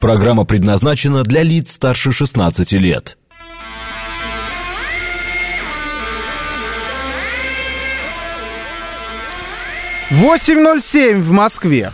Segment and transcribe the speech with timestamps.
[0.00, 3.18] Программа предназначена для лиц старше 16 лет.
[10.12, 11.90] Восемь ноль семь в Москве.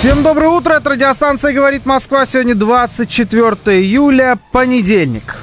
[0.00, 2.26] Всем доброе утро, это радиостанция «Говорит Москва».
[2.26, 5.36] Сегодня 24 июля, понедельник.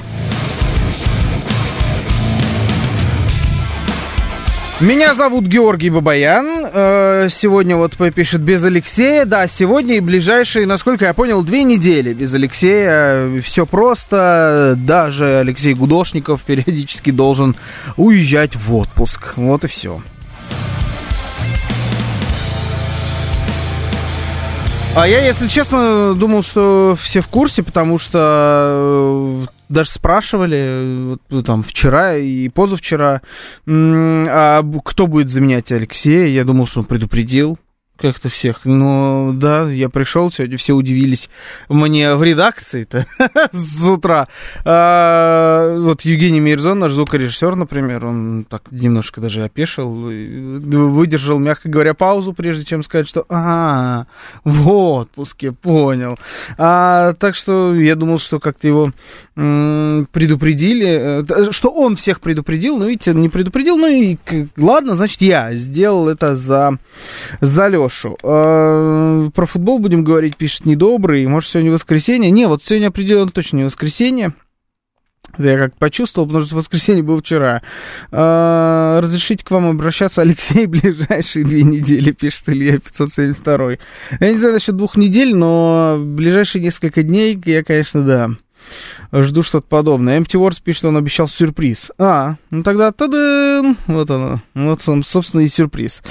[4.80, 6.68] Меня зовут Георгий Бабаян.
[6.72, 9.26] Э, сегодня вот пишет без Алексея.
[9.26, 13.42] Да, сегодня и ближайшие, насколько я понял, две недели без Алексея.
[13.42, 14.76] Все просто.
[14.78, 17.56] Даже Алексей Гудошников периодически должен
[17.96, 19.34] уезжать в отпуск.
[19.36, 20.00] Вот и все.
[24.96, 31.46] А я, если честно, думал, что все в курсе, потому что э, даже спрашивали вот,
[31.46, 33.22] там вчера и позавчера,
[33.68, 36.28] а кто будет заменять Алексея.
[36.28, 37.58] Я думал, что он предупредил
[37.98, 38.66] как-то всех.
[38.66, 41.30] Но да, я пришел, сегодня все удивились
[41.70, 43.06] мне в редакции-то
[43.52, 44.28] с утра.
[44.64, 51.94] А, вот Евгений Мирзон, наш звукорежиссер, например, он так немножко даже опешил, выдержал, мягко говоря,
[51.94, 54.06] паузу, прежде чем сказать, что а,
[54.44, 56.18] в отпуске, понял.
[56.58, 58.92] А, так что я думал, что как-то его
[59.36, 64.18] предупредили, э, что он всех предупредил, но видите, не предупредил, ну и
[64.58, 66.78] ладно, значит, я сделал это за,
[67.40, 68.18] за Лешу.
[68.24, 71.26] Э, про футбол будем говорить, пишет недобрый.
[71.26, 72.30] Может, сегодня воскресенье?
[72.32, 74.34] Не, вот сегодня определенно точно не воскресенье.
[75.38, 77.62] Я как почувствовал, потому что воскресенье было вчера.
[78.12, 83.72] А, разрешите к вам обращаться, Алексей, ближайшие две недели, пишет Илья 572.
[84.20, 88.30] Я не знаю насчет двух недель, но ближайшие несколько дней я, конечно, да
[89.12, 90.20] жду что-то подобное.
[90.20, 91.92] Empty Wars пишет, он обещал сюрприз.
[91.98, 93.78] А, ну тогда тадын!
[93.88, 94.42] Вот оно.
[94.54, 96.02] Вот он, собственно, и сюрприз.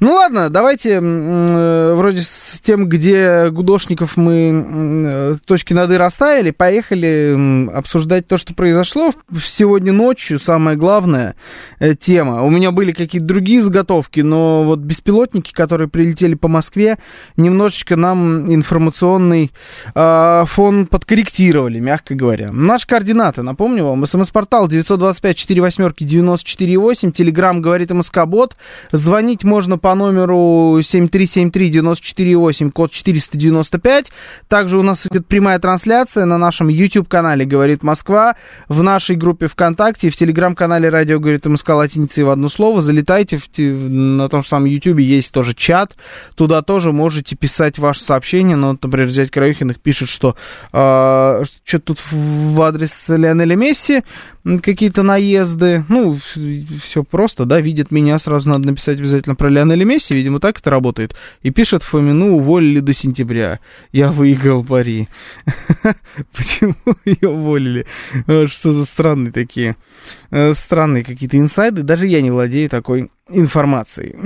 [0.00, 6.50] Ну ладно, давайте э, вроде с тем, где гудошников мы э, точки над «и» расставили,
[6.50, 9.12] поехали обсуждать то, что произошло
[9.44, 10.38] сегодня ночью.
[10.38, 11.34] Самая главная
[11.78, 12.42] э, тема.
[12.42, 16.98] У меня были какие-то другие заготовки, но вот беспилотники, которые прилетели по Москве,
[17.36, 19.52] немножечко нам информационный
[19.94, 22.52] э, фон подкорректировали, мягко говоря говоря.
[22.52, 28.56] Наши координаты, напомню вам, смс-портал 925-48-94-8, телеграмм говорит МСК-бот,
[28.92, 34.12] звонить можно по номеру 7373-94-8, код 495,
[34.48, 38.36] также у нас идет прямая трансляция на нашем YouTube-канале «Говорит Москва»,
[38.68, 43.48] в нашей группе ВКонтакте, в телеграм-канале «Радио говорит МСК» латиницей в одно слово, залетайте, в,
[43.58, 45.96] на том же самом YouTube есть тоже чат,
[46.34, 50.34] туда тоже можете писать ваши сообщения, ну, вот, например, взять Краюхиных пишет, что
[50.72, 54.02] э, что тут в адрес Лионеля Месси
[54.62, 55.84] какие-то наезды.
[55.88, 56.18] Ну,
[56.82, 60.70] все просто, да, видит меня, сразу надо написать обязательно про Лионеля Месси, видимо, так это
[60.70, 61.14] работает.
[61.42, 63.60] И пишет Фомину, уволили до сентября.
[63.92, 65.08] Я выиграл пари.
[66.36, 67.86] Почему ее уволили?
[68.26, 69.76] А, что за странные такие,
[70.30, 71.82] э, странные какие-то инсайды.
[71.82, 74.16] Даже я не владею такой информацией.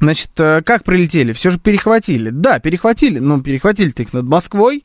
[0.00, 1.32] Значит, э, как прилетели?
[1.32, 2.30] Все же перехватили.
[2.30, 4.84] Да, перехватили, но перехватили-то их над Москвой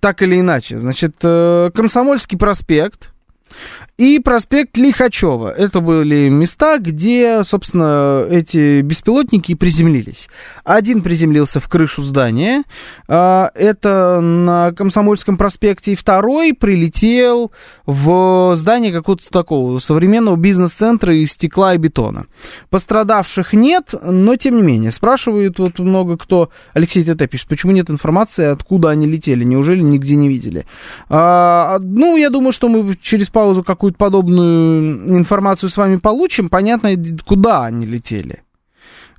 [0.00, 0.78] так или иначе.
[0.78, 3.10] Значит, э, Комсомольский проспект,
[4.00, 5.52] и проспект Лихачева.
[5.52, 10.30] Это были места, где, собственно, эти беспилотники приземлились.
[10.64, 12.62] Один приземлился в крышу здания,
[13.08, 17.52] а, это на Комсомольском проспекте, и второй прилетел
[17.84, 22.24] в здание какого-то такого современного бизнес-центра из стекла и бетона.
[22.70, 24.92] Пострадавших нет, но тем не менее.
[24.92, 30.16] Спрашивают вот много кто, Алексей ТТ пишет, почему нет информации, откуда они летели, неужели нигде
[30.16, 30.64] не видели?
[31.10, 36.48] А, ну, я думаю, что мы через паузу какую какую-то подобную информацию с вами получим,
[36.48, 36.90] понятно,
[37.26, 38.42] куда они летели.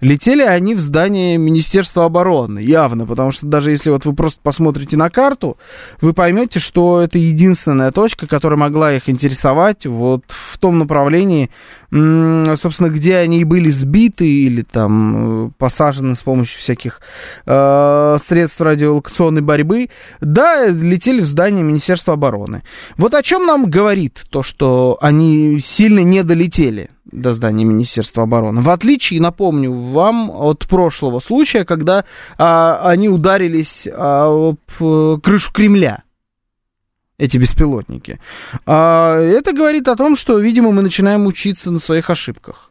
[0.02, 4.98] Летели они в здание Министерства обороны, явно, потому что даже если вот вы просто посмотрите
[4.98, 5.58] на карту,
[6.02, 11.52] вы поймете, что это единственная точка, которая могла их интересовать вот в том направлении,
[11.92, 17.00] собственно, где они были сбиты или там э, посажены с помощью всяких
[17.46, 19.90] э, средств радиолокационной борьбы.
[20.20, 22.64] Да, летели в здание Министерства обороны.
[22.98, 28.62] Вот о чем нам говорит то, что они сильно не долетели до здания Министерства обороны.
[28.62, 32.06] В отличие, напомню вам, от прошлого случая, когда
[32.38, 36.04] а, они ударились а, об э, крышу Кремля
[37.18, 38.20] эти беспилотники.
[38.66, 42.71] А, это говорит о том, что, видимо, мы начинаем учиться на своих ошибках.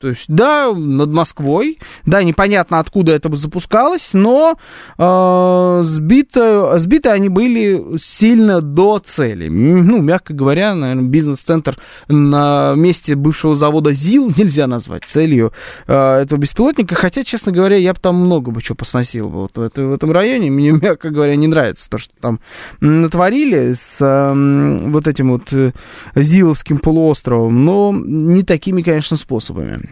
[0.00, 4.56] То есть, да, над Москвой, да, непонятно, откуда это бы запускалось, но
[4.96, 9.48] э, сбито, сбиты они были сильно до цели.
[9.48, 15.52] Ну, мягко говоря, наверное, бизнес-центр на месте бывшего завода ЗИЛ нельзя назвать целью
[15.88, 19.60] э, этого беспилотника, хотя, честно говоря, я бы там много бы чего посносил вот в,
[19.60, 20.48] это, в этом районе.
[20.48, 22.38] Мне, мягко говоря, не нравится то, что там
[22.80, 25.72] натворили с э, вот этим вот э,
[26.14, 29.87] ЗИЛовским полуостровом, но не такими, конечно, способами.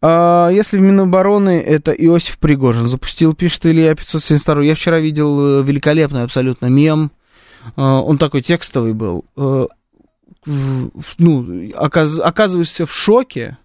[0.00, 4.62] А, если в Минобороны это Иосиф Пригожин запустил, пишет Илья 572.
[4.62, 7.10] Я вчера видел э, великолепный абсолютно мем.
[7.76, 9.24] А, он такой текстовый был.
[9.36, 9.66] А,
[10.44, 13.58] ну, оказ, оказываешься в шоке,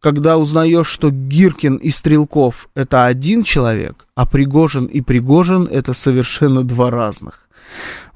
[0.00, 6.64] когда узнаешь, что Гиркин и Стрелков это один человек, а Пригожин и Пригожин это совершенно
[6.64, 7.48] два разных.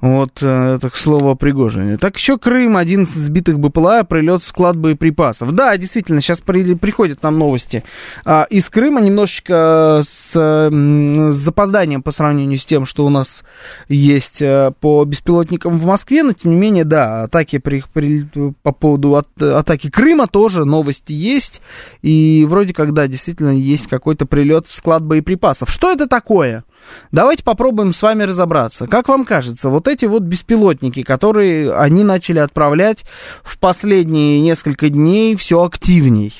[0.01, 1.97] Вот э, это к слову о Пригожине.
[1.97, 5.53] Так еще Крым, один сбитых БПЛА, прилет в склад боеприпасов.
[5.53, 7.83] Да, действительно, сейчас при, приходят нам новости
[8.23, 13.43] а, из Крыма, немножечко с, с запозданием по сравнению с тем, что у нас
[13.87, 14.43] есть
[14.79, 18.27] по беспилотникам в Москве, но тем не менее, да, атаки при, при,
[18.63, 21.61] по поводу от, атаки Крыма тоже новости есть,
[22.01, 25.69] и вроде как, да, действительно есть какой-то прилет в склад боеприпасов.
[25.69, 26.63] Что это такое?
[27.11, 28.87] Давайте попробуем с вами разобраться.
[28.87, 33.05] Как вам кажется, вот эти вот беспилотники, которые они начали отправлять
[33.43, 36.33] в последние несколько дней все активней.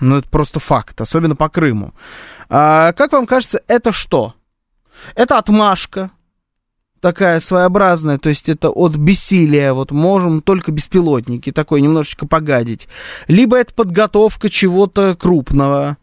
[0.00, 1.92] Ну, это просто факт, особенно по Крыму.
[2.48, 4.34] А, как вам кажется, это что?
[5.14, 6.10] Это отмашка,
[7.00, 12.88] такая своеобразная, то есть это от бессилия, вот можем только беспилотники, такой немножечко погадить.
[13.28, 15.96] Либо это подготовка чего-то крупного,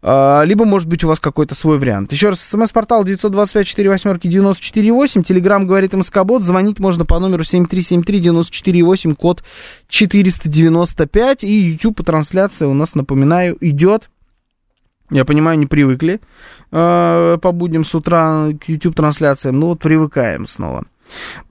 [0.00, 2.12] либо, может быть, у вас какой-то свой вариант.
[2.12, 9.42] Еще раз, смс-портал 925-48-94-8, телеграмм говорит МСК-бот, звонить можно по номеру 7373-94-8, код
[9.88, 14.08] 495, и YouTube по трансляции у нас, напоминаю, идет
[15.10, 16.20] я понимаю, не привыкли
[16.70, 20.84] э, по будням с утра к YouTube-трансляциям, ну вот привыкаем снова.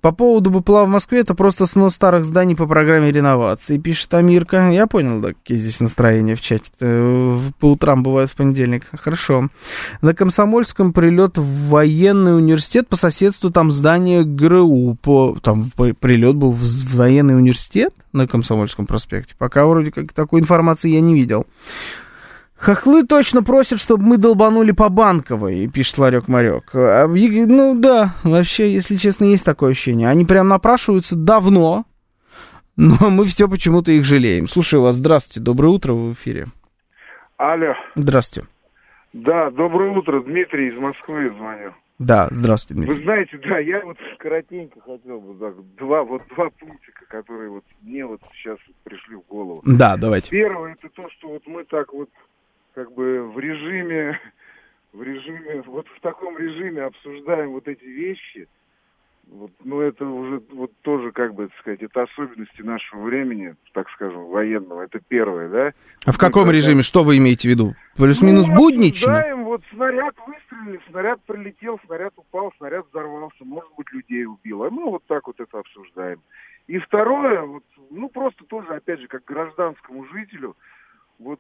[0.02, 4.70] По поводу БПЛА в Москве, это просто снос старых зданий по программе реновации, пишет Амирка.
[4.70, 6.72] Я понял, да, какие здесь настроения в чате.
[6.80, 8.86] Э, по утрам бывают в понедельник.
[8.94, 9.50] Хорошо.
[10.02, 14.98] На Комсомольском прилет в военный университет, по соседству там здание ГРУ.
[15.02, 19.36] По, там прилет был в военный университет на Комсомольском проспекте.
[19.38, 21.46] Пока вроде как такой информации я не видел.
[22.58, 26.72] Хохлы точно просят, чтобы мы долбанули по банковой, пишет Ларек Марек.
[26.74, 30.10] А, ну да, вообще, если честно, есть такое ощущение.
[30.10, 31.86] Они прям напрашиваются давно,
[32.76, 34.48] но мы все почему-то их жалеем.
[34.48, 36.48] Слушаю вас, здравствуйте, доброе утро, в эфире.
[37.38, 37.76] Алло.
[37.94, 38.50] Здравствуйте.
[39.14, 41.74] Да, доброе утро, Дмитрий из Москвы звоню.
[42.00, 42.98] Да, здравствуйте, Дмитрий.
[42.98, 47.64] Вы знаете, да, я вот коротенько хотел бы так, два, вот два пунктика, которые вот
[47.82, 49.64] мне вот сейчас пришли в голову.
[49.66, 50.30] Да, давайте.
[50.30, 52.10] Первое, это то, что вот мы так вот
[52.78, 54.20] как бы в режиме,
[54.94, 58.48] в режиме, вот в таком режиме обсуждаем вот эти вещи,
[59.32, 63.90] вот, ну, это уже вот тоже, как бы, так сказать, это особенности нашего времени, так
[63.90, 64.84] скажем, военного.
[64.84, 65.74] Это первое, да?
[66.06, 66.84] А в каком режиме?
[66.84, 67.74] Что вы имеете в виду?
[67.98, 69.12] Плюс-минус ну, буднично?
[69.12, 74.64] Обсуждаем, вот снаряд выстрелил, снаряд прилетел, снаряд упал, снаряд взорвался, может быть, людей убил.
[74.64, 76.22] А мы вот так вот это обсуждаем.
[76.68, 80.56] И второе, вот, ну, просто тоже, опять же, как гражданскому жителю,
[81.20, 81.40] вот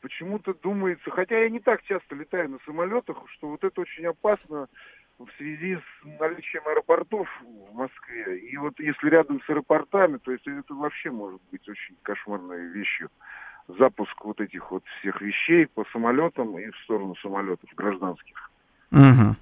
[0.00, 4.68] почему-то думается, хотя я не так часто летаю на самолетах, что вот это очень опасно
[5.18, 8.38] в связи с наличием аэропортов в Москве.
[8.38, 13.10] И вот если рядом с аэропортами, то есть это вообще может быть очень кошмарной вещью.
[13.78, 18.50] Запуск вот этих вот всех вещей по самолетам и в сторону самолетов гражданских.
[18.92, 19.36] Угу.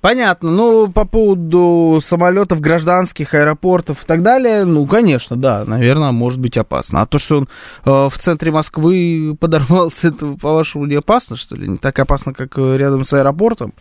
[0.00, 0.50] Понятно.
[0.50, 6.56] Ну, по поводу самолетов, гражданских, аэропортов и так далее, ну, конечно, да, наверное, может быть
[6.56, 7.02] опасно.
[7.02, 7.48] А то, что он
[7.84, 11.68] э, в центре Москвы подорвался, это, по-вашему, не опасно, что ли?
[11.68, 13.74] Не так опасно, как э, рядом с аэропортом?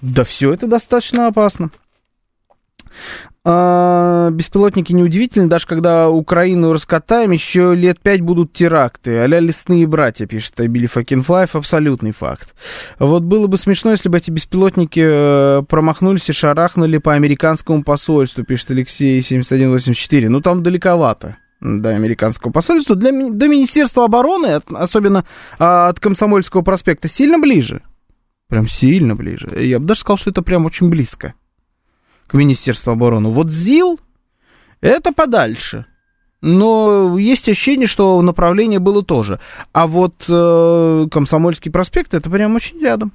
[0.00, 1.70] Да все это достаточно опасно.
[3.42, 9.18] А, беспилотники неудивительны, даже когда Украину раскатаем, еще лет пять будут теракты.
[9.18, 12.54] а лесные братья, пишет Билли Факинфлайф, абсолютный факт.
[12.98, 18.44] Вот было бы смешно, если бы эти беспилотники э, промахнулись и шарахнули по американскому посольству,
[18.44, 20.28] пишет Алексей 7184.
[20.28, 25.24] Ну, там далековато до американского посольства, для, до Министерства обороны, особенно
[25.58, 27.82] а, от Комсомольского проспекта, сильно ближе.
[28.48, 29.48] Прям сильно ближе.
[29.56, 31.34] Я бы даже сказал, что это прям очень близко
[32.30, 33.30] к Министерству обороны.
[33.30, 33.98] Вот ЗИЛ
[34.80, 35.86] это подальше.
[36.40, 39.40] Но есть ощущение, что направление было тоже.
[39.72, 43.12] А вот э, Комсомольский проспект это прям очень рядом.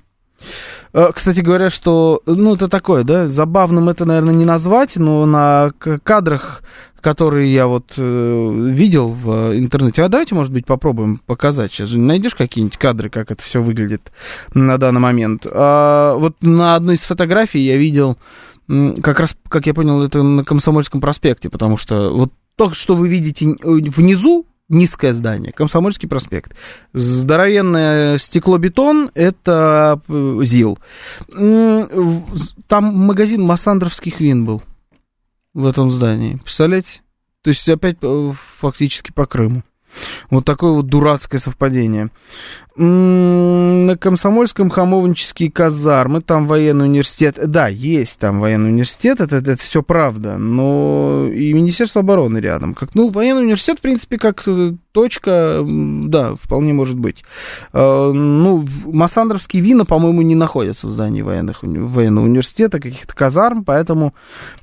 [0.93, 5.71] Э, Кстати говоря, что, ну, это такое, да, забавным это, наверное, не назвать, но на
[5.79, 6.61] кадрах,
[6.99, 11.71] которые я вот э, видел в интернете, а давайте, может быть, попробуем показать.
[11.71, 14.11] Сейчас же найдешь какие-нибудь кадры, как это все выглядит
[14.53, 15.47] на данный момент.
[15.49, 18.17] А, вот на одной из фотографий я видел,
[18.67, 23.07] как раз, как я понял, это на Комсомольском проспекте, потому что вот то, что вы
[23.09, 26.55] видите н- внизу, низкое здание, Комсомольский проспект.
[26.93, 30.79] Здоровенное стеклобетон— это э, ЗИЛ.
[32.67, 34.63] Там магазин массандровских вин был
[35.53, 36.37] в этом здании.
[36.37, 37.01] Представляете?
[37.43, 39.63] То есть опять э, фактически по Крыму.
[40.29, 42.09] Вот такое вот дурацкое совпадение.
[42.77, 47.37] На Комсомольском хамовнические казармы, там военный университет.
[47.45, 52.73] Да, есть там военный университет, это, это, все правда, но и Министерство обороны рядом.
[52.73, 57.23] Как, ну, военный университет, в принципе, как э, точка, да, вполне может быть.
[57.71, 64.13] Э, Ну, массандровские вина, по-моему, не находятся в здании военных, военного университета, каких-то казарм, поэтому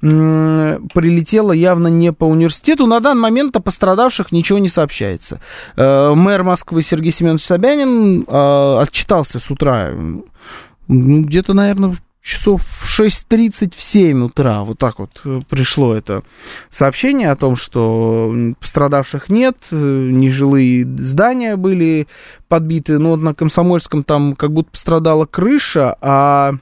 [0.01, 2.87] прилетело явно не по университету.
[2.87, 5.41] На данный момент о пострадавших ничего не сообщается.
[5.77, 10.25] Э, Мэр Москвы Сергей Семенович Собянин э, отчитался с утра, ну,
[11.23, 16.23] где-то, наверное, часов в 6.30, в 7 утра, вот так вот э, пришло это
[16.71, 22.07] сообщение о том, что пострадавших нет, э, нежилые здания были
[22.49, 26.53] подбиты, но на Комсомольском там как будто пострадала крыша, а...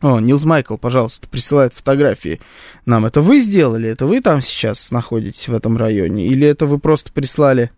[0.00, 2.40] О, Нилс Майкл, пожалуйста, присылает фотографии
[2.86, 3.04] нам.
[3.04, 3.86] Это вы сделали?
[3.90, 6.24] Это вы там сейчас находитесь в этом районе?
[6.24, 7.70] Или это вы просто прислали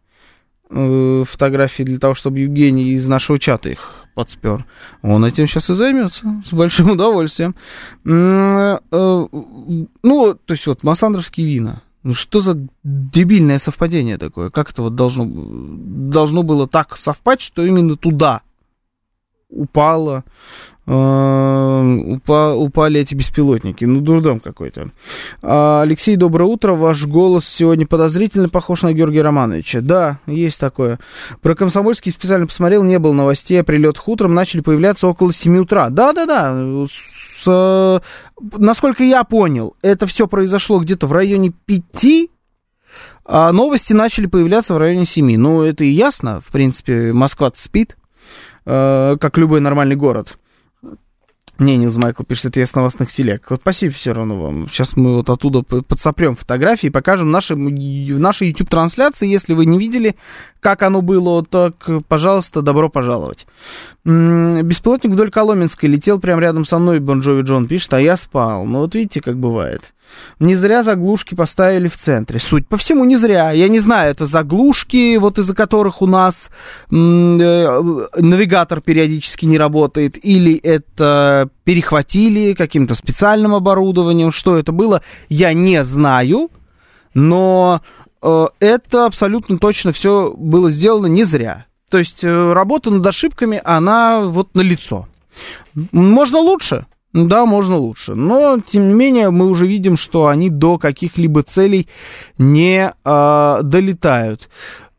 [0.72, 4.64] э, фотографии для того, чтобы Евгений из нашего чата их подспер?
[5.02, 7.54] Он этим сейчас и займется с большим удовольствием.
[8.04, 9.26] М, э,
[10.02, 11.82] Ну, то есть вот массандровские вина.
[12.02, 14.50] Ну что за дебильное совпадение такое?
[14.50, 18.42] Как это вот должно, должно было так совпасть, что именно туда
[19.52, 20.24] упало,
[20.86, 23.84] э, упа- упали эти беспилотники.
[23.84, 24.88] Ну, дурдом какой-то.
[25.42, 26.72] А, Алексей, доброе утро.
[26.74, 29.80] Ваш голос сегодня подозрительно похож на Георгия Романовича.
[29.80, 30.98] Да, есть такое.
[31.40, 35.90] Про Комсомольский специально посмотрел, не было новостей о прилетах утром, начали появляться около 7 утра.
[35.90, 38.00] Да-да-да, с-
[38.58, 42.28] насколько я понял, это все произошло где-то в районе 5
[43.24, 45.36] а новости начали появляться в районе 7.
[45.36, 46.40] Ну, это и ясно.
[46.40, 47.96] В принципе, Москва спит,
[48.64, 50.38] как любой нормальный город.
[51.58, 53.46] Не, Нилс Майкл пишет, это я с новостных телег.
[53.54, 54.68] Спасибо все равно вам.
[54.68, 59.28] Сейчас мы вот оттуда подсопрем фотографии и покажем наши, в нашей YouTube-трансляции.
[59.28, 60.16] Если вы не видели,
[60.60, 61.74] как оно было, так,
[62.08, 63.46] пожалуйста, добро пожаловать.
[64.04, 68.64] Беспилотник вдоль Коломенской летел прямо рядом со мной, Бонжови Джон пишет, а я спал.
[68.64, 69.92] Ну вот видите, как бывает.
[70.38, 72.38] Не зря заглушки поставили в центре.
[72.40, 73.52] Суть по всему не зря.
[73.52, 76.50] Я не знаю, это заглушки, вот из-за которых у нас
[76.90, 84.32] э, навигатор периодически не работает, или это перехватили каким-то специальным оборудованием.
[84.32, 86.50] Что это было, я не знаю,
[87.14, 87.82] но
[88.20, 91.66] э, это абсолютно точно все было сделано не зря.
[91.88, 95.08] То есть э, работа над ошибками, она вот на лицо.
[95.92, 96.86] Можно лучше?
[97.12, 98.14] Да, можно лучше.
[98.14, 101.88] Но, тем не менее, мы уже видим, что они до каких-либо целей
[102.38, 104.48] не а, долетают.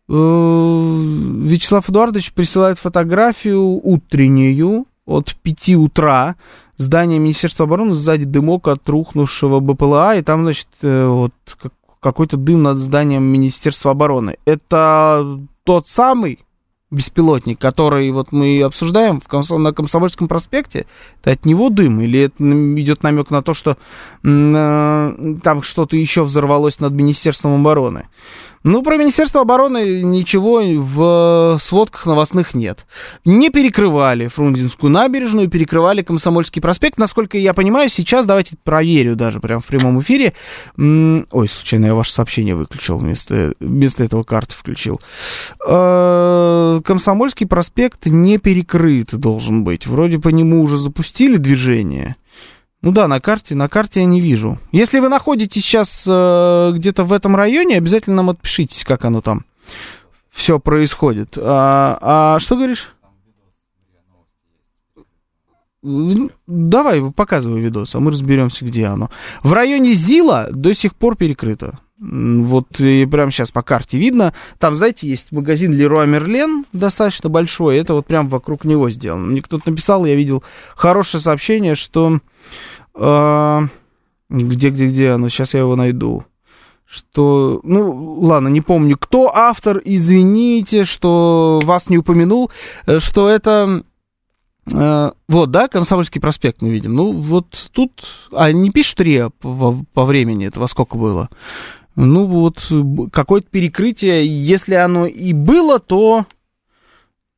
[0.10, 6.36] Э, Вячеслав Эдуардович присылает фотографию утреннюю от 5 утра.
[6.78, 12.38] Здание Министерства обороны, сзади дымок от рухнувшего БПЛА, и там, значит, э, вот как- какой-то
[12.38, 14.38] дым над зданием Министерства обороны.
[14.46, 16.40] Это тот самый
[16.94, 20.86] беспилотник, который вот мы обсуждаем в Комсо- на Комсомольском проспекте,
[21.22, 22.44] это от него дым, или это
[22.80, 23.78] идет намек на то, что
[24.24, 28.08] э, там что-то еще взорвалось над Министерством обороны?
[28.64, 32.86] Ну, про Министерство обороны ничего в сводках новостных нет.
[33.26, 36.98] Не перекрывали Фрунзенскую набережную, перекрывали Комсомольский проспект.
[36.98, 40.34] Насколько я понимаю, сейчас, давайте проверю даже прямо в прямом эфире.
[40.78, 45.02] Ой, случайно я ваше сообщение выключил, вместо, вместо этого карты включил.
[45.68, 49.88] Э, Комсомольский проспект не перекрыт должен быть.
[49.88, 52.16] Вроде по нему уже запустили движение.
[52.84, 54.60] Ну да, на карте, на карте я не вижу.
[54.74, 59.46] Если вы находитесь сейчас э, где-то в этом районе, обязательно нам отпишитесь, как оно там
[60.30, 61.38] все происходит.
[61.38, 62.94] А, а что говоришь?
[65.82, 69.10] Давай, показывай видос, а мы разберемся, где оно.
[69.44, 71.80] В районе Зила до сих пор перекрыто.
[72.00, 74.34] Вот и прямо сейчас по карте видно.
[74.60, 77.78] Там, знаете, есть магазин Леруа Мерлен, достаточно большой.
[77.78, 79.28] Это вот прям вокруг него сделано.
[79.28, 80.44] Мне кто-то написал, я видел
[80.76, 82.20] хорошее сообщение, что...
[82.96, 83.60] э,
[84.30, 85.30] где, где, где оно?
[85.30, 86.26] Сейчас я его найду.
[86.86, 92.52] Что, ну, ладно, не помню, кто автор, извините, что вас не упомянул,
[92.86, 93.84] э, что это
[94.72, 96.94] Э, вот, да, Комсомольский проспект мы видим.
[96.94, 98.04] Ну, вот тут...
[98.32, 101.30] А не пишут РИА по, по времени, это во сколько было?
[101.96, 102.72] Ну, вот
[103.12, 106.26] какое-то перекрытие, если оно и было, то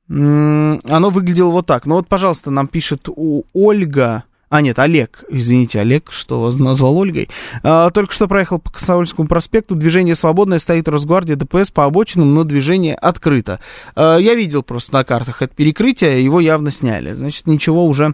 [0.08, 1.88] оно выглядело вот так.
[1.88, 6.98] Ну вот, пожалуйста, нам пишет у Ольга а, нет, Олег, извините, Олег, что вас назвал
[6.98, 7.30] Ольгой.
[7.64, 12.44] А, только что проехал по Комсомольскому проспекту, движение свободное, стоит Росгвардия, ДПС по обочинам, но
[12.44, 13.60] движение открыто.
[13.96, 17.14] А, я видел просто на картах это перекрытие, его явно сняли.
[17.14, 18.14] Значит, ничего уже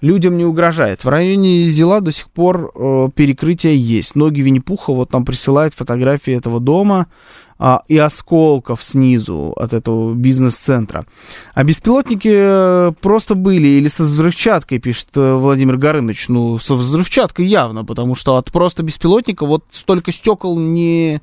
[0.00, 1.04] людям не угрожает.
[1.04, 4.14] В районе Зила до сих пор э, перекрытие есть.
[4.14, 7.06] Ноги Винни-Пуха вот там присылают фотографии этого дома
[7.58, 11.06] а, и осколков снизу от этого бизнес-центра.
[11.54, 16.28] А беспилотники э, просто были или со взрывчаткой, пишет э, Владимир Горыныч.
[16.28, 21.20] Ну, со взрывчаткой явно, потому что от просто беспилотника вот столько стекол не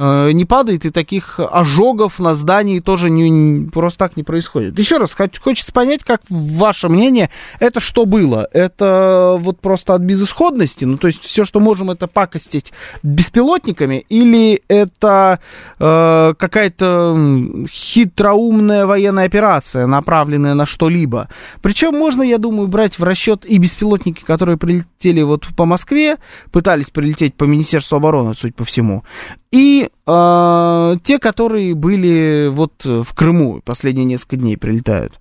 [0.00, 4.78] не падает, и таких ожогов на здании тоже не, просто так не происходит.
[4.78, 8.48] Еще раз, хочется понять, как ваше мнение, это что было?
[8.52, 10.86] Это вот просто от безысходности?
[10.86, 14.06] Ну, то есть все, что можем, это пакостить беспилотниками?
[14.08, 15.40] Или это
[15.78, 21.28] э, какая-то хитроумная военная операция, направленная на что-либо?
[21.60, 26.16] Причем можно, я думаю, брать в расчет и беспилотники, которые прилетели вот по Москве,
[26.52, 29.04] пытались прилететь по Министерству обороны, судя по всему,
[29.50, 35.18] и э, те, которые были вот в Крыму, последние несколько дней прилетают.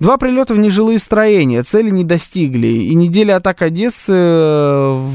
[0.00, 2.66] Два прилета в нежилые строения, цели не достигли.
[2.66, 5.08] И неделя атак Одессы, э,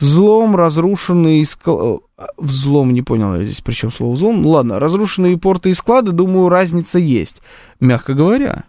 [0.00, 2.02] взлом, разрушенный склад...
[2.18, 4.44] Э, взлом, не понял я здесь, причем слово взлом.
[4.44, 7.40] Ладно, разрушенные порты и склады, думаю, разница есть,
[7.80, 8.64] мягко говоря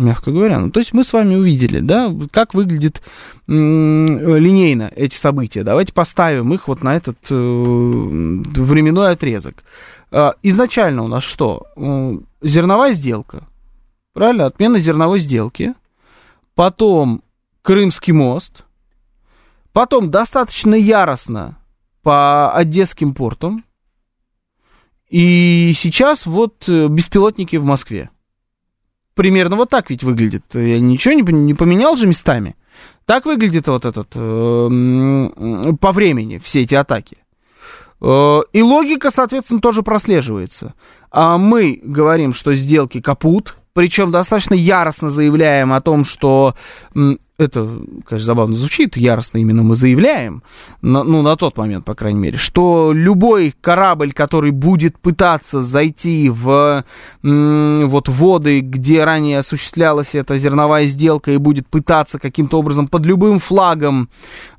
[0.00, 0.58] мягко говоря.
[0.58, 3.02] Ну, то есть мы с вами увидели, да, как выглядит
[3.46, 5.62] линейно эти события.
[5.62, 9.62] Давайте поставим их вот на этот э, временной отрезок.
[10.10, 11.66] Э, изначально у нас что?
[11.76, 13.44] Э, зерновая сделка.
[14.12, 14.46] Правильно?
[14.46, 15.74] Отмена зерновой сделки.
[16.54, 17.22] Потом
[17.62, 18.64] Крымский мост.
[19.72, 21.58] Потом достаточно яростно
[22.02, 23.64] по Одесским портам.
[25.08, 28.10] И сейчас вот э, беспилотники в Москве
[29.14, 30.44] примерно вот так ведь выглядит.
[30.54, 32.56] Я ничего не, не поменял же местами.
[33.06, 37.18] Так выглядит вот этот э, по времени все эти атаки.
[38.00, 40.74] Э, и логика, соответственно, тоже прослеживается.
[41.10, 46.54] А мы говорим, что сделки капут, причем достаточно яростно заявляем о том, что
[47.40, 50.42] это, конечно, забавно звучит, яростно именно мы заявляем,
[50.82, 56.28] на, ну, на тот момент, по крайней мере, что любой корабль, который будет пытаться зайти
[56.28, 56.84] в
[57.22, 63.06] м, вот воды, где ранее осуществлялась эта зерновая сделка, и будет пытаться каким-то образом под
[63.06, 64.10] любым флагом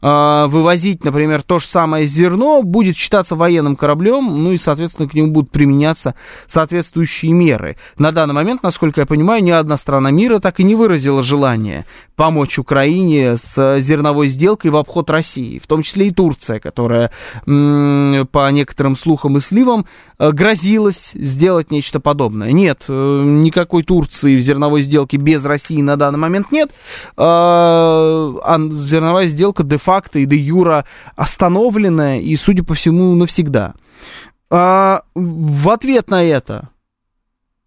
[0.01, 5.13] э, вывозить, например, то же самое зерно, будет считаться военным кораблем, ну и, соответственно, к
[5.13, 6.15] нему будут применяться
[6.47, 7.77] соответствующие меры.
[7.99, 11.85] На данный момент, насколько я понимаю, ни одна страна мира так и не выразила желание
[12.21, 17.09] помочь Украине с зерновой сделкой в обход России, в том числе и Турция, которая,
[17.45, 19.87] по некоторым слухам и сливам,
[20.19, 22.51] э, грозилась сделать нечто подобное.
[22.51, 26.69] Нет, э, никакой Турции в зерновой сделке без России на данный момент нет,
[27.17, 33.73] а, а зерновая сделка де-факто и де-юра остановлена и, судя по всему, навсегда.
[34.51, 36.69] А, в ответ на это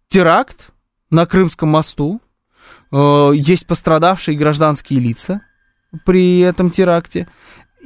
[0.07, 0.69] теракт
[1.09, 2.24] на Крымском мосту, Э,
[2.91, 5.41] есть пострадавшие гражданские лица
[6.05, 7.27] при этом теракте.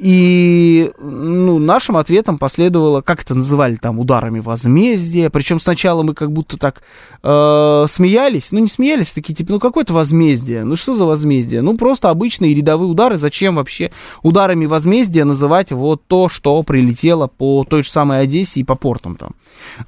[0.00, 5.28] И ну, нашим ответом последовало, как это называли там, ударами возмездия.
[5.28, 6.80] Причем сначала мы как будто так
[7.22, 8.50] э, смеялись.
[8.50, 10.64] Ну, не смеялись, такие типа, ну, какое-то возмездие.
[10.64, 11.60] Ну, что за возмездие?
[11.60, 13.18] Ну, просто обычные рядовые удары.
[13.18, 18.64] Зачем вообще ударами возмездия называть вот то, что прилетело по той же самой Одессе и
[18.64, 19.32] по портам там?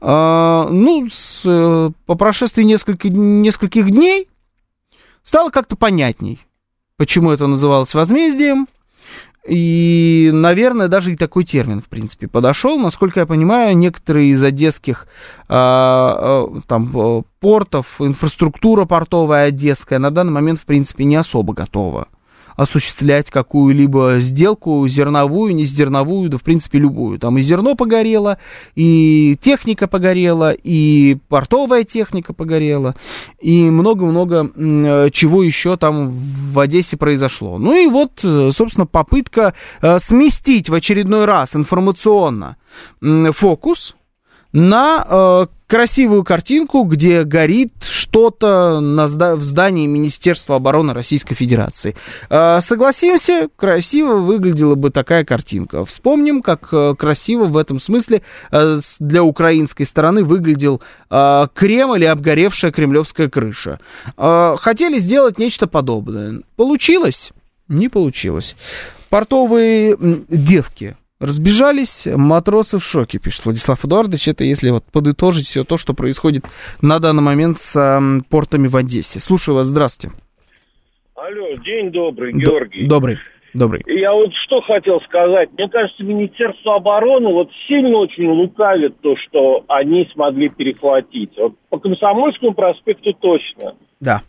[0.03, 4.29] Э, ну, с, э, по прошествии несколько, нескольких дней
[5.23, 6.41] стало как-то понятней,
[6.97, 8.69] почему это называлось возмездием.
[9.47, 12.79] И, наверное, даже и такой термин, в принципе, подошел.
[12.79, 15.09] Насколько я понимаю, некоторые из одесских
[15.49, 22.07] а, а, там, портов, инфраструктура портовая одесская на данный момент, в принципе, не особо готова
[22.57, 27.19] осуществлять какую-либо сделку, зерновую, не зерновую, да в принципе любую.
[27.19, 28.39] Там и зерно погорело,
[28.75, 32.95] и техника погорела, и портовая техника погорела,
[33.41, 34.51] и много-много
[35.13, 37.59] чего еще там в Одессе произошло.
[37.59, 42.57] Ну и вот, э, собственно, попытка э, сместить в очередной раз информационно
[43.33, 43.95] фокус
[44.53, 51.97] на э, красивую картинку, где горит что-то на в здании Министерства обороны Российской Федерации.
[52.29, 55.87] Э, согласимся, красиво выглядела бы такая картинка.
[55.87, 62.07] Вспомним, как э, красиво в этом смысле э, для украинской стороны выглядел э, Кремль и
[62.07, 63.81] обгоревшая кремлевская крыша.
[64.15, 66.43] Хотели сделать нечто подобное.
[66.55, 67.33] Получилось?
[67.69, 68.57] Не получилось.
[69.09, 74.29] Портовые девки разбежались, матросы в шоке, пишет Владислав Эдуардович.
[74.29, 76.45] Это если вот подытожить все то, что происходит
[76.81, 79.21] на данный момент с м, портами в Одессе.
[79.21, 80.17] Слушаю вас, здравствуйте.
[81.15, 82.87] Алло, день добрый, Георгий.
[82.89, 83.19] Добрый,
[83.55, 83.83] добрый.
[83.87, 85.51] Я вот что хотел сказать.
[85.53, 91.31] Мне кажется, Министерство обороны вот сильно очень лукавит то, что они смогли перехватить.
[91.37, 93.75] Вот по Комсомольскому проспекту точно.
[94.01, 94.23] Да.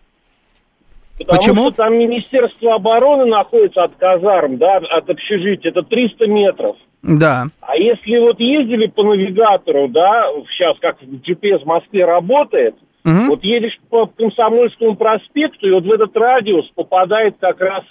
[1.18, 1.62] Потому Почему?
[1.68, 5.72] что там Министерство обороны находится от казарм, да, от общежития.
[5.72, 6.76] Это 300 метров.
[7.04, 7.46] Да.
[7.62, 13.28] А если вот ездили по навигатору, да, сейчас как GPS в Москве работает, Мгм.
[13.30, 17.84] вот едешь по Комсомольскому проспекту, и вот в этот радиус попадает как раз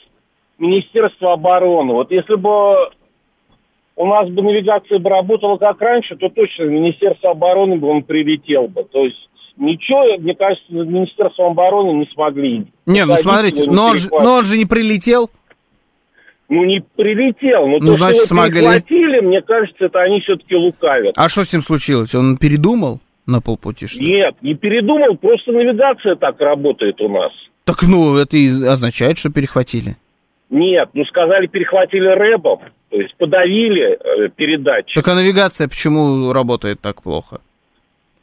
[0.58, 1.92] Министерство обороны.
[1.92, 2.90] Вот если бы
[3.96, 8.68] у нас бы навигация бы работала как раньше, то точно Министерство обороны бы он прилетел
[8.68, 8.84] бы.
[8.84, 12.66] То есть ничего, мне кажется, над Министерством обороны не смогли.
[12.86, 15.30] Не, ну смотрите, но он, же, но он же не прилетел.
[16.48, 17.66] Ну, не прилетел.
[17.66, 19.20] Но Ну, то, значит, что его смогли.
[19.22, 21.14] мне кажется, это они все-таки лукавят.
[21.16, 22.14] А что с ним случилось?
[22.14, 24.16] Он передумал на полпути, что ли?
[24.16, 27.32] Нет, не передумал, просто навигация так работает у нас.
[27.64, 29.96] Так, ну, это и означает, что перехватили.
[30.50, 32.60] Нет, ну сказали, перехватили рэбом,
[32.90, 34.94] то есть подавили э, передачу.
[34.94, 37.40] Так а навигация почему работает так плохо?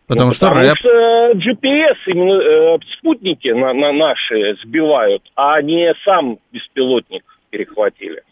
[0.10, 0.78] Потому Ну, что потому рэп.
[0.80, 8.24] что GPS, именно э, спутники на, на наши сбивают, а не сам беспилотник перехватили.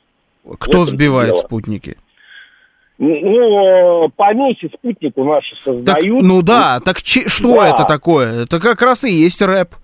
[0.59, 1.37] Кто этом сбивает дело.
[1.39, 1.97] спутники?
[2.97, 6.23] Ну, э, помехи спутнику наши Так, создают.
[6.23, 7.69] ну да, так че- что Да.
[7.69, 8.43] это такое?
[8.45, 9.75] Это как раз и есть рэп.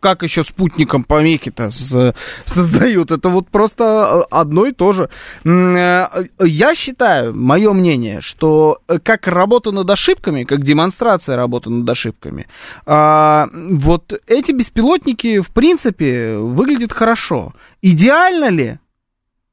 [0.00, 3.10] Как еще спутником помехи-то создают?
[3.10, 5.10] Это вот просто одно и то же.
[5.44, 11.88] Э, Я считаю, мое мнение, что э, как работа над ошибками, как демонстрация работы над
[11.88, 12.46] ошибками,
[12.86, 17.52] а, вот эти беспилотники, в принципе, выглядят хорошо.
[17.82, 18.78] Идеально ли?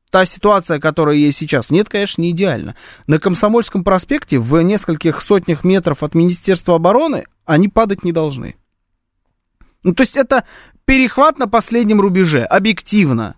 [0.09, 2.75] та ситуация, которая есть сейчас, нет, конечно, не идеально.
[3.07, 8.55] На Комсомольском проспекте в нескольких сотнях метров от Министерства обороны они падать не должны.
[9.83, 10.43] Ну, то есть это
[10.85, 13.35] перехват на последнем рубеже, объективно.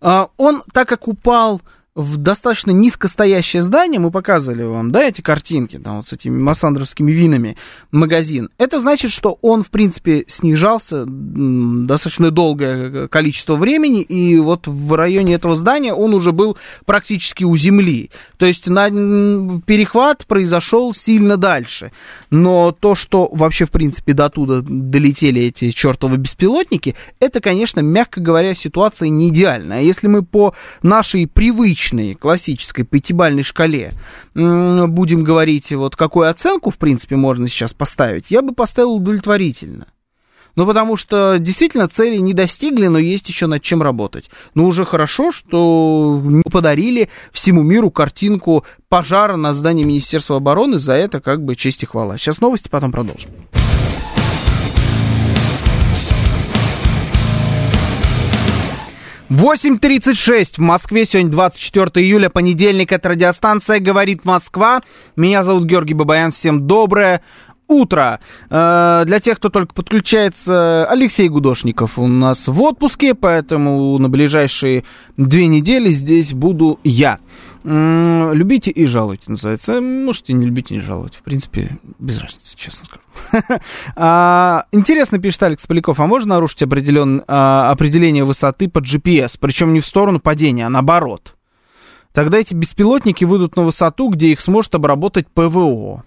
[0.00, 1.60] А, Он, так как упал
[1.96, 7.10] в достаточно низкостоящее здание, мы показывали вам, да, эти картинки, там, вот с этими массандровскими
[7.10, 7.56] винами,
[7.90, 14.94] магазин, это значит, что он, в принципе, снижался достаточно долгое количество времени, и вот в
[14.94, 18.10] районе этого здания он уже был практически у земли.
[18.36, 18.90] То есть на,
[19.60, 21.92] перехват произошел сильно дальше.
[22.30, 28.20] Но то, что вообще, в принципе, до туда долетели эти чертовы беспилотники, это, конечно, мягко
[28.20, 29.78] говоря, ситуация не идеальная.
[29.78, 31.26] А если мы по нашей
[31.86, 33.92] привычной, классической пятибальной шкале
[34.34, 39.86] будем говорить, вот какую оценку, в принципе, можно сейчас поставить, я бы поставил удовлетворительно.
[40.56, 44.30] Ну, потому что действительно цели не достигли, но есть еще над чем работать.
[44.54, 50.78] Но уже хорошо, что подарили всему миру картинку пожара на здании Министерства обороны.
[50.78, 52.16] За это как бы честь и хвала.
[52.16, 53.28] Сейчас новости, потом продолжим.
[59.28, 61.04] Восемь тридцать шесть в Москве.
[61.04, 62.92] Сегодня 24 июля, понедельник.
[62.92, 64.82] Это радиостанция «Говорит Москва».
[65.16, 66.30] Меня зовут Георгий Бабаян.
[66.30, 67.22] Всем доброе
[67.66, 68.20] утро.
[68.50, 74.84] Э, Для тех, кто только подключается, Алексей Гудошников у нас в отпуске, поэтому на ближайшие
[75.16, 77.18] две недели здесь буду я.
[77.66, 79.80] Любите и жалуйте, называется.
[79.80, 81.16] Можете не любить и не жаловать.
[81.16, 83.02] В принципе, без разницы, честно скажу.
[83.96, 89.72] А, Интересно, пишет Алекс Поляков, а можно нарушить определен, а, определение высоты под GPS, причем
[89.72, 91.34] не в сторону падения, а наоборот?
[92.12, 96.04] Тогда эти беспилотники выйдут на высоту, где их сможет обработать ПВО.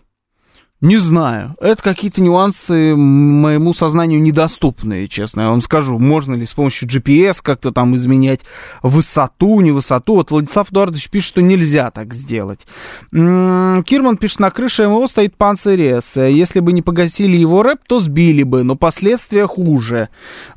[0.81, 1.55] Не знаю.
[1.59, 5.99] Это какие-то нюансы моему сознанию недоступные, честно я вам скажу.
[5.99, 8.41] Можно ли с помощью GPS как-то там изменять
[8.81, 10.15] высоту, не высоту?
[10.15, 12.65] Вот Владислав Эдуардович пишет, что нельзя так сделать.
[13.11, 16.17] Кирман пишет, на крыше МО стоит панцирь С.
[16.17, 20.07] Если бы не погасили его рэп, то сбили бы, но последствия хуже.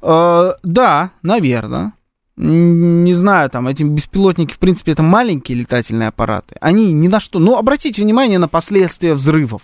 [0.02, 1.94] Э, да, наверное.
[2.36, 6.54] Не знаю, там, эти беспилотники, в принципе, это маленькие летательные аппараты.
[6.60, 7.40] Они ни на что...
[7.40, 9.62] Ну, обратите внимание на последствия взрывов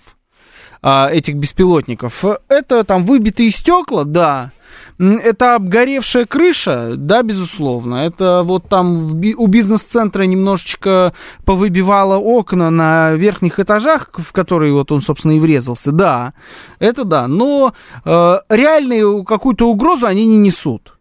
[0.83, 2.25] а, этих беспилотников.
[2.49, 4.53] Это там выбитые стекла, да,
[4.99, 7.97] Это обгоревшая крыша, да, безусловно.
[7.97, 11.13] Это вот там у бизнес-центра немножечко
[11.45, 15.93] повыбивало окна на верхних этажах, в которые вот он, собственно, и врезался.
[15.93, 16.35] Да,
[16.81, 17.29] это да.
[17.29, 20.99] Но э, реальную какую-то угрозу они не несут.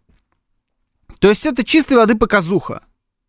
[1.20, 2.82] То есть это чистой воды показуха.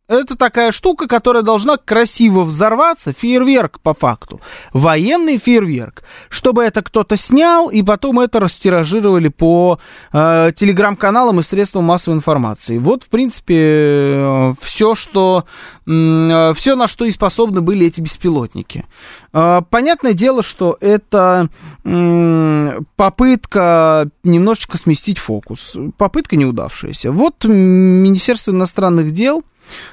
[0.09, 4.41] Это такая штука, которая должна красиво взорваться, фейерверк по факту.
[4.73, 6.03] Военный фейерверк.
[6.31, 9.79] Чтобы это кто-то снял, и потом это растиражировали по
[10.15, 12.79] э, телеграм-каналам и средствам массовой информации.
[12.79, 15.45] Вот, в принципе, э, все, что,
[15.87, 18.87] э, все, на что и способны были эти беспилотники.
[19.35, 21.51] Э, понятное дело, что это
[21.85, 25.77] э, попытка немножечко сместить фокус.
[25.99, 27.13] Попытка неудавшаяся.
[27.13, 29.45] Вот Министерство иностранных дел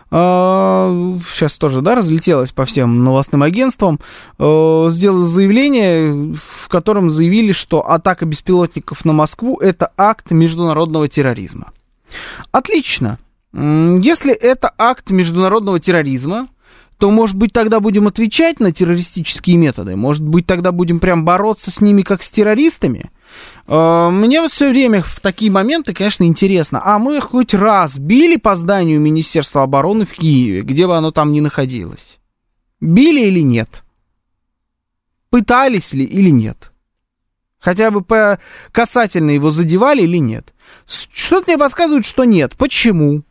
[0.09, 3.99] сейчас а, тоже, да, разлетелось по всем новостным агентствам,
[4.37, 11.71] а, сделал заявление, в котором заявили, что атака беспилотников на Москву– это акт международного терроризма.
[12.51, 13.19] Отлично.
[13.53, 16.49] Если это акт международного терроризма,
[16.97, 19.95] то, может быть, тогда будем отвечать на террористические методы?
[19.95, 23.11] Может быть, тогда будем прям бороться с ними, как с террористами?
[23.67, 26.81] Э, мне вот все время в такие моменты, конечно, интересно.
[26.83, 31.31] А мы хоть раз били по зданию Министерства обороны в Киеве, где бы оно там
[31.31, 32.19] ни находилось?
[32.79, 33.83] Били или нет?
[35.29, 36.71] Пытались ли или нет?
[37.59, 38.39] Хотя бы по
[38.71, 40.53] касательно его задевали или нет?
[40.85, 42.55] Что-то мне подсказывает, что нет.
[42.57, 43.23] Почему?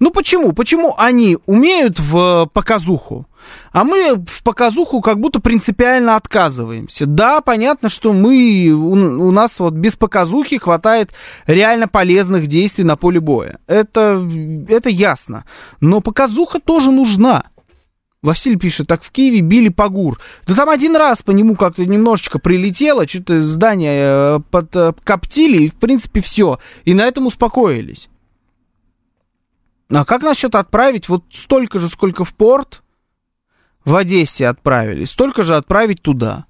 [0.00, 0.52] Ну почему?
[0.52, 3.26] Почему они умеют в показуху,
[3.72, 7.06] а мы в показуху как будто принципиально отказываемся?
[7.06, 11.10] Да, понятно, что мы, у, у нас вот без показухи хватает
[11.46, 13.58] реально полезных действий на поле боя.
[13.66, 14.26] Это,
[14.68, 15.44] это ясно.
[15.80, 17.44] Но показуха тоже нужна.
[18.22, 20.18] Василий пишет, так в Киеве били по ГУР.
[20.46, 25.74] Да там один раз по нему как-то немножечко прилетело, что-то здание э, подкоптили, и в
[25.74, 26.58] принципе все.
[26.84, 28.08] И на этом успокоились.
[29.90, 32.82] А как насчет отправить вот столько же, сколько в порт
[33.86, 36.44] в Одессе отправили, столько же отправить туда?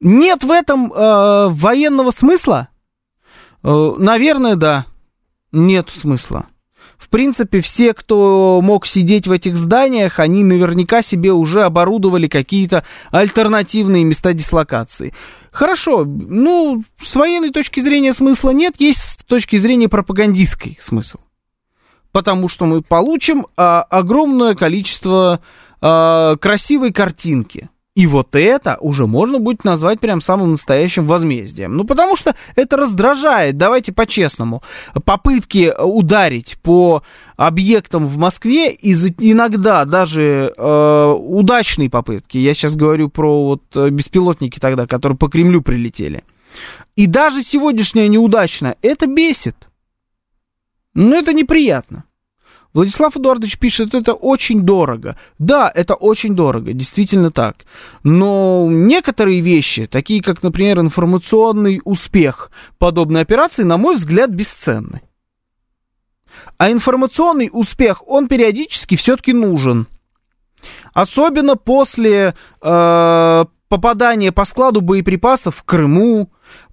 [0.00, 2.68] Нет в этом э, военного смысла?
[3.62, 4.86] Э, наверное, да.
[5.52, 6.46] Нет смысла.
[6.98, 12.84] В принципе, все, кто мог сидеть в этих зданиях, они наверняка себе уже оборудовали какие-то
[13.10, 15.12] альтернативные места дислокации.
[15.50, 21.18] Хорошо, ну, с военной точки зрения смысла нет, есть с точки зрения пропагандистской смысл
[22.16, 25.42] потому что мы получим а, огромное количество
[25.80, 27.68] а, красивой картинки.
[27.96, 31.74] И вот это уже можно будет назвать прям самым настоящим возмездием.
[31.74, 34.62] Ну, потому что это раздражает, давайте по-честному.
[35.06, 37.02] Попытки ударить по
[37.36, 43.88] объектам в Москве, из, иногда даже э, удачные попытки, я сейчас говорю про вот э,
[43.88, 46.22] беспилотники тогда, которые по Кремлю прилетели,
[46.96, 49.56] и даже сегодняшняя неудачная, это бесит.
[50.92, 52.04] Ну, это неприятно.
[52.76, 55.16] Владислав Эдуардович пишет, это очень дорого.
[55.38, 57.64] Да, это очень дорого, действительно так.
[58.02, 65.00] Но некоторые вещи, такие как, например, информационный успех подобной операции, на мой взгляд, бесценны.
[66.58, 69.86] А информационный успех, он периодически все-таки нужен.
[70.92, 76.28] Особенно после э, попадания по складу боеприпасов в Крыму,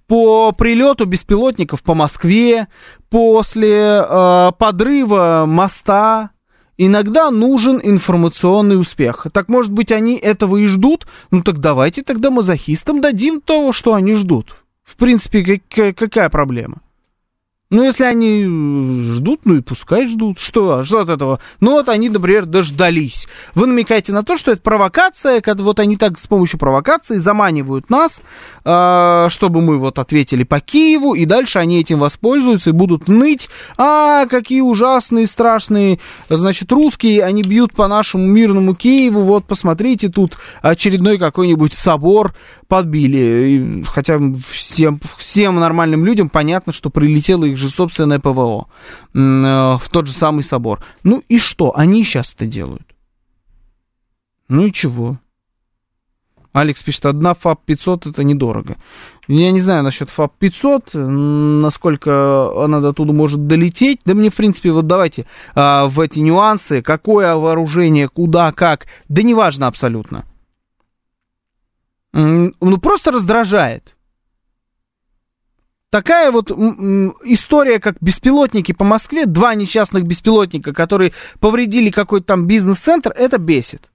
[0.06, 2.68] по прилету беспилотников по Москве,
[3.10, 6.30] после э, подрыва моста,
[6.76, 9.26] иногда нужен информационный успех.
[9.32, 11.06] Так, может быть, они этого и ждут?
[11.30, 14.56] Ну так давайте тогда мазохистам дадим то, что они ждут.
[14.82, 16.82] В принципе, какая проблема?
[17.74, 18.44] Ну, если они
[19.14, 20.38] ждут, ну и пускай ждут.
[20.38, 21.40] Что, что от этого?
[21.58, 23.26] Ну, вот они, например, дождались.
[23.56, 27.90] Вы намекаете на то, что это провокация, когда вот они так с помощью провокации заманивают
[27.90, 28.22] нас,
[28.64, 33.48] э, чтобы мы вот ответили по Киеву, и дальше они этим воспользуются и будут ныть.
[33.76, 39.22] А, какие ужасные, страшные, значит, русские, они бьют по нашему мирному Киеву.
[39.22, 42.34] Вот, посмотрите, тут очередной какой-нибудь собор
[42.74, 43.84] подбили.
[43.86, 48.66] Хотя всем, всем нормальным людям понятно, что прилетело их же собственное ПВО
[49.14, 50.84] э, в тот же самый собор.
[51.04, 52.82] Ну и что они сейчас это делают?
[54.48, 55.20] Ну и чего?
[56.52, 58.76] Алекс пишет, одна ФАП-500 это недорого.
[59.28, 64.00] Я не знаю насчет ФАП-500, насколько она до туда может долететь.
[64.04, 69.22] Да мне, в принципе, вот давайте а, в эти нюансы, какое вооружение, куда, как, да
[69.22, 70.24] неважно абсолютно.
[72.14, 73.96] Ну, просто раздражает.
[75.90, 83.12] Такая вот история, как беспилотники по Москве, два несчастных беспилотника, которые повредили какой-то там бизнес-центр,
[83.16, 83.90] это бесит.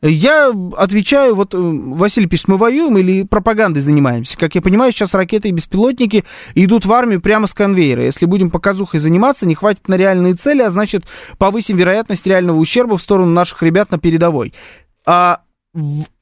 [0.00, 4.38] Я отвечаю, вот э, Василий пишет, мы воюем или пропагандой занимаемся?
[4.38, 8.04] Как я понимаю, сейчас ракеты и беспилотники идут в армию прямо с конвейера.
[8.04, 11.04] Если будем показухой заниматься, не хватит на реальные цели, а значит
[11.38, 14.54] повысим вероятность реального ущерба в сторону наших ребят на передовой.
[15.04, 15.40] А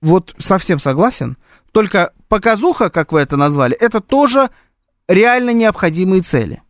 [0.00, 1.36] вот совсем согласен.
[1.72, 4.50] Только показуха, как вы это назвали, это тоже
[5.08, 6.62] реально необходимые цели.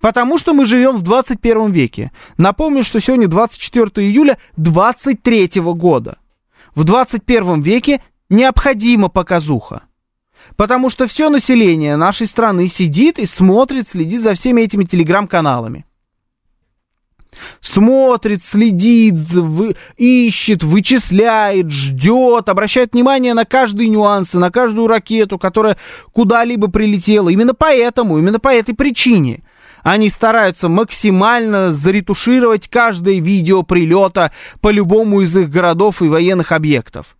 [0.00, 2.10] Потому что мы живем в 21 веке.
[2.38, 6.18] Напомню, что сегодня 24 июля 23 года
[6.74, 9.82] в 21 веке необходима показуха.
[10.56, 15.84] Потому что все население нашей страны сидит и смотрит, следит за всеми этими телеграм-каналами.
[17.60, 25.76] Смотрит, следит, вы, ищет, вычисляет, ждет, обращает внимание на каждые нюансы, на каждую ракету, которая
[26.12, 27.28] куда-либо прилетела.
[27.28, 29.42] Именно поэтому, именно по этой причине
[29.84, 37.16] они стараются максимально заретушировать каждое видео прилета по любому из их городов и военных объектов.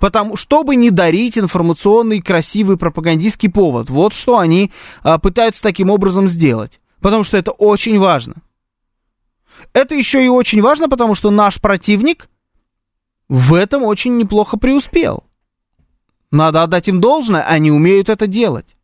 [0.00, 3.88] Потому, чтобы не дарить информационный красивый пропагандистский повод.
[3.88, 6.80] Вот что они а, пытаются таким образом сделать.
[7.00, 8.34] Потому что это очень важно.
[9.72, 12.28] Это еще и очень важно, потому что наш противник
[13.28, 15.24] в этом очень неплохо преуспел.
[16.30, 18.76] Надо отдать им должное, они умеют это делать.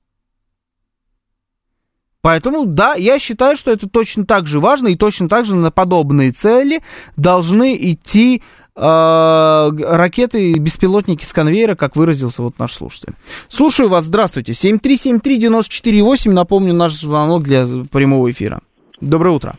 [2.25, 5.71] Поэтому, да, я считаю, что это точно так же важно, и точно так же на
[5.71, 6.83] подобные цели
[7.19, 8.43] должны идти
[8.75, 13.13] э, ракеты и беспилотники с конвейера, как выразился вот наш слушатель.
[13.51, 14.53] Слушаю вас, здравствуйте.
[14.53, 18.61] 7373948, напомню, наш звонок для прямого эфира.
[19.03, 19.57] Доброе утро.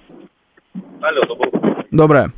[1.02, 1.86] Алло, доброе утро.
[1.92, 2.32] Доброе.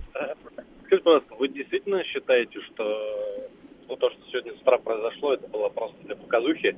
[0.86, 3.50] Скажите, пожалуйста, вы действительно считаете, что
[3.88, 6.76] ну, то, что сегодня с утра произошло, это было просто для показухи?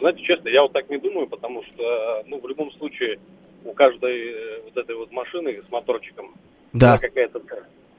[0.00, 3.20] знаете, честно, я вот так не думаю, потому что, ну, в любом случае,
[3.64, 6.34] у каждой э, вот этой вот машины с моторчиком
[6.72, 6.98] да.
[6.98, 7.40] какая-то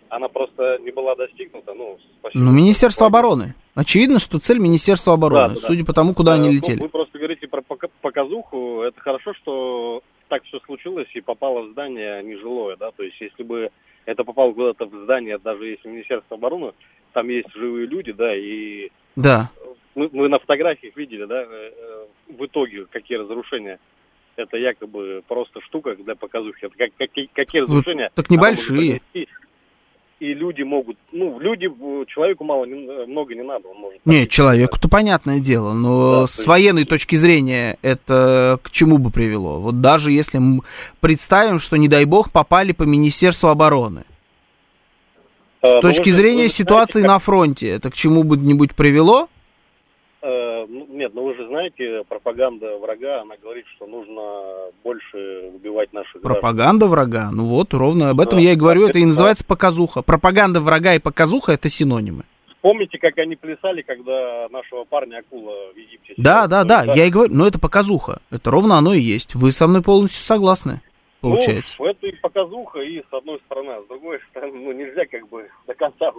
[0.10, 1.74] она просто не была достигнута.
[1.74, 1.98] Ну,
[2.36, 3.56] ну Министерство обороны.
[3.74, 5.86] Очевидно, что цель Министерства обороны, да, да, судя да.
[5.86, 6.80] по тому, куда они летели.
[6.80, 7.64] Вы просто говорите про
[8.02, 8.82] показуху.
[8.84, 13.44] Это хорошо, что так все случилось и попало в здание нежилое, да, то есть если
[13.44, 13.70] бы
[14.06, 16.74] это попало куда-то в здание, даже если Министерство обороны,
[17.14, 19.52] там есть живые люди, да, и да
[19.96, 23.80] мы, мы на фотографиях видели, да, э, э, в итоге какие разрушения.
[24.36, 26.66] Это якобы просто штука для показухи.
[26.66, 28.10] Это как, какие, какие разрушения.
[28.16, 29.02] так небольшие.
[30.24, 31.68] И люди могут, ну, люди,
[32.08, 34.00] человеку мало, много не надо, он может...
[34.06, 39.60] Не, человеку-то понятное дело, но да, с военной точки зрения это к чему бы привело?
[39.60, 40.62] Вот даже если мы
[41.02, 44.04] представим, что, не дай бог, попали по Министерству обороны,
[45.62, 49.28] с а, точки зрения ситуации на фронте, это к чему бы нибудь привело?
[50.26, 55.92] Э, ну, нет, ну вы же знаете, пропаганда врага, она говорит, что нужно больше убивать
[55.92, 56.90] наших Пропаганда граждан.
[56.90, 57.32] врага?
[57.34, 60.02] Ну вот, ровно об этом да, я и говорю, это и называется показуха.
[60.02, 62.24] Пропаганда врага и показуха это синонимы.
[62.62, 66.14] Помните, как они плясали, когда нашего парня акула в Египте?
[66.16, 68.22] Да, да, да, я и говорю, но это показуха.
[68.32, 69.36] Это ровно оно и есть.
[69.36, 70.80] Вы со мной полностью согласны,
[71.20, 71.76] получается.
[71.78, 75.28] Ну, это и показуха, и с одной стороны, а с другой стороны, ну нельзя как
[75.28, 76.14] бы до конца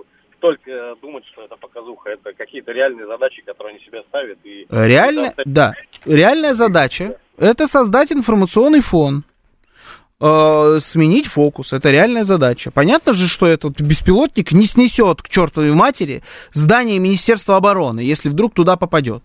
[0.45, 2.11] только думать, что это показуха.
[2.11, 4.39] Это какие-то реальные задачи, которые они себе ставят.
[4.45, 5.73] И Реально, да.
[6.05, 9.25] Реальная задача– это создать информационный фон,
[10.21, 11.73] э, сменить фокус.
[11.73, 12.71] Это реальная задача.
[12.71, 18.53] Понятно же, что этот беспилотник не снесет к чертовой матери здание Министерства обороны, если вдруг
[18.53, 19.23] туда попадет.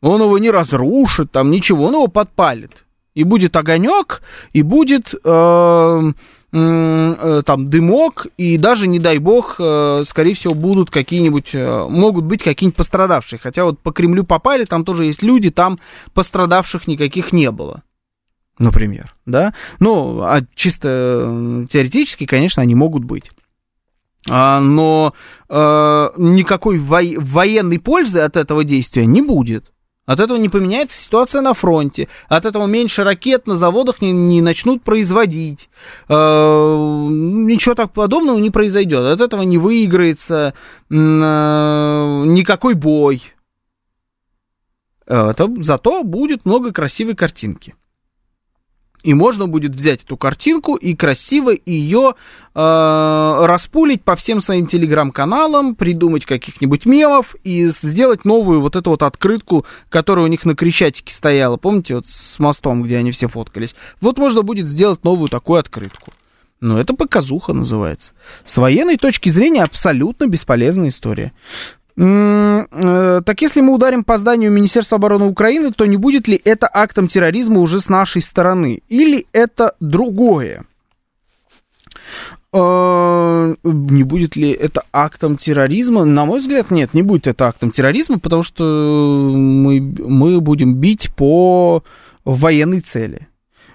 [0.00, 2.86] Он его не разрушит, там ничего, он его подпалит.
[3.14, 6.12] И будет огонек, и будет э,
[6.52, 12.42] Э, там дымок, и даже, не дай бог, э, скорее всего, будут какие-нибудь, могут быть
[12.42, 13.38] какие-нибудь пострадавшие.
[13.38, 15.78] Хотя вот по Кремлю попали, там тоже есть люди, там
[16.12, 17.84] пострадавших никаких не было.
[18.58, 19.54] Например, да?
[19.78, 23.30] Ну, а чисто теоретически, конечно, они могут быть.
[24.28, 25.14] А, но
[25.48, 25.54] э,
[26.16, 29.72] никакой во- военной пользы от этого действия не будет.
[30.06, 32.08] От этого не поменяется ситуация на фронте.
[32.28, 35.68] От этого меньше ракет на заводах не, не начнут производить.
[36.08, 39.04] Э, ничего так подобного не произойдет.
[39.04, 40.54] От этого не выиграется
[40.88, 43.22] э, никакой бой.
[45.06, 47.74] Это, зато будет много красивой картинки.
[49.02, 52.14] И можно будет взять эту картинку и красиво ее
[52.54, 59.02] э, распулить по всем своим телеграм-каналам, придумать каких-нибудь мемов и сделать новую вот эту вот
[59.02, 61.56] открытку, которая у них на Крещатике стояла.
[61.56, 63.74] Помните, вот с мостом, где они все фоткались?
[64.02, 66.12] Вот можно будет сделать новую такую открытку.
[66.60, 68.12] Но это показуха называется.
[68.44, 71.32] С военной точки зрения абсолютно бесполезная история.
[72.02, 76.68] Э, так если мы ударим по зданию Министерства обороны Украины, то не будет ли это
[76.72, 78.80] актом терроризма уже с нашей стороны?
[78.88, 80.64] Или это другое?
[82.52, 86.04] Э, Не будет ли это актом терроризма?
[86.04, 88.64] На мой взгляд, нет, не будет это актом терроризма, потому что
[89.34, 91.84] мы, мы будем бить по
[92.24, 93.28] военной цели.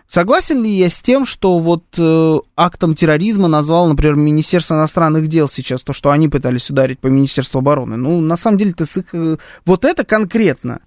[0.07, 5.47] Согласен ли я с тем, что вот э, актом терроризма назвал, например, Министерство иностранных дел
[5.47, 7.97] сейчас, то, что они пытались ударить по Министерству обороны?
[7.97, 9.13] Ну, на самом деле-то с их...
[9.13, 10.81] э, Вот это конкретно.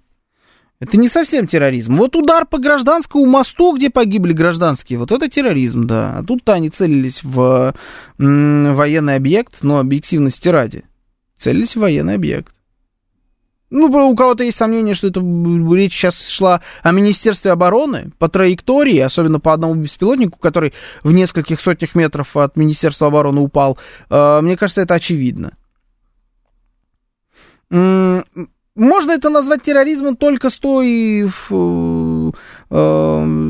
[0.81, 1.97] Это не совсем терроризм.
[1.97, 6.19] Вот удар по гражданскому мосту, где погибли гражданские, вот это терроризм, да.
[6.19, 7.75] А тут-то они целились в
[8.19, 10.85] м, военный объект, но объективности ради.
[11.37, 12.53] Целились в военный объект.
[13.71, 18.99] Ну, у кого-то есть сомнение, что это речь сейчас шла о Министерстве обороны по траектории,
[18.99, 23.77] особенно по одному беспилотнику, который в нескольких сотнях метров от Министерства обороны упал.
[24.09, 25.53] Э, Мне кажется, это очевидно.
[27.71, 32.33] Можно это назвать терроризмом только с той, э,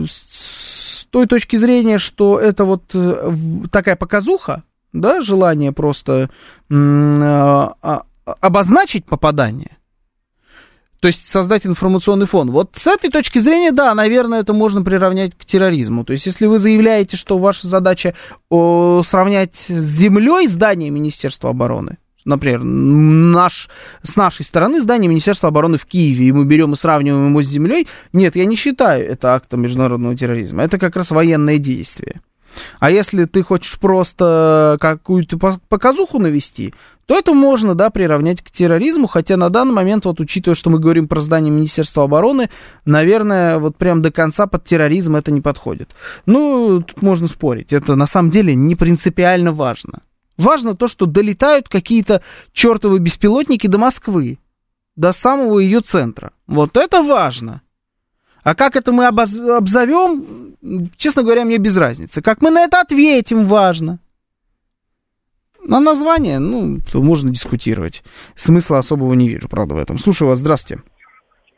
[0.09, 3.33] с той точки зрения, что это вот э,
[3.71, 6.31] такая показуха, да, желание просто
[6.71, 8.03] а,
[8.41, 9.78] обозначить попадание.
[11.01, 12.51] То есть создать информационный фон.
[12.51, 16.05] Вот с этой точки зрения, да, наверное, это можно приравнять к терроризму.
[16.05, 18.15] То есть если вы заявляете, что ваша задача
[18.51, 23.69] о, сравнять с землей здание Министерства обороны, например, наш,
[24.03, 27.47] с нашей стороны здание Министерства обороны в Киеве, и мы берем и сравниваем его с
[27.47, 30.65] землей, нет, я не считаю это актом международного терроризма.
[30.65, 32.21] Это как раз военное действие.
[32.79, 35.39] А если ты хочешь просто какую-то
[35.69, 36.75] показуху навести,
[37.07, 40.79] то это можно, да, приравнять к терроризму, хотя на данный момент, вот учитывая, что мы
[40.79, 42.51] говорим про здание Министерства обороны,
[42.85, 45.91] наверное, вот прям до конца под терроризм это не подходит.
[46.27, 50.01] Ну, тут можно спорить, это на самом деле не принципиально важно.
[50.37, 54.39] Важно то, что долетают какие-то чертовы беспилотники до Москвы,
[54.95, 56.33] до самого ее центра.
[56.47, 57.63] Вот это важно.
[58.45, 60.55] А как это мы обоз- обзовем,
[60.97, 62.23] честно говоря, мне без разницы.
[62.23, 63.99] Как мы на это ответим, важно.
[65.67, 68.03] На название, ну, можно дискутировать.
[68.37, 69.99] Смысла особого не вижу, правда, в этом.
[69.99, 70.83] Слушаю вас, здравствуйте.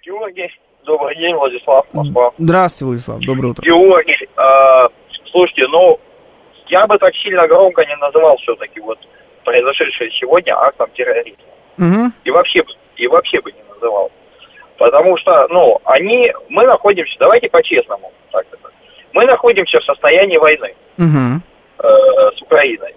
[0.05, 0.49] Георгий,
[0.85, 2.33] добрый день, Владислав, Москва.
[2.39, 3.63] Здравствуйте, Владислав, доброе утро.
[3.65, 4.89] Георгий, э,
[5.31, 6.01] слушайте, ну,
[6.69, 8.99] я бы так сильно громко не называл все-таки вот
[9.45, 11.45] произошедшее сегодня актом терроризма.
[11.79, 14.11] Угу, И вообще, бы- и вообще бы не называл.
[14.81, 18.71] Потому что, ну, они, мы находимся, давайте по-честному, так это,
[19.13, 21.43] мы находимся в состоянии войны угу,
[21.81, 22.95] э, с Украиной.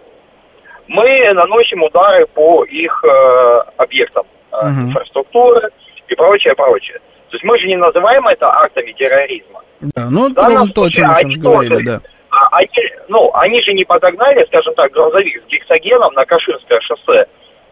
[0.87, 4.23] Мы наносим удары по их э, объектам
[4.53, 4.87] э, Мгм.
[4.87, 5.71] инфраструктуры
[6.07, 6.99] и прочее, прочее.
[7.29, 9.59] То есть мы же не называем это актами терроризма.
[9.81, 11.99] да, ну, данном ровно то, о чем мы говорили, да.
[12.29, 12.69] а, они,
[13.09, 17.25] ну, они же не подогнали, скажем так, грузовик с гексогеном на Каширское шоссе,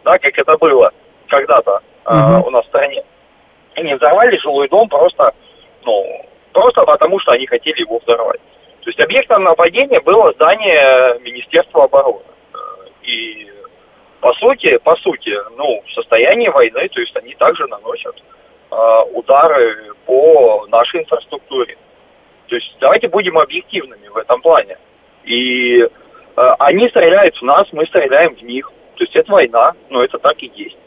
[0.03, 0.91] да, как это было
[1.30, 2.47] когда-то э, Мгм.
[2.47, 3.01] у нас в стране.
[3.76, 5.34] Они взорвали жилой дом просто,
[5.86, 8.41] ну, просто потому, что они хотели его взорвать.
[8.82, 12.22] То есть объектом нападения было здание Министерства обороны.
[12.53, 12.57] Э,
[13.03, 13.47] И
[14.19, 18.15] по сути, по сути, ну, в состоянии войны, то есть они также наносят
[18.72, 21.78] э, удары по нашей инфраструктуре.
[22.47, 24.78] То есть давайте будем объективными в этом плане.
[25.24, 25.88] И э,
[26.59, 28.72] они стреляют в нас, мы стреляем в них.
[28.95, 30.78] То есть это война, но это так и есть.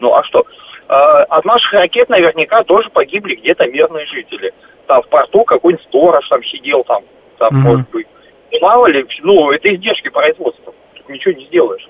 [0.00, 0.44] Ну а что?
[0.88, 4.52] Э, от наших ракет наверняка тоже погибли где-то мирные жители.
[4.86, 7.02] Там в порту какой-нибудь сторож там сидел, там,
[7.38, 7.62] там Мгм.
[7.62, 8.06] может быть.
[8.62, 10.72] Мало ли, ну, это издержки производства.
[10.94, 11.86] Тут ничего не сделаешь.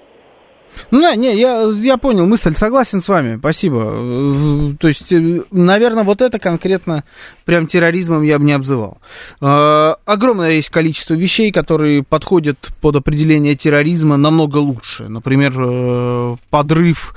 [0.90, 4.76] Ну, да, не, я, я понял мысль, согласен с вами, спасибо.
[4.78, 7.04] То есть, э, наверное, вот это конкретно
[7.44, 8.98] прям терроризмом я бы не обзывал.
[9.40, 15.08] Э, Огромное есть количество вещей, которые подходят под определение терроризма намного лучше.
[15.08, 17.14] Например, э, подрыв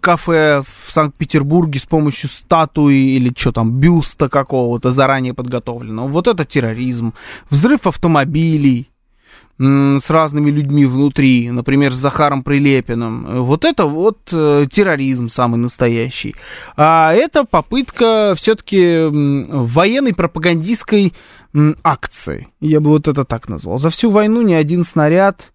[0.00, 6.08] кафе в Санкт-Петербурге с помощью статуи или что там, бюста какого-то заранее подготовленного.
[6.08, 7.14] Вот это терроризм.
[7.48, 8.88] Взрыв автомобилей,
[9.60, 13.44] с разными людьми внутри, например, с Захаром Прилепиным.
[13.44, 16.34] Вот это вот э, терроризм самый настоящий.
[16.76, 21.12] А это попытка все-таки военной пропагандистской
[21.82, 22.48] акции.
[22.60, 23.76] Я бы вот это так назвал.
[23.76, 25.52] За всю войну ни один снаряд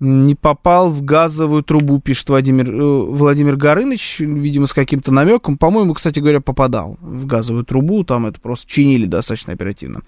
[0.00, 5.58] не попал в газовую трубу, пишет Владимир, э, Владимир Горыныч, видимо, с каким-то намеком.
[5.58, 10.02] По-моему, кстати говоря, попадал в газовую трубу, там это просто чинили достаточно оперативно.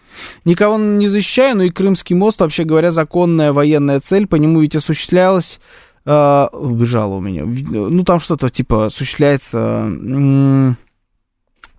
[0.45, 4.76] Никого не защищаю, но и Крымский мост, вообще говоря, законная военная цель, по нему ведь
[4.76, 5.61] осуществлялась
[6.05, 6.11] э,
[6.53, 7.45] у меня.
[7.45, 10.76] Ну, там что-то типа осуществляется м,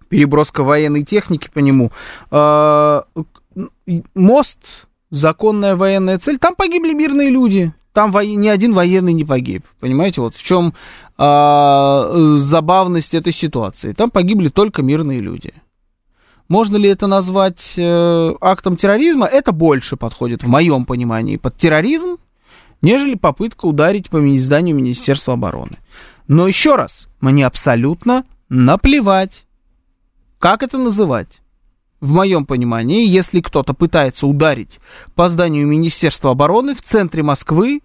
[0.10, 1.92] переброска военной техники по нему.
[2.30, 3.04] Э,
[4.16, 4.60] мост,
[5.12, 6.38] законная военная цель.
[6.40, 7.74] Там погибли мирные люди.
[7.94, 8.24] Там во...
[8.24, 9.66] ни один военный не погиб.
[9.80, 10.74] Понимаете, вот в чем
[11.18, 13.94] забавность этой ситуации.
[13.94, 15.54] Там погибли только мирные люди.
[16.48, 19.26] Можно ли это назвать э, актом терроризма?
[19.26, 22.18] Это больше подходит, в моем понимании, под терроризм,
[22.82, 25.78] нежели попытка ударить по зданию Министерства обороны.
[26.28, 29.46] Но еще раз, мне абсолютно наплевать,
[30.40, 31.41] как это называть.
[32.02, 34.80] В моем понимании, если кто-то пытается ударить
[35.14, 37.82] по зданию Министерства обороны в центре Москвы,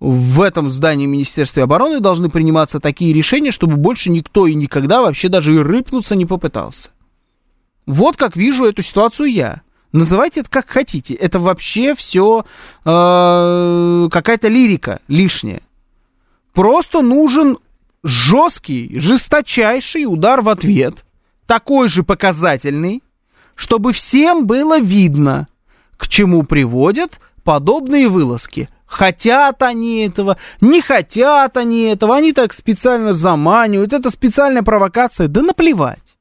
[0.00, 5.28] в этом здании Министерства обороны должны приниматься такие решения, чтобы больше никто и никогда вообще
[5.28, 6.90] даже и рыпнуться не попытался.
[7.86, 9.62] Вот как вижу эту ситуацию я.
[9.92, 11.14] Называйте это как хотите.
[11.14, 12.44] Это вообще все
[12.84, 15.62] э, какая-то лирика лишняя.
[16.52, 17.58] Просто нужен
[18.02, 21.05] жесткий, жесточайший удар в ответ,
[21.46, 23.02] такой же показательный,
[23.54, 25.46] чтобы всем было видно,
[25.96, 28.68] к чему приводят подобные вылазки.
[28.86, 35.42] Хотят они этого, не хотят они этого, они так специально заманивают, это специальная провокация, да
[35.42, 36.16] наплевать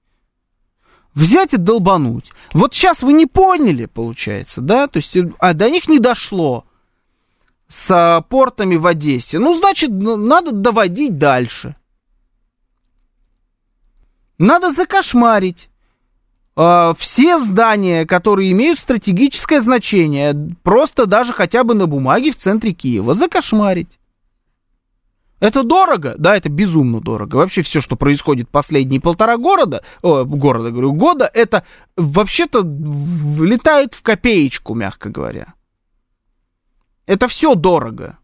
[1.15, 2.31] взять и долбануть.
[2.53, 4.87] Вот сейчас вы не поняли, получается, да?
[4.87, 6.65] То есть, а до них не дошло
[7.67, 9.39] с а, портами в Одессе.
[9.39, 11.75] Ну, значит, надо доводить дальше.
[14.37, 15.69] Надо закошмарить
[16.55, 22.73] э, все здания, которые имеют стратегическое значение, просто даже хотя бы на бумаге в центре
[22.73, 23.99] Киева, закошмарить.
[25.39, 26.15] Это дорого?
[26.17, 27.35] Да, это безумно дорого.
[27.35, 31.65] Вообще все, что происходит последние полтора города, о, города, говорю, года, это
[31.97, 35.53] вообще-то летает в копеечку, мягко говоря.
[37.05, 38.17] Это все дорого.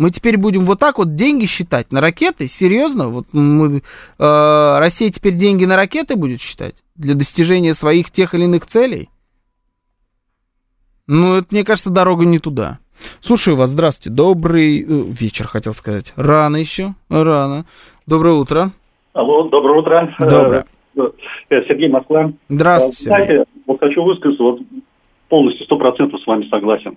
[0.00, 2.48] Мы теперь будем вот так вот деньги считать на ракеты?
[2.48, 3.08] Серьезно?
[3.08, 3.82] Вот мы,
[4.18, 6.74] э, Россия теперь деньги на ракеты будет считать?
[6.96, 9.10] Для достижения своих тех или иных целей?
[11.06, 12.78] Ну, это, мне кажется, дорога не туда.
[13.20, 14.16] Слушаю вас, здравствуйте.
[14.16, 16.14] Добрый э, вечер, хотел сказать.
[16.16, 17.66] Рано еще, рано.
[18.06, 18.70] Доброе утро.
[19.12, 20.16] Алло, доброе утро.
[20.18, 20.64] Доброе.
[20.96, 21.00] Э,
[21.50, 22.32] э, Сергей Москва.
[22.48, 23.04] Здравствуйте.
[23.04, 24.60] Знаете, вот хочу высказаться, вот
[25.28, 26.96] полностью, сто процентов с вами согласен.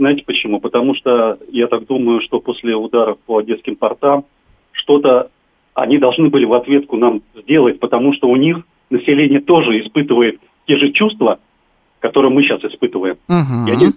[0.00, 0.60] Знаете почему?
[0.60, 4.24] Потому что я так думаю, что после ударов по одесским портам
[4.72, 5.28] что-то
[5.74, 10.78] они должны были в ответку нам сделать, потому что у них население тоже испытывает те
[10.78, 11.38] же чувства,
[11.98, 13.16] которые мы сейчас испытываем.
[13.28, 13.92] И они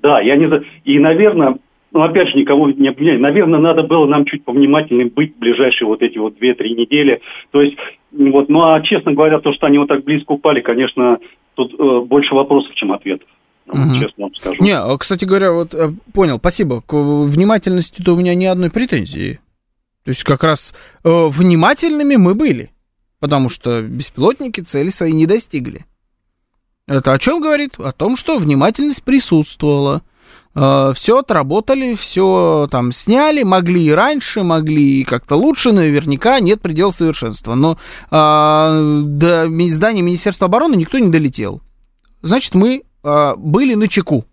[0.00, 0.64] да, я не за...
[0.84, 1.58] И, наверное,
[1.92, 3.20] ну, опять же, никого не обвиняю.
[3.20, 7.20] Наверное, надо было нам чуть повнимательнее быть в ближайшие вот эти вот две-три недели.
[7.50, 7.76] То есть,
[8.10, 11.18] вот, ну, а честно говоря, то, что они вот так близко упали, конечно,
[11.56, 13.28] тут э, больше вопросов, чем ответов.
[13.72, 14.00] Угу.
[14.00, 14.62] Честно вам скажу.
[14.62, 16.82] Не, а, кстати говоря, вот э, понял, спасибо.
[16.82, 19.40] К внимательности-то у меня ни одной претензии.
[20.04, 22.70] То есть как раз э, внимательными мы были,
[23.20, 25.86] потому что беспилотники цели свои не достигли.
[26.86, 27.74] Это о чем говорит?
[27.78, 30.02] О том, что внимательность присутствовала.
[30.54, 36.60] Э, все отработали, все там сняли, могли и раньше, могли и как-то лучше, наверняка нет
[36.60, 37.54] предела совершенства.
[37.54, 37.78] Но
[38.10, 41.62] э, до здания Министерства обороны никто не долетел.
[42.22, 44.24] Значит, мы э, были на чеку.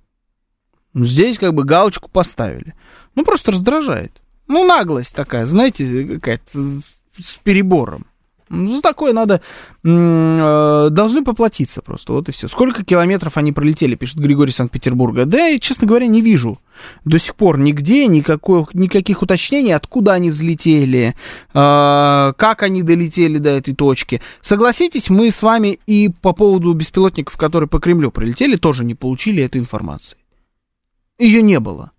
[0.93, 2.73] Здесь как бы галочку поставили.
[3.15, 4.21] Ну, просто раздражает.
[4.47, 6.81] Ну, наглость такая, знаете, какая-то
[7.17, 8.07] с перебором.
[8.49, 9.41] Ну, такое надо...
[9.83, 12.47] Э, должны поплатиться просто, вот и все.
[12.47, 15.25] Сколько километров они пролетели, пишет Григорий Санкт-Петербурга.
[15.25, 16.59] Да, я, честно говоря, не вижу
[17.05, 21.15] до сих пор нигде никакой, никаких уточнений, откуда они взлетели,
[21.53, 24.21] э, как они долетели до этой точки.
[24.41, 29.43] Согласитесь, мы с вами и по поводу беспилотников, которые по Кремлю пролетели, тоже не получили
[29.43, 30.17] этой информации.
[31.19, 31.91] Ее не было.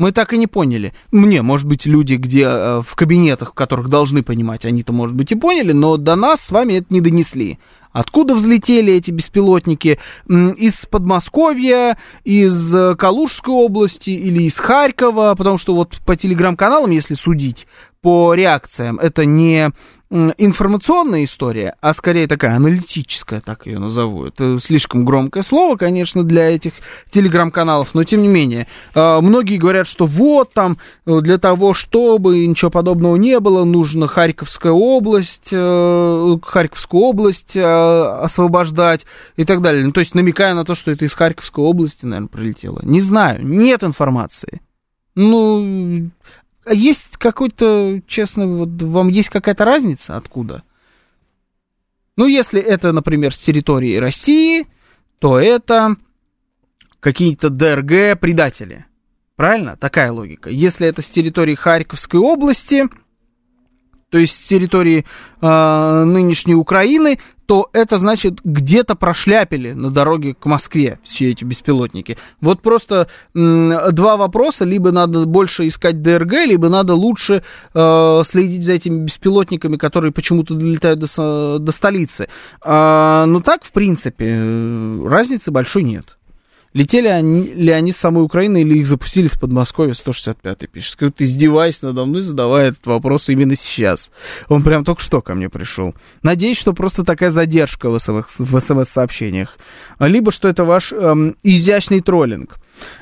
[0.00, 0.94] Мы так и не поняли.
[1.12, 5.30] Мне, может быть, люди, где э, в кабинетах, в которых должны понимать, они-то, может быть,
[5.30, 7.58] и поняли, но до нас с вами это не донесли.
[7.92, 9.98] Откуда взлетели эти беспилотники?
[10.26, 15.34] Из Подмосковья, из э, Калужской области или из Харькова?
[15.36, 17.66] Потому что вот по телеграм-каналам, если судить
[18.00, 19.70] по реакциям, это не
[20.10, 24.26] информационная история, а скорее такая аналитическая, так ее назову.
[24.26, 26.72] Это слишком громкое слово, конечно, для этих
[27.10, 28.66] телеграм-каналов, но тем не менее.
[28.94, 34.08] А, многие говорят, что вот там э, для того, чтобы ничего подобного не было, нужно
[34.08, 39.06] Харьковская область, э, Харьковскую область э, освобождать
[39.36, 39.84] и так далее.
[39.84, 42.80] Ну, то есть намекая на то, что это из Харьковской области, наверное, прилетело.
[42.82, 44.60] Не знаю, нет информации.
[45.14, 46.10] Ну,
[46.64, 50.62] а есть какой-то, честно, вот вам есть какая-то разница откуда?
[52.16, 54.66] Ну, если это, например, с территории России,
[55.18, 55.96] то это
[57.00, 58.86] какие-то ДРГ предатели.
[59.36, 59.76] Правильно?
[59.76, 60.50] Такая логика.
[60.50, 62.86] Если это с территории Харьковской области,
[64.10, 65.06] то есть с территории
[65.40, 67.18] э, нынешней Украины,
[67.50, 72.16] то это значит где-то прошляпили на дороге к Москве все эти беспилотники.
[72.40, 77.42] Вот просто два вопроса, либо надо больше искать ДРГ, либо надо лучше
[77.74, 82.28] э, следить за этими беспилотниками, которые почему-то долетают до, до столицы.
[82.60, 86.19] А, ну так, в принципе, э, разницы большой нет.
[86.72, 90.96] Летели они, ли они с самой Украины или их запустили с Подмосковья 165-й, пишет.
[90.96, 94.10] Как-то издеваясь надо мной, задавая этот вопрос именно сейчас.
[94.48, 95.94] Он прям только что ко мне пришел.
[96.22, 99.56] Надеюсь, что просто такая задержка в, в СМС-сообщениях.
[99.98, 102.58] Либо, что это ваш эм, изящный троллинг.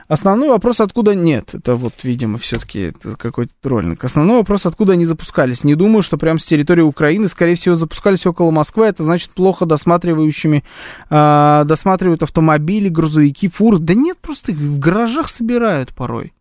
[0.08, 1.54] Основной вопрос, откуда нет.
[1.54, 4.02] Это вот, видимо, все-таки какой-то троллинг.
[4.02, 5.64] Основной вопрос, откуда они запускались.
[5.64, 8.86] Не думаю, что прямо с территории Украины, скорее всего, запускались около Москвы.
[8.86, 10.64] Это значит плохо досматривающими,
[11.10, 13.78] э, досматривают автомобили, грузовики, фуры.
[13.78, 16.32] Да нет, просто их в гаражах собирают порой.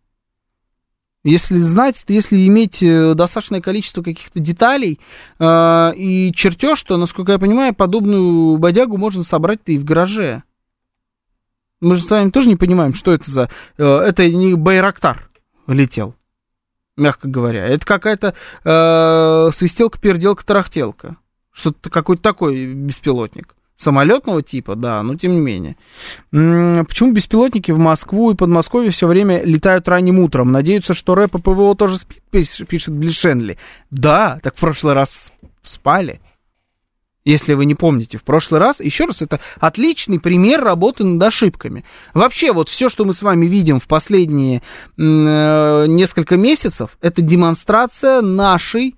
[1.24, 5.00] Если знать, если иметь э, достаточное количество каких-то деталей
[5.38, 10.44] э, и чертеж, то, насколько я понимаю, подобную бодягу можно собрать и в гараже.
[11.80, 13.50] Мы же с вами тоже не понимаем, что это за...
[13.76, 15.28] Э, это не Байрактар
[15.66, 16.14] летел,
[16.96, 17.66] мягко говоря.
[17.66, 21.16] Это какая-то э, свистелка, переделка, тарахтелка.
[21.52, 23.54] Что-то какой-то такой беспилотник.
[23.76, 25.76] Самолетного типа, да, но тем не менее.
[26.32, 30.50] Почему беспилотники в Москву и Подмосковье все время летают ранним утром?
[30.50, 33.56] Надеются, что рэп и ПВО тоже спит, пишет Блишенли.
[33.92, 36.20] Да, так в прошлый раз спали.
[37.28, 41.84] Если вы не помните, в прошлый раз, еще раз, это отличный пример работы над ошибками.
[42.14, 44.62] Вообще, вот все, что мы с вами видим в последние
[44.96, 48.96] э, несколько месяцев, это демонстрация нашей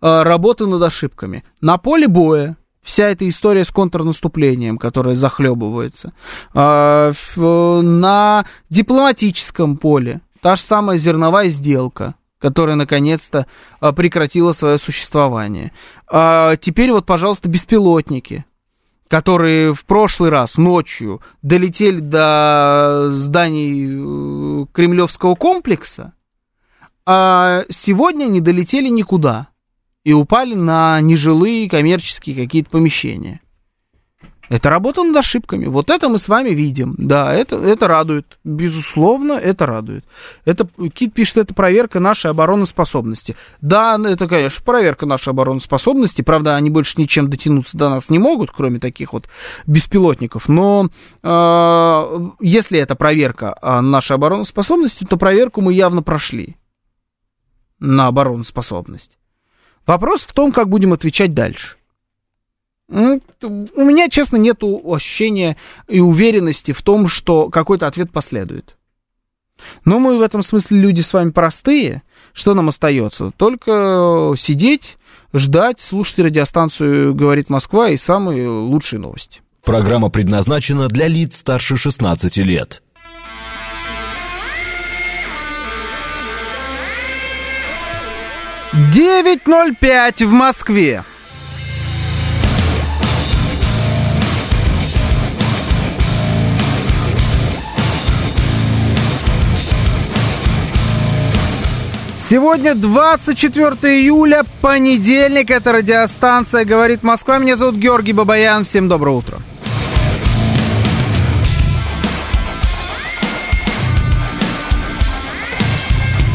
[0.00, 1.42] э, работы над ошибками.
[1.60, 6.12] На поле боя, вся эта история с контрнаступлением, которая захлебывается,
[6.54, 12.14] э, на дипломатическом поле, та же самая зерновая сделка,
[12.44, 13.46] которая наконец-то
[13.80, 15.72] а, прекратила свое существование.
[16.06, 18.44] А теперь вот, пожалуйста, беспилотники,
[19.08, 26.12] которые в прошлый раз ночью долетели до зданий э, Кремлевского комплекса,
[27.06, 29.48] а сегодня не долетели никуда
[30.04, 33.40] и упали на нежилые коммерческие какие-то помещения.
[34.48, 35.66] Это работа над ошибками.
[35.66, 36.94] Вот это мы с вами видим.
[36.98, 38.38] Да, это, это радует.
[38.44, 40.04] Безусловно, это радует.
[40.44, 43.36] Это, Кит пишет, это проверка нашей обороноспособности.
[43.60, 46.22] Да, это, конечно, проверка нашей обороноспособности.
[46.22, 49.28] Правда, они больше ничем дотянуться до нас не могут, кроме таких вот
[49.66, 50.48] беспилотников.
[50.48, 50.88] Но
[51.22, 56.56] э, если это проверка нашей обороноспособности, то проверку мы явно прошли
[57.80, 59.18] на обороноспособность.
[59.86, 61.76] Вопрос в том, как будем отвечать дальше.
[62.88, 65.56] Ну, у меня, честно, нет ощущения
[65.88, 68.76] и уверенности в том, что какой-то ответ последует.
[69.84, 72.02] Но мы в этом смысле люди с вами простые.
[72.32, 73.30] Что нам остается?
[73.36, 74.98] Только сидеть,
[75.32, 79.40] ждать, слушать радиостанцию «Говорит Москва» и самые лучшие новости.
[79.64, 82.82] Программа предназначена для лиц старше 16 лет.
[88.92, 91.04] Девять ноль пять в Москве.
[102.34, 103.70] Сегодня 24
[104.00, 107.38] июля, понедельник, это радиостанция «Говорит Москва».
[107.38, 108.64] Меня зовут Георгий Бабаян.
[108.64, 109.38] Всем доброе утро.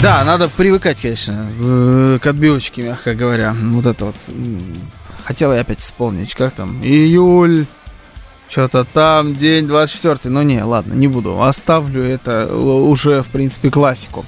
[0.01, 1.49] Да, надо привыкать, конечно,
[2.23, 3.53] к отбивочке, мягко говоря.
[3.53, 4.15] Вот это вот.
[5.25, 7.65] Хотел я опять вспомнить, как там, июль,
[8.49, 11.41] что-то там, день 24 Ну не, ладно, не буду.
[11.41, 14.25] Оставлю это уже, в принципе, классику.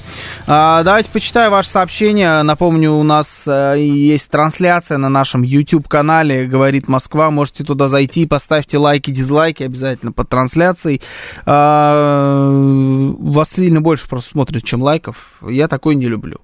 [0.47, 2.43] А, давайте почитаю ваше сообщение.
[2.43, 7.31] Напомню, у нас а, есть трансляция на нашем YouTube-канале «Говорит Москва».
[7.31, 11.01] Можете туда зайти, поставьте лайки, дизлайки обязательно под трансляцией.
[11.45, 12.49] А,
[13.19, 15.41] вас сильно больше просто смотрят, чем лайков.
[15.41, 16.41] Я такой не люблю.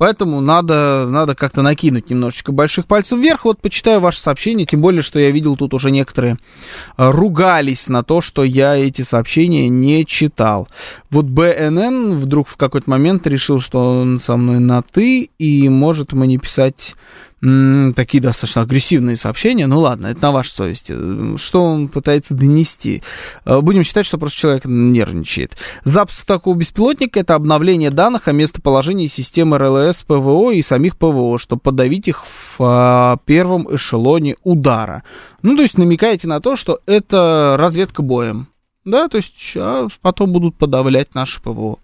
[0.00, 3.44] Поэтому надо, надо как-то накинуть немножечко больших пальцев вверх.
[3.44, 6.38] Вот почитаю ваше сообщение, тем более, что я видел тут уже некоторые
[6.96, 10.68] э, ругались на то, что я эти сообщения не читал.
[11.10, 16.14] Вот БНН вдруг в какой-то момент решил, что он со мной на «ты» и может
[16.14, 16.94] мне писать
[17.40, 19.66] такие достаточно агрессивные сообщения.
[19.66, 21.38] Ну ладно, это на вашей совести.
[21.38, 23.02] Что он пытается донести?
[23.46, 25.56] Э, будем считать, что просто человек нервничает.
[25.82, 31.62] Запуск такого беспилотника это обновление данных о местоположении системы РЛС ПВО и самих ПВО, чтобы
[31.62, 35.02] подавить их в а, первом эшелоне удара.
[35.42, 38.48] Ну, то есть намекаете на то, что это разведка боем.
[38.84, 41.78] Да, то есть а потом будут подавлять наши ПВО.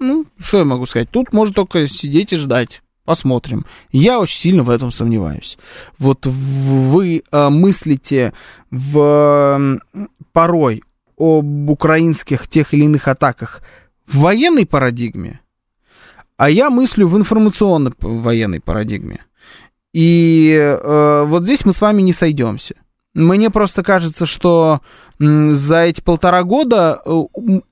[0.00, 1.10] Ну, что я могу сказать?
[1.10, 3.66] Тут можно только сидеть и ждать Посмотрим.
[3.90, 5.58] Я очень сильно в этом сомневаюсь.
[5.98, 8.32] Вот вы э, мыслите
[8.70, 9.80] в,
[10.32, 10.82] порой
[11.18, 13.62] об украинских тех или иных атаках
[14.06, 15.40] в военной парадигме,
[16.36, 19.24] а я мыслю в информационной военной парадигме.
[19.92, 22.76] И э, вот здесь мы с вами не сойдемся.
[23.14, 24.80] Мне просто кажется, что
[25.18, 27.22] за эти полтора года э,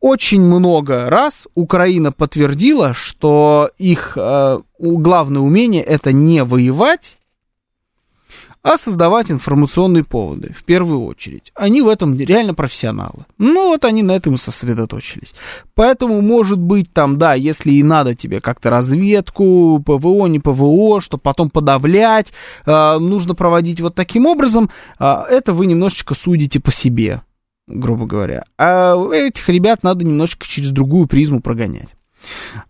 [0.00, 7.18] очень много раз Украина подтвердила, что их э, главное умение это не воевать,
[8.62, 11.50] а создавать информационные поводы, в первую очередь.
[11.54, 13.24] Они в этом реально профессионалы.
[13.38, 15.34] Ну, вот они на этом и сосредоточились.
[15.74, 21.22] Поэтому, может быть, там, да, если и надо тебе как-то разведку, ПВО, не ПВО, чтобы
[21.22, 22.32] потом подавлять,
[22.66, 27.22] э, нужно проводить вот таким образом, э, это вы немножечко судите по себе,
[27.66, 28.44] грубо говоря.
[28.58, 31.96] А этих ребят надо немножечко через другую призму прогонять.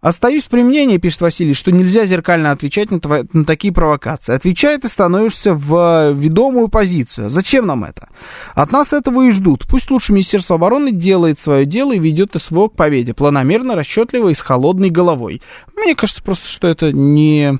[0.00, 4.34] Остаюсь при мнении, пишет Василий, что нельзя зеркально отвечать на, тво- на такие провокации.
[4.34, 7.28] Отвечает и становишься в ведомую позицию.
[7.28, 8.08] Зачем нам это?
[8.54, 9.66] От нас этого и ждут.
[9.68, 13.14] Пусть лучше Министерство обороны делает свое дело и ведет СВО к победе.
[13.14, 15.42] Планомерно, расчетливо и с холодной головой.
[15.76, 17.58] Мне кажется просто, что это не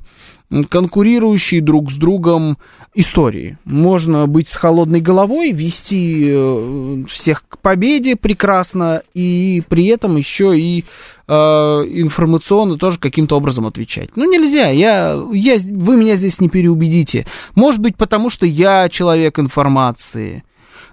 [0.69, 2.59] конкурирующие друг с другом
[2.95, 3.57] истории.
[3.65, 10.59] Можно быть с холодной головой, вести э, всех к победе прекрасно, и при этом еще
[10.59, 10.85] и
[11.29, 14.11] э, информационно тоже каким-то образом отвечать.
[14.17, 17.27] Ну, нельзя, я, я, вы меня здесь не переубедите.
[17.55, 20.43] Может быть, потому что я человек информации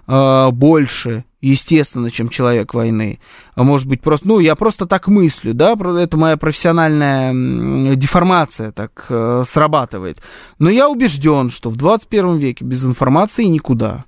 [0.08, 3.20] э, больше, естественно, чем человек войны.
[3.54, 9.06] А может быть, просто, ну, я просто так мыслю, да, это моя профессиональная деформация так
[9.08, 10.20] э, срабатывает.
[10.58, 14.06] Но я убежден, что в 21 веке без информации никуда.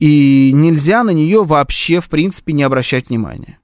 [0.00, 3.59] И нельзя на нее вообще, в принципе, не обращать внимания.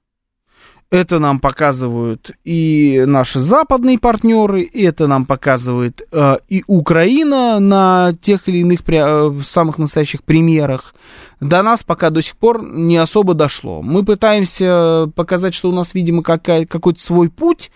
[0.89, 8.47] Это нам показывают и наши западные партнеры, это нам показывает э, и Украина на тех
[8.47, 10.95] или иных при, э, самых настоящих примерах.
[11.41, 13.81] До нас пока до сих пор не особо дошло.
[13.81, 17.69] Мы пытаемся показать, что у нас, видимо, какая, какой-то свой путь,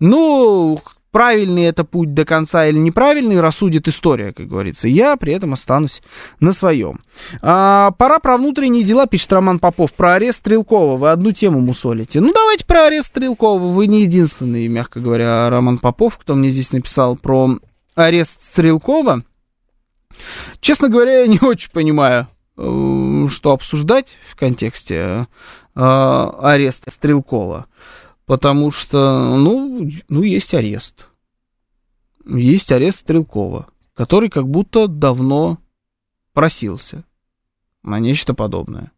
[0.00, 0.80] но
[1.10, 4.88] правильный это путь до конца или неправильный, рассудит история, как говорится.
[4.88, 6.02] Я при этом останусь
[6.40, 7.00] на своем.
[7.42, 9.92] А, пора про внутренние дела, пишет Роман Попов.
[9.92, 10.96] Про арест Стрелкова.
[10.96, 12.20] Вы одну тему мусолите.
[12.20, 13.68] Ну, давайте про арест Стрелкова.
[13.68, 17.58] Вы не единственный, мягко говоря, Роман Попов, кто мне здесь написал про
[17.94, 19.22] арест Стрелкова.
[20.60, 25.26] Честно говоря, я не очень понимаю, э, что обсуждать в контексте
[25.74, 27.66] э, ареста Стрелкова.
[28.28, 31.08] Потому что, ну, ну, есть арест.
[32.26, 35.56] Есть арест Стрелкова, который как будто давно
[36.34, 37.04] просился
[37.82, 38.92] на нечто подобное.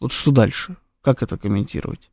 [0.00, 0.76] Вот что дальше?
[1.02, 2.10] Как это комментировать?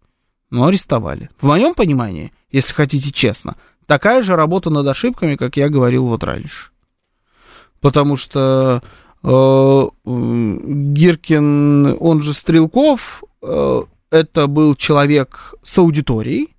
[0.52, 1.32] Ну, арестовали.
[1.42, 3.56] В моем понимании, если хотите честно,
[3.88, 6.70] такая же работа над ошибками, как я говорил вот раньше.
[7.82, 8.84] Потому что
[9.24, 9.88] э,
[10.94, 13.82] Гиркин, он же Стрелков, э,
[14.14, 16.56] это был человек с аудиторией,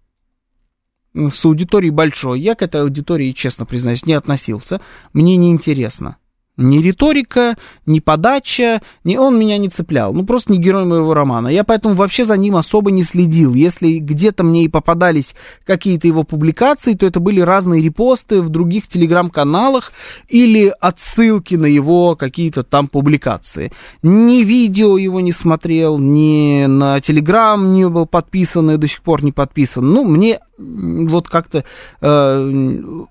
[1.15, 2.41] с аудиторией большой.
[2.41, 4.81] Я к этой аудитории, честно признаюсь, не относился.
[5.13, 6.17] Мне не интересно.
[6.57, 10.15] Ни риторика, ни подача, ни он меня не цеплял.
[10.15, 11.49] Ну, просто не герой моего романа.
[11.49, 13.55] Я поэтому вообще за ним особо не следил.
[13.55, 15.35] Если где-то мне и попадались
[15.67, 19.93] какие-то его публикации, то это были разные репосты в других телеграм-каналах
[20.29, 23.73] или отсылки на его какие-то там публикации.
[24.05, 29.25] Ни видео его не смотрел, ни на телеграм не был подписан и до сих пор
[29.25, 29.93] не подписан.
[29.93, 31.65] Ну, мне вот как-то
[32.01, 32.53] э,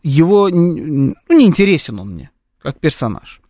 [0.01, 0.47] его...
[0.47, 2.29] Ну, не интересен он мне
[2.63, 3.41] как персонаж.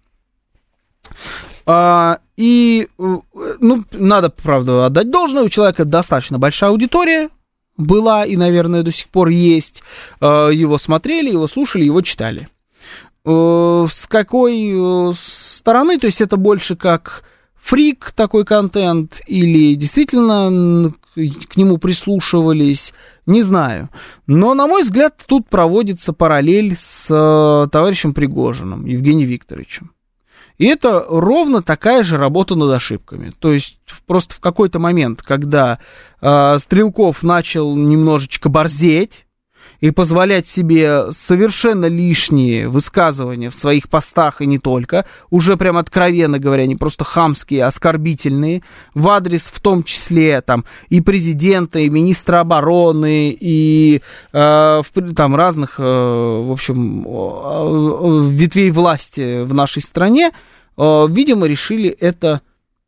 [1.65, 7.29] А, и, ну, надо, правда, отдать должное, у человека достаточно большая аудитория
[7.77, 9.83] была и, наверное, до сих пор есть.
[10.19, 12.49] А, его смотрели, его слушали, его читали.
[13.23, 17.23] А, с какой э, стороны, то есть это больше как
[17.55, 22.93] фрик такой контент или действительно к нему прислушивались,
[23.25, 23.89] не знаю.
[24.27, 29.91] Но, на мой взгляд, тут проводится параллель с э, товарищем Пригожиным, Евгением Викторовичем.
[30.57, 33.33] И это ровно такая же работа над ошибками.
[33.39, 35.79] То есть просто в какой-то момент, когда
[36.21, 39.25] э, Стрелков начал немножечко борзеть,
[39.83, 46.39] и позволять себе совершенно лишние высказывания в своих постах и не только, уже прям откровенно
[46.39, 48.63] говоря, не просто хамские, а оскорбительные,
[48.93, 55.35] в адрес в том числе там и президента, и министра обороны, и э, в, там
[55.35, 57.03] разных, э, в общем,
[58.29, 60.31] ветвей власти в нашей стране,
[60.77, 62.39] э, видимо, решили это,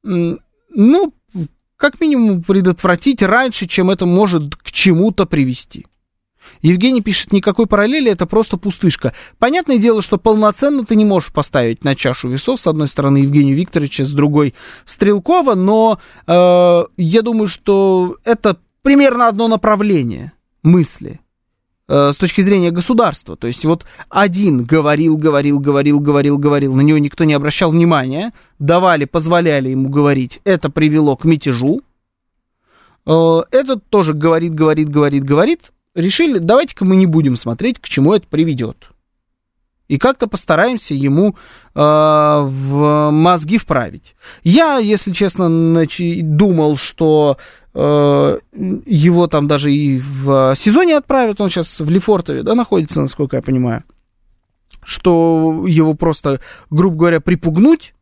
[0.01, 1.13] ну,
[1.75, 5.87] как минимум предотвратить раньше, чем это может к чему-то привести.
[6.61, 9.13] Евгений пишет, никакой параллели, это просто пустышка.
[9.39, 13.53] Понятное дело, что полноценно ты не можешь поставить на чашу весов, с одной стороны, Евгения
[13.53, 14.53] Викторовича, с другой
[14.85, 21.19] Стрелкова, но э, я думаю, что это примерно одно направление мысли
[21.87, 23.35] э, с точки зрения государства.
[23.35, 28.33] То есть вот один говорил, говорил, говорил, говорил, говорил, на него никто не обращал внимания,
[28.59, 31.81] давали, позволяли ему говорить, это привело к мятежу.
[33.05, 38.13] Э, этот тоже говорит, говорит, говорит, говорит, решили, давайте-ка мы не будем смотреть, к чему
[38.13, 38.89] это приведет.
[39.87, 44.15] И как-то постараемся ему э, в мозги вправить.
[44.43, 47.37] Я, если честно, начи- думал, что
[47.73, 48.39] э,
[48.85, 53.43] его там даже и в сезоне отправят, он сейчас в Лефортове, да, находится, насколько я
[53.43, 53.83] понимаю,
[54.83, 56.39] что его просто,
[56.71, 57.94] грубо говоря, припугнуть,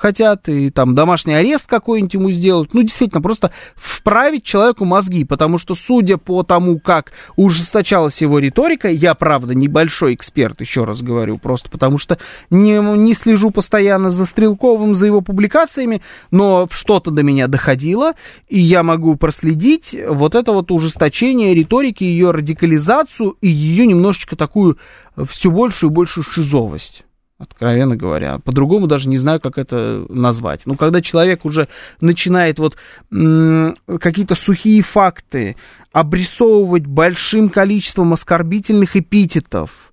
[0.00, 2.74] хотят, и там домашний арест какой-нибудь ему сделать.
[2.74, 8.88] Ну, действительно, просто вправить человеку мозги, потому что, судя по тому, как ужесточалась его риторика,
[8.88, 14.24] я, правда, небольшой эксперт, еще раз говорю, просто потому что не, не слежу постоянно за
[14.24, 18.14] Стрелковым, за его публикациями, но что-то до меня доходило,
[18.48, 24.78] и я могу проследить вот это вот ужесточение риторики, ее радикализацию и ее немножечко такую
[25.28, 27.04] все большую и большую шизовость
[27.40, 28.38] откровенно говоря.
[28.38, 30.62] По-другому даже не знаю, как это назвать.
[30.66, 31.68] Ну, когда человек уже
[32.00, 32.76] начинает вот
[33.10, 35.56] какие-то сухие факты
[35.92, 39.92] обрисовывать большим количеством оскорбительных эпитетов,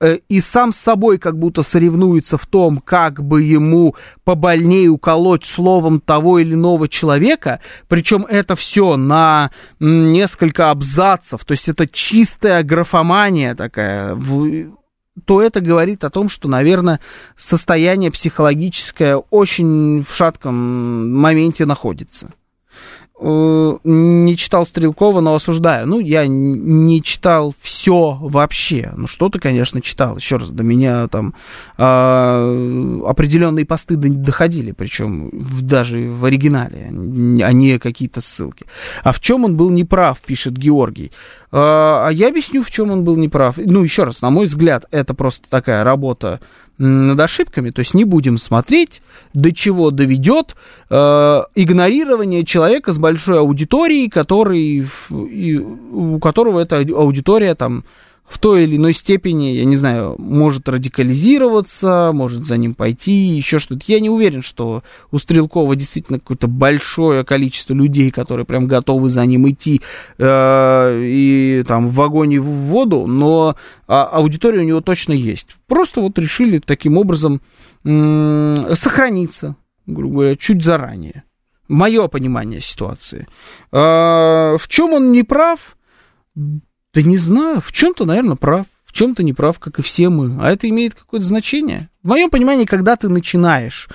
[0.00, 5.44] э, и сам с собой как будто соревнуется в том, как бы ему побольнее уколоть
[5.44, 12.62] словом того или иного человека, причем это все на несколько абзацев, то есть это чистая
[12.62, 14.14] графомания такая,
[15.24, 17.00] то это говорит о том, что, наверное,
[17.36, 22.32] состояние психологическое очень в шатком моменте находится.
[23.26, 25.86] Э, не читал Стрелкова, но осуждаю.
[25.86, 28.92] Ну, я не читал все вообще.
[28.94, 30.18] Ну, что-то, конечно, читал.
[30.18, 31.32] Еще раз, до меня там
[31.78, 38.66] э, определенные посты доходили, причем в, даже в оригинале, а не какие-то ссылки.
[39.02, 41.10] А в чем он был неправ, пишет Георгий.
[41.50, 43.56] А я объясню, в чем он был неправ.
[43.56, 46.40] Ну, еще раз, на мой взгляд, это просто такая работа
[46.78, 49.02] над ошибками, то есть не будем смотреть,
[49.32, 50.56] до чего доведет
[50.90, 57.84] э, игнорирование человека с большой аудиторией, который, и, у которого эта аудитория там
[58.26, 63.58] в той или иной степени, я не знаю, может радикализироваться, может за ним пойти, еще
[63.58, 63.84] что-то.
[63.86, 69.26] Я не уверен, что у Стрелкова действительно какое-то большое количество людей, которые прям готовы за
[69.26, 69.82] ним идти
[70.18, 73.56] э, и там в вагоне в воду, но
[73.86, 75.56] а, аудитория у него точно есть.
[75.66, 77.42] Просто вот решили таким образом
[77.84, 79.56] э, сохраниться,
[79.86, 81.24] грубо говоря, чуть заранее.
[81.68, 83.26] Мое понимание ситуации.
[83.70, 85.76] Э, в чем он не прав?
[86.94, 90.38] Да не знаю, в чем-то, наверное, прав, в чем-то не прав, как и все мы.
[90.40, 91.90] А это имеет какое-то значение.
[92.04, 93.88] В моем понимании, когда ты начинаешь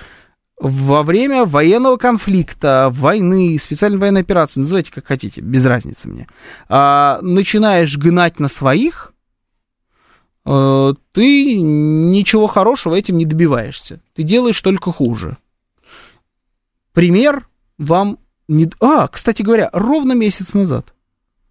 [0.58, 6.28] во время военного конфликта, войны, специальной военной операции, называйте как хотите, без разницы мне,
[6.68, 9.14] а, начинаешь гнать на своих,
[10.44, 14.02] а, ты ничего хорошего этим не добиваешься.
[14.14, 15.38] Ты делаешь только хуже.
[16.92, 17.48] Пример
[17.78, 18.70] вам не...
[18.80, 20.92] А, кстати говоря, ровно месяц назад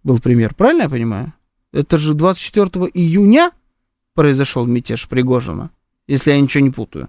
[0.04, 1.32] был пример, правильно я понимаю?
[1.72, 3.52] Это же 24 июня
[4.14, 5.70] произошел мятеж Пригожина,
[6.06, 7.08] если я ничего не путаю.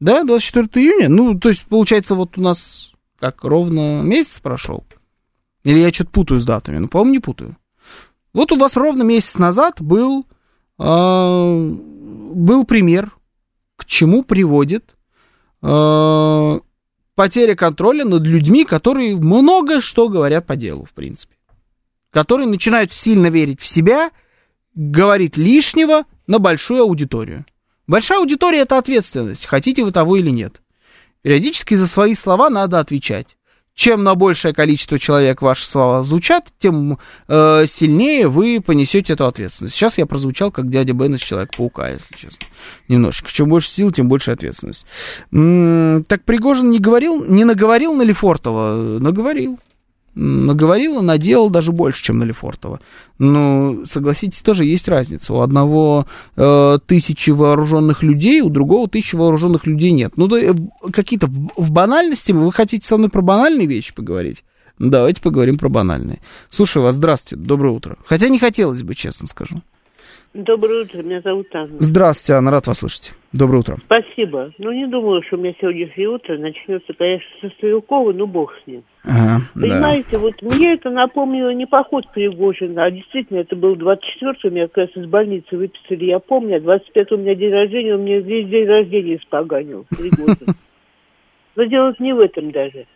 [0.00, 1.08] Да, 24 июня?
[1.08, 4.84] Ну, то есть, получается, вот у нас как ровно месяц прошел.
[5.62, 6.78] Или я что-то путаю с датами?
[6.78, 7.56] Ну, по-моему, не путаю.
[8.32, 10.26] Вот у вас ровно месяц назад был,
[10.78, 13.12] э, был пример,
[13.76, 14.96] к чему приводит
[15.62, 16.60] э,
[17.14, 21.34] потеря контроля над людьми, которые много что говорят по делу, в принципе
[22.14, 24.12] которые начинают сильно верить в себя,
[24.76, 27.44] говорить лишнего на большую аудиторию.
[27.88, 30.62] Большая аудитория это ответственность, хотите вы того или нет.
[31.22, 33.36] Периодически за свои слова надо отвечать.
[33.74, 39.74] Чем на большее количество человек ваши слова звучат, тем э, сильнее вы понесете эту ответственность.
[39.74, 42.46] Сейчас я прозвучал как дядя Бен из Человека-паука, если честно.
[42.86, 43.32] Немножечко.
[43.32, 44.86] Чем больше сил, тем больше ответственность.
[45.32, 49.00] М-м, так Пригожин не говорил, не наговорил на Лефортова?
[49.00, 49.58] Наговорил
[50.14, 52.80] наговорила, наделал даже больше, чем на Лефортово.
[53.18, 55.32] Ну, согласитесь, тоже есть разница.
[55.34, 56.06] У одного
[56.36, 60.14] э, тысячи вооруженных людей, у другого тысячи вооруженных людей нет.
[60.16, 60.54] Ну, да, э,
[60.92, 64.44] какие-то в, банальности, вы хотите со мной про банальные вещи поговорить?
[64.78, 66.20] Давайте поговорим про банальные.
[66.50, 67.96] Слушаю вас, здравствуйте, доброе утро.
[68.06, 69.62] Хотя не хотелось бы, честно скажу.
[70.34, 71.76] Доброе утро, меня зовут Анна.
[71.78, 73.12] Здравствуйте, Анна, рад вас слышать.
[73.32, 73.76] Доброе утро.
[73.84, 74.50] Спасибо.
[74.58, 78.66] Ну, не думала, что у меня сегодняшнее утро начнется, конечно, со Стрелкова, но бог с
[78.66, 78.82] ним.
[79.04, 79.60] Ага, да.
[79.60, 84.88] Понимаете, вот мне это напомнило не поход Пригожина, а действительно, это был 24-го, меня как
[84.88, 88.48] раз из больницы выписали, я помню, а 25-го у меня день рождения, он мне весь
[88.48, 90.56] день рождения испоганил, Пригожин.
[91.54, 92.86] Но дело не в этом даже.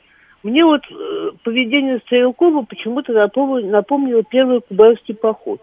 [0.42, 5.60] Мне вот э, поведение Стрелкова почему-то напомнило первый кубанский поход.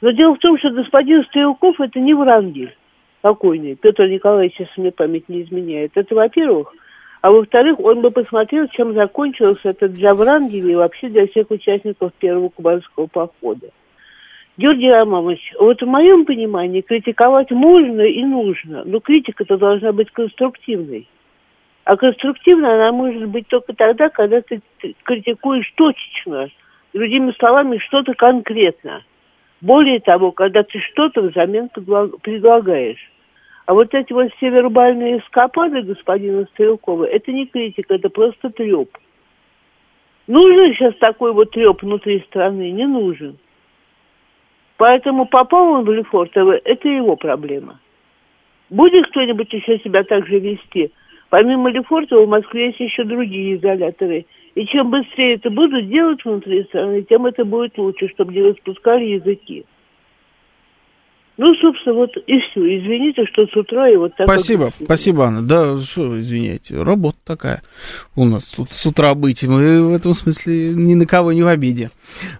[0.00, 2.74] Но дело в том, что господин Стрелков это не Врангель
[3.20, 5.92] покойный, Петр Николаевич, если мне память не изменяет.
[5.94, 6.72] Это во-первых.
[7.20, 12.12] А во-вторых, он бы посмотрел, чем закончился этот для Врангеля и вообще для всех участников
[12.14, 13.68] первого кубанского похода.
[14.56, 21.06] Георгий Романович, вот в моем понимании критиковать можно и нужно, но критика-то должна быть конструктивной.
[21.84, 24.60] А конструктивно она может быть только тогда, когда ты
[25.02, 26.48] критикуешь точечно,
[26.92, 29.02] другими словами, что-то конкретно.
[29.60, 33.10] Более того, когда ты что-то взамен предлагаешь.
[33.66, 38.96] А вот эти вот все вербальные эскапады господина Стрелкова, это не критика, это просто треп.
[40.26, 42.70] Нужен сейчас такой вот треп внутри страны?
[42.70, 43.38] Не нужен.
[44.76, 47.78] Поэтому попал он в Лефортово, это его проблема.
[48.70, 50.90] Будет кто-нибудь еще себя так же вести?
[51.28, 54.26] Помимо Лефортова в Москве есть еще другие изоляторы.
[54.54, 59.04] И чем быстрее это будут делать внутри страны, тем это будет лучше, чтобы не распускали
[59.04, 59.64] языки.
[61.40, 62.60] Ну, собственно, вот и все.
[62.60, 64.28] Извините, что с утра и вот так...
[64.28, 64.74] Спасибо, вот...
[64.84, 65.40] спасибо, Анна.
[65.40, 67.62] Да, что, извиняйте, работа такая
[68.14, 69.42] у нас тут с утра быть.
[69.44, 71.88] Мы в этом смысле ни на кого не в обиде.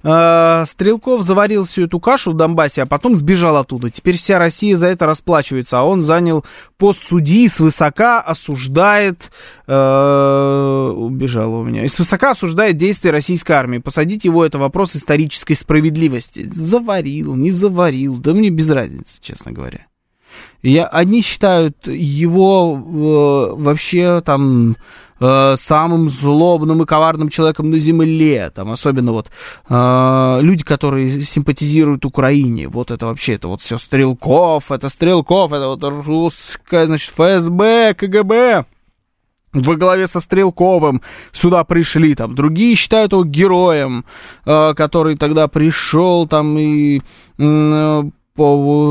[0.02, 3.88] А, Стрелков заварил всю эту кашу в Донбассе, а потом сбежал оттуда.
[3.88, 6.44] Теперь вся Россия за это расплачивается, а он занял
[6.80, 9.30] пост судьи, свысока осуждает...
[9.66, 11.86] Э, убежала у меня.
[11.88, 13.78] Свысока осуждает действия российской армии.
[13.78, 16.48] Посадить его, это вопрос исторической справедливости.
[16.50, 19.86] Заварил, не заварил, да мне без разницы честно говоря.
[20.62, 24.76] Я, одни считают его э, вообще там
[25.20, 29.30] э, самым злобным и коварным человеком на земле, там особенно вот
[29.68, 35.68] э, люди, которые симпатизируют Украине, вот это вообще, это вот все Стрелков, это Стрелков, это
[35.68, 38.64] вот русская, значит, ФСБ, КГБ.
[39.52, 41.02] Во главе со Стрелковым
[41.32, 44.04] сюда пришли, там, другие считают его героем,
[44.46, 47.02] э, который тогда пришел, там, и
[47.38, 48.02] э,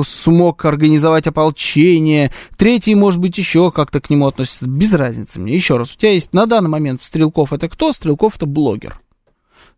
[0.06, 4.68] смог организовать ополчение, третий, может быть, еще как-то к нему относится.
[4.68, 5.54] Без разницы мне.
[5.54, 7.91] Еще раз, у тебя есть на данный момент Стрелков это кто?
[7.91, 9.00] Стрелков это блогер.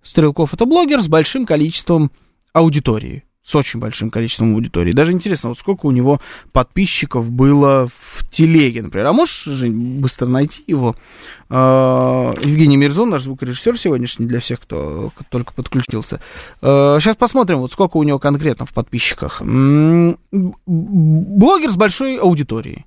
[0.03, 2.11] Стрелков это блогер с большим количеством
[2.53, 4.93] аудитории с очень большим количеством аудитории.
[4.93, 6.21] Даже интересно, вот сколько у него
[6.51, 9.07] подписчиков было в телеге, например.
[9.07, 10.95] А можешь, Жень, быстро найти его?
[11.49, 16.21] А, Евгений Мирзон, наш звукорежиссер сегодняшний, для всех, кто только подключился.
[16.61, 19.41] Сейчас а, посмотрим, вот сколько у него конкретно в подписчиках.
[19.41, 20.17] Блогер
[21.71, 22.85] с большой аудиторией.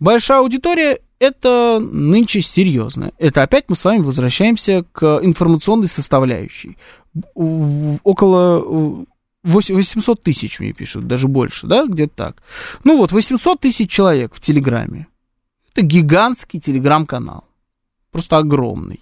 [0.00, 3.10] Большая аудитория это нынче серьезно.
[3.18, 6.76] Это опять мы с вами возвращаемся к информационной составляющей.
[7.34, 9.06] Около
[9.44, 12.42] 800 тысяч мне пишут, даже больше, да, где-то так.
[12.84, 15.06] Ну вот, 800 тысяч человек в Телеграме.
[15.72, 17.44] Это гигантский телеграм-канал.
[18.10, 19.00] Просто огромный.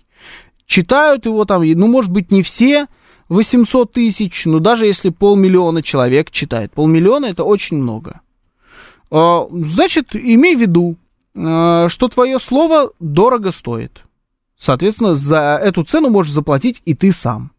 [0.67, 2.87] Читают его там, ну, может быть, не все
[3.29, 6.73] 800 тысяч, но даже если полмиллиона человек читает.
[6.73, 8.21] Полмиллиона это очень много.
[9.11, 10.97] А, значит, имей в виду,
[11.37, 14.03] а, что твое слово дорого стоит.
[14.57, 17.53] Соответственно, за эту цену можешь заплатить и ты сам.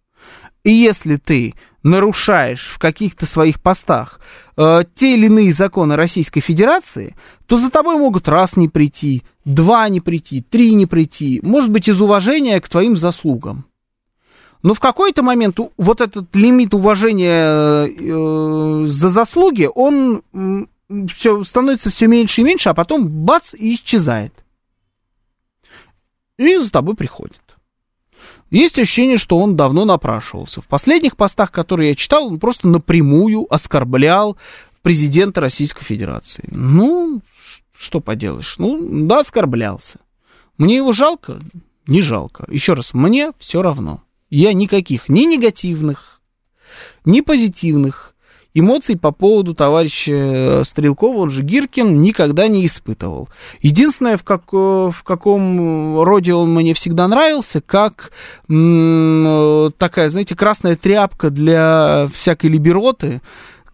[0.67, 4.19] И если ты нарушаешь в каких-то своих постах
[4.57, 7.15] э, те или иные законы Российской Федерации,
[7.45, 11.87] то за тобой могут раз не прийти, два не прийти, три не прийти, может быть,
[11.87, 13.65] из уважения к твоим заслугам.
[14.61, 20.65] Но в какой-то момент вот этот лимит уважения э, за заслуги, он э,
[21.07, 24.33] все, становится все меньше и меньше, а потом бац и исчезает.
[26.37, 27.39] И за тобой приходит.
[28.49, 30.61] Есть ощущение, что он давно напрашивался.
[30.61, 34.37] В последних постах, которые я читал, он просто напрямую оскорблял
[34.81, 36.47] президента Российской Федерации.
[36.51, 37.21] Ну,
[37.77, 38.55] что поделаешь?
[38.57, 39.99] Ну, да, оскорблялся.
[40.57, 41.41] Мне его жалко?
[41.87, 42.45] Не жалко.
[42.49, 44.01] Еще раз, мне все равно.
[44.29, 46.21] Я никаких ни негативных,
[47.05, 48.13] ни позитивных
[48.59, 53.29] эмоций по поводу товарища э, Стрелкова, он же Гиркин, никогда не испытывал.
[53.61, 58.11] Единственное, в, как, э, в каком роде он мне всегда нравился, как
[58.49, 63.21] м- такая, знаете, красная тряпка для всякой либероты,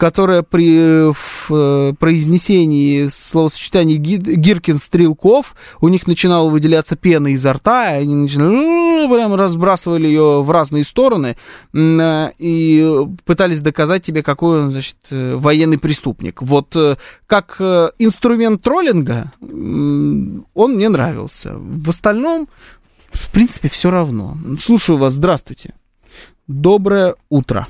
[0.04, 7.96] которая при в, э, произнесении словосочетания Ги- Гиркин-Стрелков у них начинала выделяться пена изо рта,
[7.96, 11.38] и они начинали, прям разбрасывали ее в разные стороны
[11.74, 16.42] э, и пытались доказать тебе, какой он, значит, э, военный преступник.
[16.42, 21.54] Вот э, как э, инструмент троллинга он мне нравился.
[21.56, 22.50] В остальном,
[23.14, 24.36] в принципе, все равно.
[24.60, 25.76] Слушаю вас, здравствуйте.
[26.48, 27.68] Доброе утро.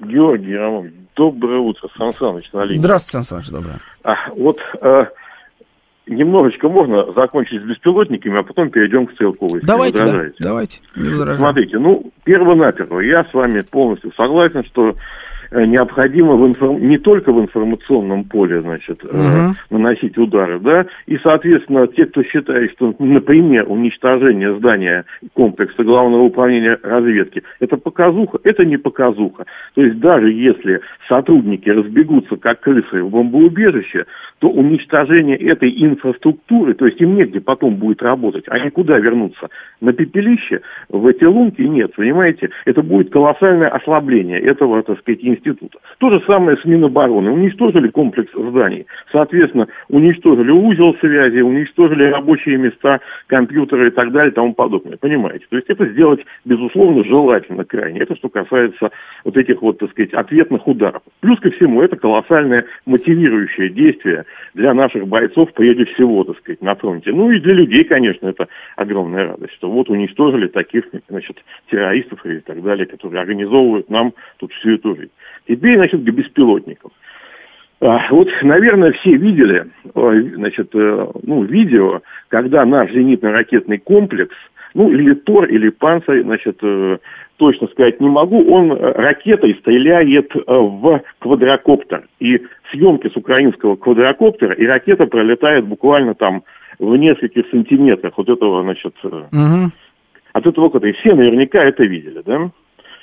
[0.00, 2.78] Георгий Романович, доброе утро, Сан Саныч на линии.
[2.78, 3.78] Здравствуйте, Сан Саныч, доброе.
[4.04, 5.08] А, вот а,
[6.06, 9.56] немножечко можно закончить с беспилотниками, а потом перейдем к Стрелковой.
[9.56, 10.80] если Давайте, да, давайте.
[10.96, 11.38] Не возражаю.
[11.38, 14.94] Смотрите, ну, перво-наперво, я с вами полностью согласен, что э,
[15.52, 19.54] необходимо в информ- не только в информационном поле, значит, э, Мгм.
[19.70, 26.78] наносить удары, да, и, соответственно, те, кто считает, что, например, уничтожение здания комплекса Главного управления
[26.82, 29.44] разведки, это показуха, это не показуха.
[29.74, 34.06] То есть даже если сотрудники разбегутся как крысы в бомбоубежище,
[34.38, 39.48] то уничтожение этой инфраструктуры, то есть им негде потом будет работать, они куда вернутся?
[39.80, 40.60] На пепелище?
[40.88, 41.62] В эти лунки?
[41.62, 42.50] Нет, понимаете?
[42.64, 45.39] Это будет колоссальное ослабление этого, так сказать, института.
[45.98, 47.30] То же самое с Минобороны.
[47.30, 48.86] Уничтожили комплекс зданий.
[49.12, 54.96] Соответственно, уничтожили узел связи, уничтожили рабочие места, компьютеры и так далее и тому подобное.
[54.96, 55.46] Понимаете?
[55.50, 58.00] То есть это сделать, безусловно, желательно крайне.
[58.00, 58.90] Это что касается
[59.24, 61.02] вот этих вот, так сказать, ответных ударов.
[61.20, 64.24] Плюс ко всему, это колоссальное мотивирующее действие
[64.54, 67.12] для наших бойцов, прежде всего, так сказать, на фронте.
[67.12, 71.36] Ну и для людей, конечно, это огромная радость, что вот уничтожили таких, значит,
[71.70, 75.10] террористов и так далее, которые организовывают нам тут всю эту жизнь.
[75.46, 76.90] Теперь, значит, к беспилотникам.
[77.80, 84.34] А, Вот, наверное, все видели, э, значит, э, ну, видео, когда наш зенитно-ракетный комплекс,
[84.74, 86.98] ну, или Тор, или Панцирь, значит, э,
[87.38, 92.04] точно сказать не могу, он э, ракетой стреляет в квадрокоптер.
[92.20, 96.42] И съемки с украинского квадрокоптера, и ракета пролетает буквально там
[96.78, 99.72] в нескольких сантиметрах вот этого, значит, Мгм.
[100.34, 100.86] от этого кота.
[100.88, 102.50] И все наверняка это видели, да?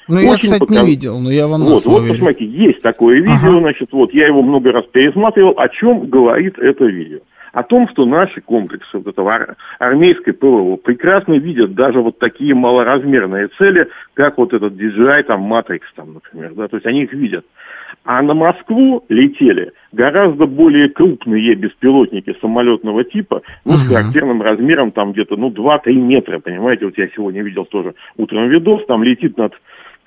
[0.07, 2.13] Ну, я, кстати, показ- не видел, но я вам Вот, вот, верю.
[2.13, 3.59] посмотрите, есть такое видео, Ага.
[3.59, 5.53] значит, вот, я его много раз пересматривал.
[5.57, 7.19] О чем говорит это видео?
[7.53, 12.53] О том, что наши комплексы вот этого ар- армейской ПВО прекрасно видят даже вот такие
[12.53, 17.13] малоразмерные цели, как вот этот DJI, там, Matrix, там, например, да, то есть они их
[17.13, 17.45] видят.
[18.03, 25.13] А на Москву летели гораздо более крупные беспилотники самолетного типа, ну, с характерным размером, там,
[25.13, 29.53] где-то, ну, 2-3 метра, понимаете, вот я сегодня видел тоже утром видос, там летит над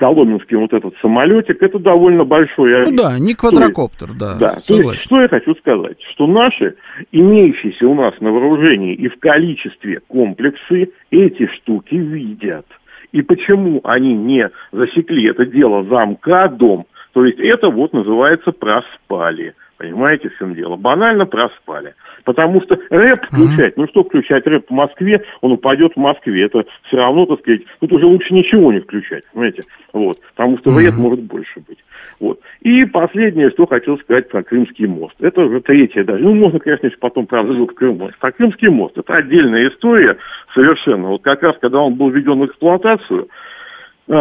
[0.01, 2.97] Коломенским вот этот самолетик, это довольно большой Ну объект.
[2.97, 6.75] да, не квадрокоптер, да, Да, то есть, что я хочу сказать, что наши
[7.13, 12.65] имеющиеся у нас на вооружении и в количестве комплексы эти штуки видят.
[13.13, 19.55] И почему они не засекли это дело замкадом, то есть это вот называется проспали.
[19.81, 20.77] Понимаете, в чем дело?
[20.77, 21.95] Банально проспали.
[22.25, 26.45] Потому что рэп включать, ну что включать рэп в Москве, он упадет в Москве.
[26.45, 29.63] Это все равно, так сказать, тут уже лучше ничего не включать, понимаете?
[29.95, 30.21] Вот.
[30.37, 31.79] Потому что вред может больше быть.
[32.21, 32.39] Вот.
[32.61, 35.15] И последнее, что хотел сказать про Крымский мост.
[35.19, 36.23] Это уже третье даже.
[36.25, 38.11] Ну, можно, конечно, если потом про взрыв Крыма.
[38.21, 38.99] Про Крымский мост.
[38.99, 40.19] Это отдельная история
[40.55, 41.09] совершенно.
[41.09, 43.29] Вот как раз, когда он был введен в эксплуатацию,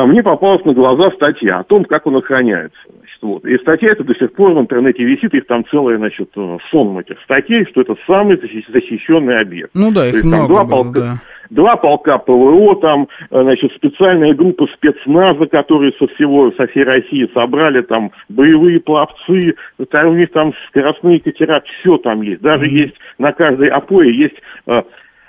[0.06, 2.78] мне попалась на глаза статья о том, как он охраняется.
[2.88, 3.46] Значит, вот.
[3.46, 7.00] И статья эта до сих пор в интернете висит, их там целая, значит, э, сон
[7.00, 9.72] этих статей, что это самый защи- защищенный объект.
[9.74, 11.14] Ну да, их То есть там много два было, полка, да.
[11.50, 17.28] два полка ПВО, там, э, значит, специальная группа спецназа, которые со всего, со всей России
[17.34, 19.56] собрали, там, боевые пловцы,
[19.90, 22.42] там у них там скоростные катера, все там есть.
[22.42, 24.36] Даже есть на каждой опое есть
[24.68, 24.84] э,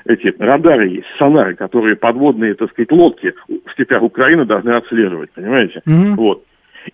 [0.05, 5.83] эти радары есть, сонары, которые подводные, так сказать, лодки в степях Украины должны отслеживать, понимаете?
[5.87, 6.17] Мгм.
[6.17, 6.45] Вот.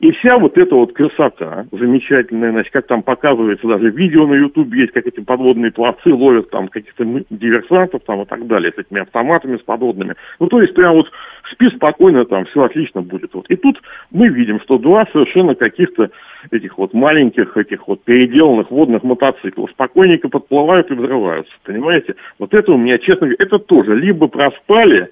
[0.00, 4.74] И вся вот эта вот красота замечательная, значит, как там показывается, даже видео на YouTube
[4.74, 9.02] есть, как эти подводные пловцы ловят там каких-то диверсантов там и так далее, с этими
[9.02, 10.14] автоматами, с подводными.
[10.40, 11.06] Ну, то есть прям вот
[11.52, 13.32] спи спокойно, там все отлично будет.
[13.32, 13.46] Вот.
[13.48, 13.80] И тут
[14.10, 16.10] мы видим, что два совершенно каких-то
[16.50, 22.14] этих вот маленьких, этих вот переделанных водных мотоциклов спокойненько подплывают и взрываются, понимаете?
[22.38, 25.10] Вот это у меня, честно говоря, это тоже либо проспали,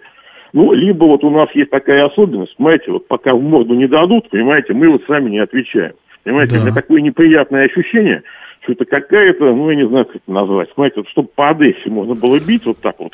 [0.52, 4.30] ну, либо вот у нас есть такая особенность, понимаете, вот пока в морду не дадут,
[4.30, 5.94] понимаете, мы вот сами не отвечаем.
[6.22, 6.60] Понимаете, Да.
[6.60, 8.22] у меня такое неприятное ощущение,
[8.62, 11.90] что это какая-то, ну, я не знаю, как это назвать, понимаете, вот чтобы по Одессе
[11.90, 13.12] можно было бить вот так вот,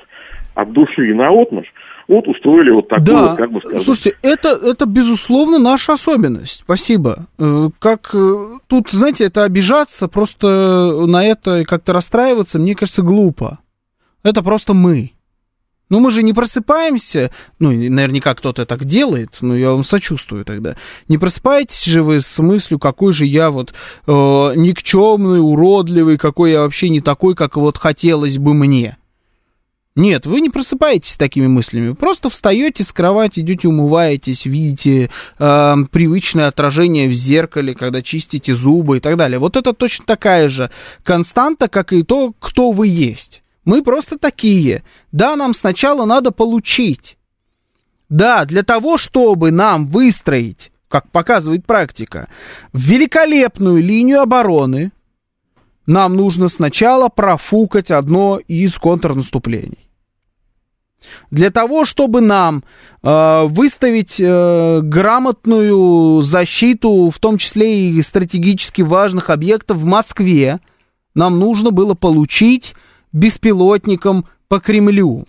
[0.54, 1.72] от души и наотмашь,
[2.16, 3.82] вот устроили вот такую, Да, как бы сказать.
[3.82, 6.60] слушайте, это, это, безусловно, наша особенность.
[6.64, 7.26] Спасибо.
[7.38, 10.46] Э, Как э, тут, знаете, это обижаться, просто
[11.06, 13.58] на это как-то расстраиваться, мне кажется, глупо.
[14.22, 15.12] Это просто мы.
[15.88, 20.76] Ну, мы же не просыпаемся, ну, наверняка кто-то так делает, но я вам сочувствую тогда.
[21.08, 23.70] Не просыпаетесь же вы с мыслью, какой же я вот
[24.06, 28.98] э, никчемный, уродливый, какой я вообще не такой, как вот хотелось бы мне.
[29.96, 31.94] Нет, вы не просыпаетесь такими мыслями.
[31.94, 38.98] Просто встаете с кровати, идете умываетесь, видите э, привычное отражение в зеркале, когда чистите зубы
[38.98, 39.40] и так далее.
[39.40, 40.70] Вот это точно такая же
[41.02, 43.42] константа, как и то, кто вы есть.
[43.64, 44.84] Мы просто такие.
[45.10, 47.16] Да, нам сначала надо получить.
[48.08, 52.28] Да, для того, чтобы нам выстроить, как показывает практика,
[52.72, 54.92] великолепную линию обороны,
[55.90, 59.90] нам нужно сначала профукать одно из контрнаступлений.
[61.32, 62.62] Для того, чтобы нам
[63.02, 70.60] э, выставить э, грамотную защиту, в том числе и стратегически важных объектов в Москве,
[71.16, 72.76] нам нужно было получить
[73.12, 75.24] беспилотником по Кремлю.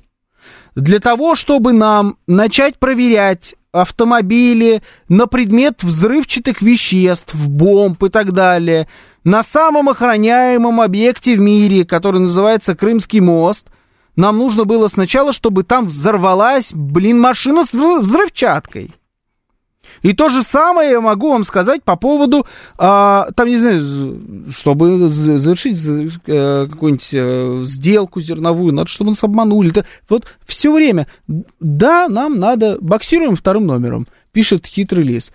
[0.76, 8.88] Для того, чтобы нам начать проверять автомобили на предмет взрывчатых веществ, бомб и так далее,
[9.24, 13.68] на самом охраняемом объекте в мире, который называется Крымский мост,
[14.16, 18.94] нам нужно было сначала, чтобы там взорвалась, блин, машина с взрывчаткой.
[20.02, 22.46] И то же самое я могу вам сказать по поводу,
[22.78, 25.78] а, там, не знаю, чтобы завершить
[26.28, 29.72] а, какую-нибудь а, сделку зерновую, надо, чтобы нас обманули.
[29.72, 29.86] -то.
[30.10, 31.08] Вот все время,
[31.60, 35.32] да, нам надо, боксируем вторым номером, пишет хитрый лис.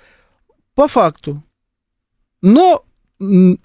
[0.75, 1.43] По факту.
[2.43, 2.85] Но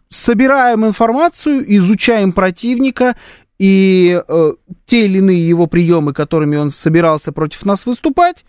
[0.10, 3.16] собираем информацию, изучаем противника,
[3.60, 4.54] и э,
[4.86, 8.44] те или иные его приемы, которыми он собирался против нас выступать,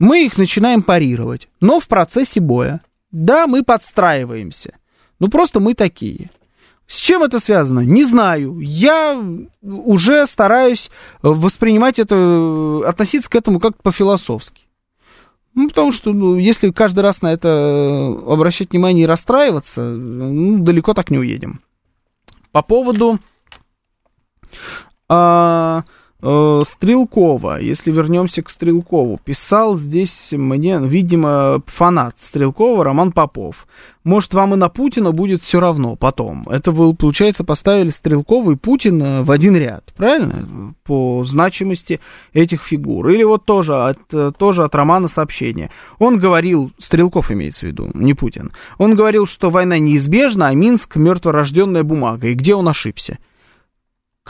[0.00, 2.80] мы их начинаем парировать, но в процессе боя.
[3.12, 4.74] Да, мы подстраиваемся.
[5.20, 6.30] Ну, просто мы такие.
[6.86, 7.80] С чем это связано?
[7.80, 8.58] Не знаю.
[8.60, 9.22] Я
[9.62, 10.90] уже стараюсь
[11.22, 14.62] воспринимать это, относиться к этому как по-философски.
[15.54, 20.94] Ну, потому что, ну, если каждый раз на это обращать внимание и расстраиваться, ну, далеко
[20.94, 21.60] так не уедем.
[22.52, 23.18] По поводу...
[25.08, 33.66] А, э, Стрелкова, если вернемся к Стрелкову, писал здесь мне, видимо, фанат Стрелкова Роман Попов.
[34.04, 36.48] Может, вам и на Путина будет все равно потом.
[36.48, 40.74] Это вы, получается, поставили Стрелкова и Путина в один ряд, правильно?
[40.84, 42.00] По значимости
[42.32, 43.08] этих фигур.
[43.08, 45.70] Или вот тоже от, тоже от Романа сообщение.
[45.98, 48.52] Он говорил, Стрелков имеется в виду, не Путин.
[48.78, 52.28] Он говорил, что война неизбежна, а Минск мертворожденная бумага.
[52.28, 53.18] И где он ошибся?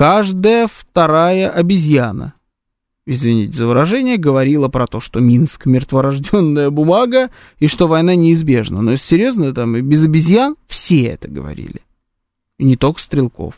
[0.00, 2.32] Каждая вторая обезьяна,
[3.04, 7.28] извините за выражение, говорила про то, что Минск мертворожденная бумага
[7.58, 8.80] и что война неизбежна.
[8.80, 11.82] Но серьезно, там без обезьян все это говорили.
[12.56, 13.56] И не только Стрелков.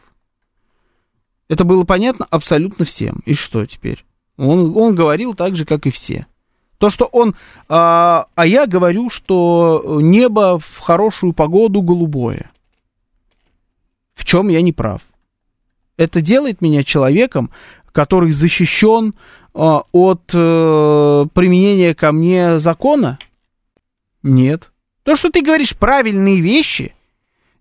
[1.49, 3.23] Это было понятно абсолютно всем.
[3.25, 4.05] И что теперь?
[4.37, 6.27] Он, он говорил так же, как и все.
[6.79, 7.37] То, что он...
[7.69, 12.51] А, а я говорю, что небо в хорошую погоду голубое.
[14.13, 15.03] В чем я не прав
[15.97, 17.51] это делает меня человеком,
[17.93, 19.15] который защищен
[19.55, 23.19] э, от э, применения ко мне закона?
[24.23, 24.73] Нет.
[25.03, 26.95] То, что ты говоришь правильные вещи,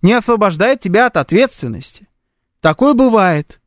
[0.01, 2.07] не освобождает тебя от ответственности.
[2.59, 3.59] Такое бывает.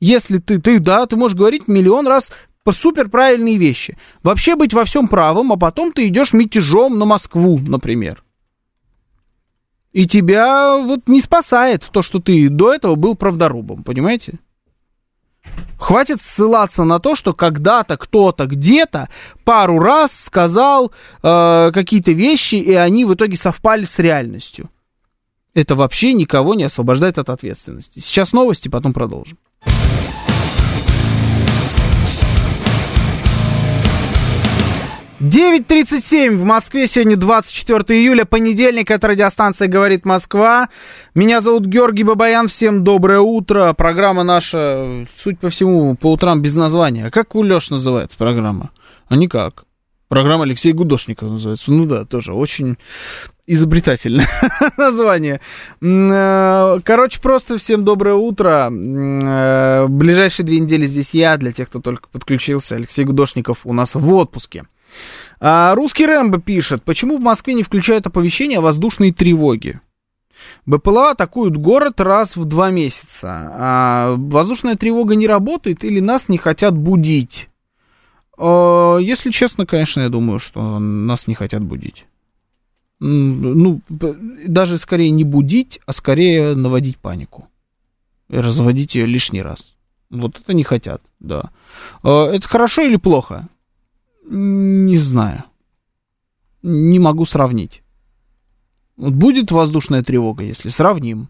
[0.00, 2.32] Если ты, ты, да, ты можешь говорить миллион раз
[2.70, 3.96] супер правильные вещи.
[4.22, 8.21] Вообще быть во всем правым, а потом ты идешь мятежом на Москву, например.
[9.92, 14.38] И тебя вот не спасает то, что ты до этого был правдорубом, понимаете?
[15.78, 19.08] Хватит ссылаться на то, что когда-то кто-то где-то
[19.44, 20.92] пару раз сказал
[21.22, 24.70] э, какие-то вещи, и они в итоге совпали с реальностью.
[25.54, 27.98] Это вообще никого не освобождает от ответственности.
[27.98, 29.38] Сейчас новости, потом продолжим.
[35.22, 40.68] 9.37 в Москве, сегодня 24 июля, понедельник, это радиостанция «Говорит Москва».
[41.14, 43.72] Меня зовут Георгий Бабаян, всем доброе утро.
[43.72, 47.06] Программа наша, суть по всему, по утрам без названия.
[47.06, 48.70] А как у Леш называется программа?
[49.06, 49.64] А никак.
[50.08, 51.70] Программа Алексея Гудошникова называется.
[51.70, 52.76] Ну да, тоже очень
[53.46, 54.28] изобретательное
[54.76, 55.40] название.
[55.80, 58.72] Э, короче, просто всем доброе утро.
[58.72, 62.74] Э, ближайшие две недели здесь я, для тех, кто только подключился.
[62.74, 64.64] Алексей Гудошников у нас в отпуске.
[65.40, 69.80] А, русский Рэмбо пишет, почему в Москве не включают оповещение о воздушной тревоге?
[70.66, 73.50] БПЛА атакуют город раз в два месяца.
[73.52, 77.48] А воздушная тревога не работает или нас не хотят будить?
[78.38, 82.06] А, если честно, конечно, я думаю, что нас не хотят будить.
[83.00, 87.48] Ну, даже скорее не будить, а скорее наводить панику.
[88.28, 89.74] И разводить ее лишний раз.
[90.08, 91.50] Вот это не хотят, да.
[92.04, 93.48] Э, это хорошо или плохо?
[94.24, 95.44] Не знаю.
[96.62, 97.82] Не могу сравнить.
[98.96, 101.28] Вот будет воздушная тревога, если сравним.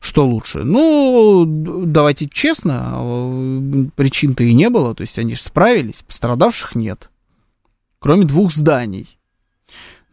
[0.00, 0.64] Что лучше?
[0.64, 7.10] Ну, давайте честно, э, причин-то и не было, то есть они же справились, пострадавших нет.
[8.00, 9.18] Кроме двух зданий.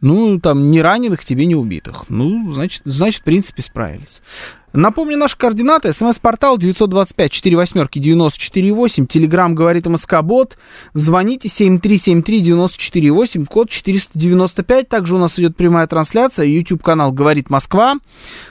[0.00, 2.04] Ну, там, ни раненых тебе, ни убитых.
[2.08, 4.22] Ну, значит, значит, в принципе, справились.
[4.74, 5.94] Напомню, наши координаты.
[5.94, 9.06] СМС-портал 925-48-94-8.
[9.06, 10.58] Телеграмм говорит МСК-бот.
[10.92, 14.88] Звоните 7373-94-8, код 495.
[14.88, 16.44] Также у нас идет прямая трансляция.
[16.46, 17.94] YouTube-канал «Говорит Москва».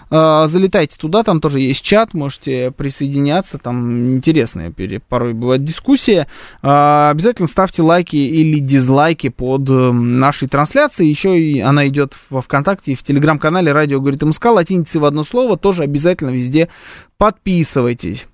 [0.09, 3.57] А, залетайте туда, там тоже есть чат, можете присоединяться.
[3.57, 4.73] Там интересная
[5.07, 6.27] порой бывает дискуссия.
[6.61, 11.09] А, обязательно ставьте лайки или дизлайки под эм, нашей трансляцией.
[11.09, 14.45] Еще она идет во ВКонтакте и в Телеграм-канале «Радио говорит МСК».
[14.45, 16.69] Латиницы в одно слово тоже обязательно обязательно везде
[17.17, 18.27] подписывайтесь.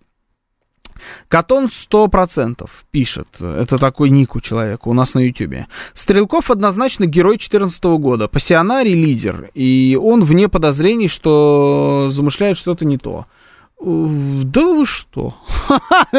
[1.27, 3.27] Катон 100% пишет.
[3.41, 5.67] Это такой ник у человека у нас на ютюбе.
[5.93, 8.27] Стрелков однозначно герой 14 года.
[8.27, 9.49] Пассионарий лидер.
[9.53, 13.25] И он вне подозрений, что замышляет что-то не то.
[13.85, 15.35] Да вы что?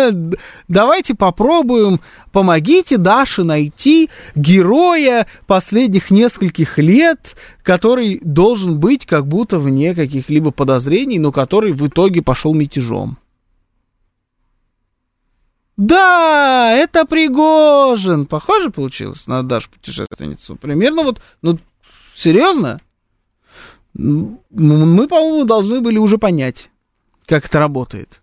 [0.69, 2.01] Давайте попробуем.
[2.31, 11.19] Помогите Даше найти героя последних нескольких лет, который должен быть как будто вне каких-либо подозрений,
[11.19, 13.17] но который в итоге пошел мятежом.
[15.79, 18.27] Да, это Пригожин.
[18.27, 20.57] Похоже получилось на Дашу путешественницу.
[20.57, 21.59] Примерно вот, ну,
[22.15, 22.79] серьезно?
[23.95, 26.69] Мы, по-моему, должны были уже понять
[27.27, 28.21] как это работает.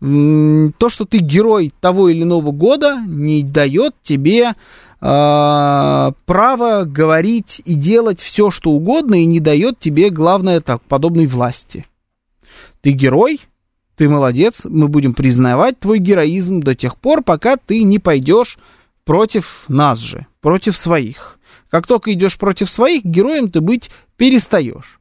[0.00, 4.52] То, что ты герой того или иного года, не дает тебе э,
[5.00, 11.86] право говорить и делать все, что угодно, и не дает тебе, главное, так, подобной власти.
[12.82, 13.40] Ты герой,
[13.96, 18.58] ты молодец, мы будем признавать твой героизм до тех пор, пока ты не пойдешь
[19.04, 21.38] против нас же, против своих.
[21.70, 25.00] Как только идешь против своих, героем ты быть перестаешь.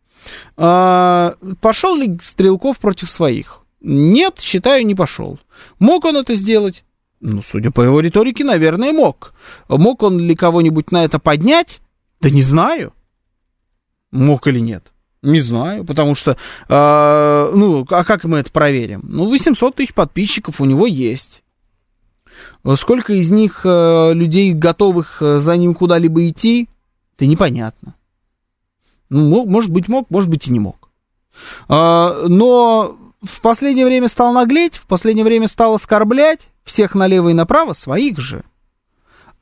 [0.57, 3.61] А, пошел ли Стрелков против своих?
[3.81, 5.39] Нет, считаю, не пошел.
[5.79, 6.83] Мог он это сделать?
[7.19, 9.33] Ну, судя по его риторике, наверное, мог.
[9.67, 11.81] Мог он ли кого-нибудь на это поднять?
[12.19, 12.93] Да не знаю.
[14.11, 14.91] Мог или нет?
[15.21, 16.31] Не знаю, потому что,
[16.67, 19.01] э, ну, а как мы это проверим?
[19.03, 21.43] Ну, 800 тысяч подписчиков у него есть.
[22.75, 26.67] Сколько из них э, людей, готовых э, за ним куда-либо идти,
[27.15, 27.95] это непонятно.
[29.13, 30.89] Ну, может быть, мог, может быть, и не мог.
[31.67, 37.33] А, но в последнее время стал наглеть, в последнее время стал оскорблять всех налево и
[37.33, 38.43] направо, своих же.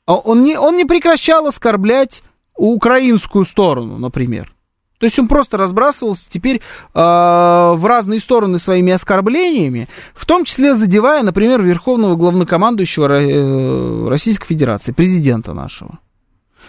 [0.06, 2.23] А он не, он не прекращал оскорблять
[2.56, 4.53] украинскую сторону, например.
[4.99, 6.61] То есть он просто разбрасывался теперь э,
[6.93, 14.91] в разные стороны своими оскорблениями, в том числе задевая, например, верховного главнокомандующего э, Российской Федерации,
[14.91, 15.98] президента нашего.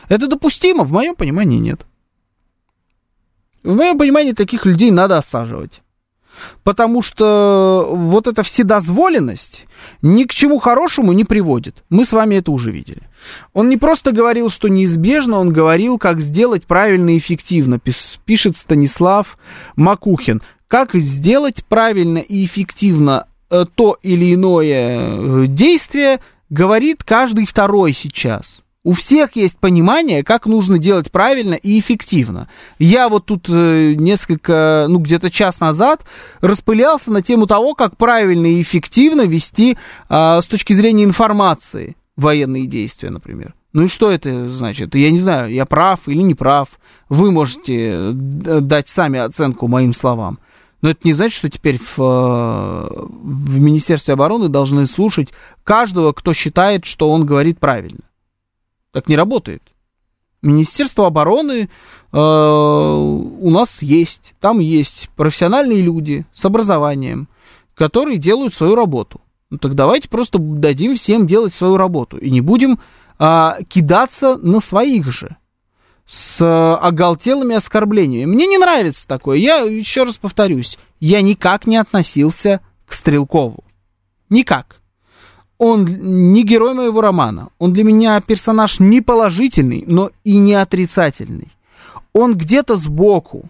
[0.08, 0.84] Это допустимо?
[0.84, 1.86] В моем понимании нет.
[3.62, 5.82] В моем понимании, таких людей надо осаживать.
[6.64, 9.66] Потому что вот эта вседозволенность
[10.00, 11.84] ни к чему хорошему не приводит.
[11.90, 13.02] Мы с вами это уже видели.
[13.52, 19.38] Он не просто говорил, что неизбежно, он говорил, как сделать правильно и эффективно, пишет Станислав
[19.76, 20.42] Макухин.
[20.68, 28.61] Как сделать правильно и эффективно э, то или иное э, действие, говорит каждый второй сейчас.
[28.84, 32.48] У всех есть понимание, как нужно делать правильно и эффективно.
[32.80, 36.04] Я вот тут э, несколько, ну где-то час назад
[36.40, 39.76] распылялся на тему того, как правильно и эффективно вести
[40.08, 43.54] э, с точки зрения информации военные действия, например.
[43.72, 44.96] Ну и что это значит?
[44.96, 46.68] Я не знаю, я прав или не прав.
[47.08, 50.40] Вы можете э, дать сами оценку моим словам.
[50.82, 55.28] Но это не значит, что теперь в, э, в Министерстве обороны должны слушать
[55.62, 58.00] каждого, кто считает, что он говорит правильно.
[58.92, 59.62] Так не работает.
[60.42, 61.68] Министерство обороны
[62.12, 64.34] э, у нас есть.
[64.40, 67.28] Там есть профессиональные люди с образованием,
[67.74, 69.20] которые делают свою работу.
[69.50, 72.80] Ну так давайте просто дадим всем делать свою работу и не будем
[73.18, 75.36] э, кидаться на своих же
[76.06, 78.30] с э, оголтелыми оскорблениями.
[78.30, 79.38] Мне не нравится такое.
[79.38, 83.64] Я еще раз повторюсь, я никак не относился к Стрелкову.
[84.28, 84.81] Никак
[85.64, 87.50] он не герой моего романа.
[87.60, 91.52] Он для меня персонаж не положительный, но и не отрицательный.
[92.12, 93.48] Он где-то сбоку,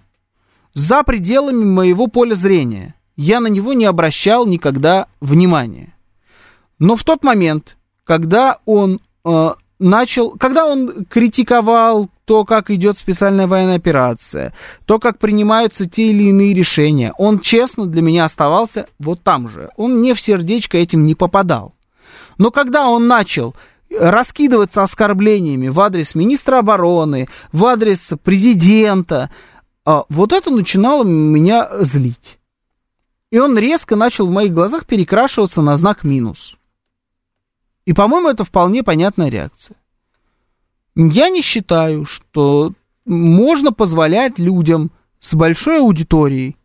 [0.74, 2.94] за пределами моего поля зрения.
[3.16, 5.94] Я на него не обращал никогда внимания.
[6.78, 13.47] Но в тот момент, когда он э, начал, когда он критиковал то, как идет специальная
[13.47, 14.52] военная операция,
[14.84, 17.14] то, как принимаются те или иные решения.
[17.16, 19.70] Он честно для меня оставался вот там же.
[19.78, 21.72] Он мне в сердечко этим не попадал.
[22.43, 23.55] Но когда он начал
[23.89, 29.31] раскидываться оскорблениями в адрес министра обороны, в адрес президента,
[29.85, 32.40] а, вот это начинало меня злить.
[33.31, 36.56] И он резко начал в моих глазах перекрашиваться на знак минус.
[37.85, 39.77] И, по-моему, это вполне понятная реакция.
[40.97, 42.73] Я не считаю, что
[43.05, 44.90] можно позволять людям
[45.20, 46.56] с большой аудиторией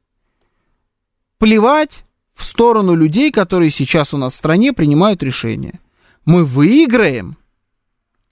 [1.37, 2.03] плевать
[2.37, 5.79] в сторону людей, которые сейчас у нас в стране принимают решения.
[6.23, 7.35] Мы выиграем,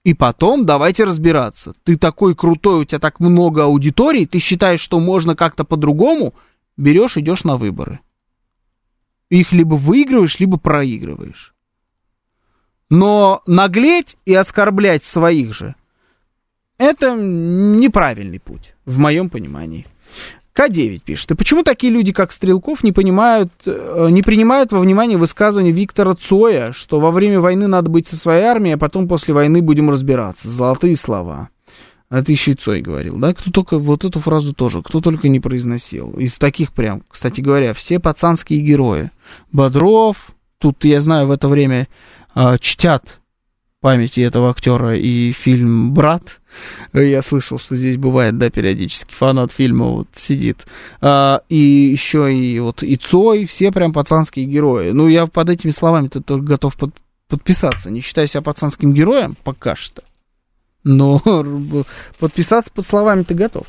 [0.04, 1.74] и потом давайте разбираться.
[1.82, 6.34] Ты такой крутой, у тебя так много аудиторий, ты считаешь, что можно как-то по-другому,
[6.76, 7.98] берешь, идешь на выборы.
[9.28, 11.52] Их либо выигрываешь, либо проигрываешь.
[12.88, 15.74] Но наглеть и оскорблять своих же,
[16.78, 19.84] это неправильный путь, в моем понимании.
[20.56, 21.30] К9 пишет.
[21.32, 26.14] И почему такие люди, как Стрелков, не понимают, э, не принимают во внимание высказывания Виктора
[26.14, 29.90] Цоя, что во время войны надо быть со своей армией, а потом после войны будем
[29.90, 30.48] разбираться.
[30.48, 31.50] Золотые слова.
[32.08, 33.34] Это еще и Цой говорил, да?
[33.34, 36.12] Кто только, вот эту фразу тоже, кто только не произносил.
[36.12, 39.10] Из таких прям, кстати говоря, все пацанские герои.
[39.52, 41.88] Бодров, тут, я знаю, в это время
[42.34, 43.20] э, чтят
[43.80, 46.40] памяти этого актера и фильм «Брат».
[46.92, 50.66] Я слышал, что здесь бывает, да, периодически фанат фильма вот сидит.
[51.00, 54.90] А, и еще и вот и Цой, все прям пацанские герои.
[54.90, 56.94] Ну, я под этими словами-то только готов под,
[57.28, 57.90] подписаться.
[57.90, 60.02] Не считаю себя пацанским героем пока что.
[60.84, 61.20] Но
[62.18, 63.66] подписаться под словами ты готов.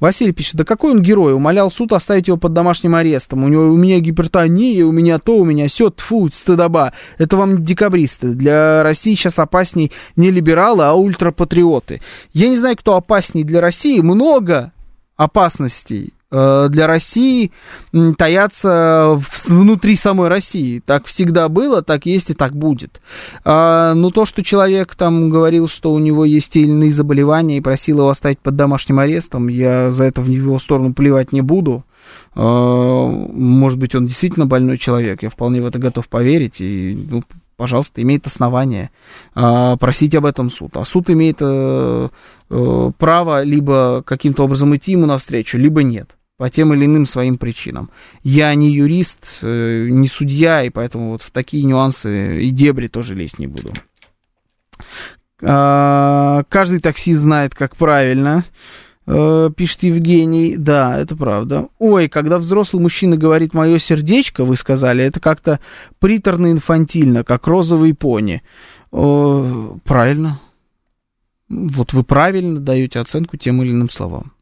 [0.00, 3.64] Василий пишет, да какой он герой, умолял суд оставить его под домашним арестом, у него
[3.68, 6.92] у меня гипертония, у меня то, у меня все, тфу, стыдоба.
[7.18, 8.28] Это вам декабристы.
[8.34, 12.00] Для России сейчас опасней не либералы, а ультрапатриоты.
[12.32, 14.72] Я не знаю, кто опасней для России, много
[15.16, 17.52] опасностей для России
[18.18, 20.82] таятся внутри самой России.
[20.84, 23.00] Так всегда было, так есть и так будет.
[23.44, 27.58] А, но то, что человек там говорил, что у него есть те или иные заболевания
[27.58, 31.40] и просил его оставить под домашним арестом, я за это в его сторону плевать не
[31.40, 31.84] буду.
[32.34, 37.22] А, может быть, он действительно больной человек, я вполне в это готов поверить, и ну,
[37.56, 38.90] пожалуйста, имеет основание
[39.34, 40.76] э, просить об этом суд.
[40.76, 42.08] А суд имеет э,
[42.50, 47.36] э, право либо каким-то образом идти ему навстречу, либо нет по тем или иным своим
[47.36, 47.90] причинам.
[48.22, 53.14] Я не юрист, э, не судья, и поэтому вот в такие нюансы и дебри тоже
[53.14, 53.74] лезть не буду.
[55.42, 58.44] А, каждый таксист знает, как правильно,
[59.06, 60.56] э, пишет Евгений.
[60.56, 61.68] Да, это правда.
[61.80, 65.58] Ой, когда взрослый мужчина говорит «мое сердечко», вы сказали, это как-то
[66.00, 68.42] приторно-инфантильно, как розовый пони.
[68.90, 70.40] Правильно.
[71.48, 74.32] Вот вы правильно даете оценку тем или иным словам.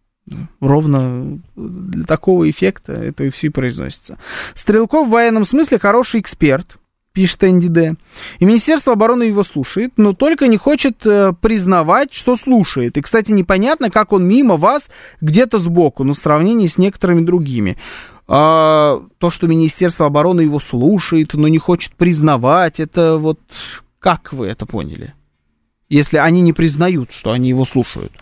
[0.61, 4.19] Ровно для такого эффекта это и все и произносится.
[4.55, 6.79] Стрелков в военном смысле хороший эксперт,
[7.17, 7.99] пишет НДД.
[8.41, 12.99] И Министерство обороны его слушает, но только не хочет э, признавать, что слушает.
[12.99, 14.91] И, кстати, непонятно, как он мимо вас
[15.23, 17.79] где-то сбоку, но в сравнении с некоторыми другими.
[18.29, 23.41] А, то, что Министерство обороны его слушает, но не хочет признавать, это вот
[23.99, 25.15] как вы это поняли?
[25.89, 28.13] Если они не признают, что они его слушают.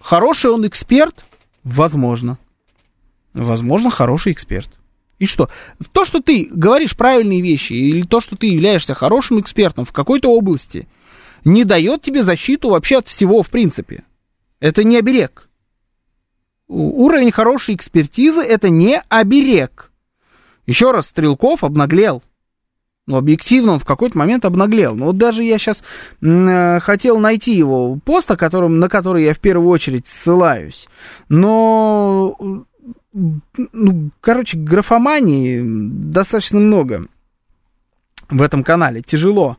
[0.00, 1.24] Хороший он эксперт,
[1.64, 2.38] Возможно.
[3.32, 4.70] Возможно, хороший эксперт.
[5.18, 5.48] И что?
[5.92, 10.30] То, что ты говоришь правильные вещи, или то, что ты являешься хорошим экспертом в какой-то
[10.30, 10.86] области,
[11.44, 14.04] не дает тебе защиту вообще от всего, в принципе.
[14.60, 15.48] Это не оберег.
[16.68, 19.90] Уровень хорошей экспертизы это не оберег.
[20.66, 22.22] Еще раз, Стрелков обнаглел
[23.06, 24.94] ну, объективно он в какой-то момент обнаглел.
[24.94, 25.82] Но вот даже я сейчас
[26.22, 30.88] э, хотел найти его пост, о котором, на который я в первую очередь ссылаюсь.
[31.28, 32.36] Но,
[33.12, 37.06] ну, короче, графомании достаточно много
[38.30, 39.02] в этом канале.
[39.02, 39.58] Тяжело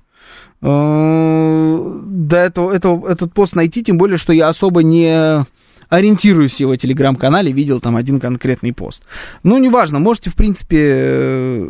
[0.62, 5.46] э, до этого, этого, этот пост найти, тем более, что я особо не
[5.90, 9.04] ориентируюсь в его телеграм-канале, видел там один конкретный пост.
[9.44, 11.66] Ну, неважно, можете, в принципе,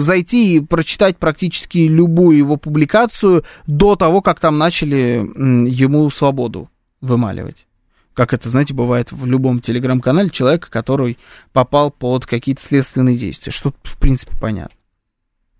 [0.00, 5.22] зайти и прочитать практически любую его публикацию до того, как там начали
[5.68, 6.68] ему свободу
[7.00, 7.66] вымаливать.
[8.14, 11.16] Как это, знаете, бывает в любом телеграм-канале человека, который
[11.52, 13.52] попал под какие-то следственные действия.
[13.52, 14.76] Что, в принципе, понятно.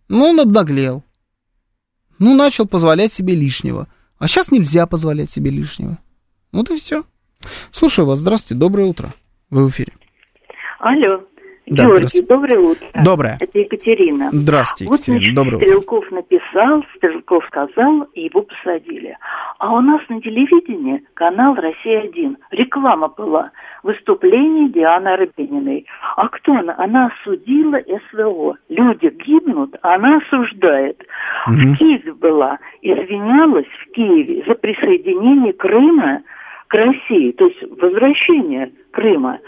[0.09, 1.05] Ну, он обнаглел.
[2.19, 3.89] Ну, начал позволять себе лишнего.
[4.19, 5.99] А сейчас нельзя позволять себе лишнего.
[6.53, 7.05] Вот и все.
[7.73, 8.19] Слушаю вас.
[8.19, 8.61] Здравствуйте.
[8.61, 9.09] Доброе утро.
[9.51, 9.93] Вы в эфире.
[10.79, 11.21] Алло.
[11.67, 12.87] Да, Георгий, доброе утро.
[13.05, 13.39] Доброе.
[13.39, 14.31] Это Екатерина.
[14.33, 15.67] Здравствуйте, Вот, Екатерина, значит, доброе утро.
[15.67, 19.17] Стрелков написал, Стрелков сказал, и его посадили.
[19.59, 22.37] А у нас на телевидении канал «Россия-1».
[22.51, 23.53] Реклама была.
[23.85, 25.87] Выступление Дианы Арбениной.
[26.17, 26.75] А кто она?
[26.77, 27.79] Она осудила
[28.11, 28.57] СВО.
[28.69, 31.01] Люди гибнут, а она осуждает.
[31.47, 32.59] В Киеве была.
[32.83, 36.23] Извинялась в Киеве за присоединение Крыма
[36.71, 37.33] к России.
[37.33, 39.41] То есть возвращение Крыма.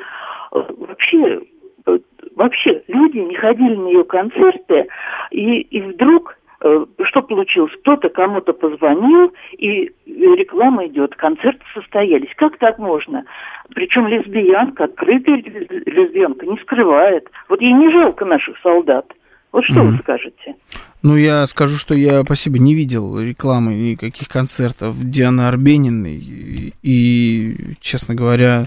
[0.50, 1.40] Вообще,
[1.86, 1.98] э,
[2.34, 4.88] вообще люди не ходили на ее концерты,
[5.30, 7.72] и, и вдруг э, что получилось?
[7.80, 12.34] Кто-то кому-то позвонил, и реклама идет, концерты состоялись.
[12.36, 13.24] Как так можно?
[13.72, 17.30] Причем лесбиянка, открытая лес- лесбиянка, не скрывает.
[17.48, 19.06] Вот ей не жалко наших солдат.
[19.52, 20.56] Вот что вы скажете?
[21.02, 26.16] Ну, я скажу, что я, спасибо, не видел рекламы никаких концертов Дианы Арбениной.
[26.16, 28.64] И, и, честно говоря,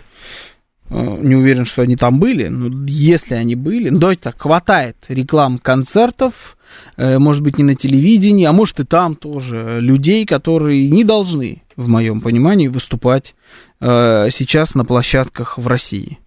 [0.90, 2.50] э, не уверен, что они там были.
[2.50, 6.56] Но если они были, ну, давайте так, хватает реклам концертов,
[6.98, 11.64] э, может быть, не на телевидении, а может и там тоже, людей, которые не должны,
[11.76, 13.34] в моем понимании, выступать
[13.80, 16.20] э, сейчас на площадках в России.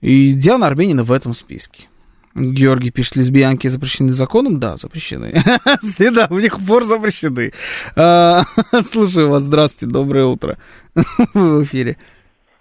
[0.00, 1.89] И Диана Арбенина в этом списке.
[2.34, 4.60] Георгий пишет, лесбиянки запрещены законом?
[4.60, 5.32] Да, запрещены.
[6.14, 7.52] Да, у них пор запрещены.
[7.96, 8.42] А,
[8.86, 10.56] Слушаю вас, здравствуйте, доброе утро.
[11.34, 11.96] В эфире.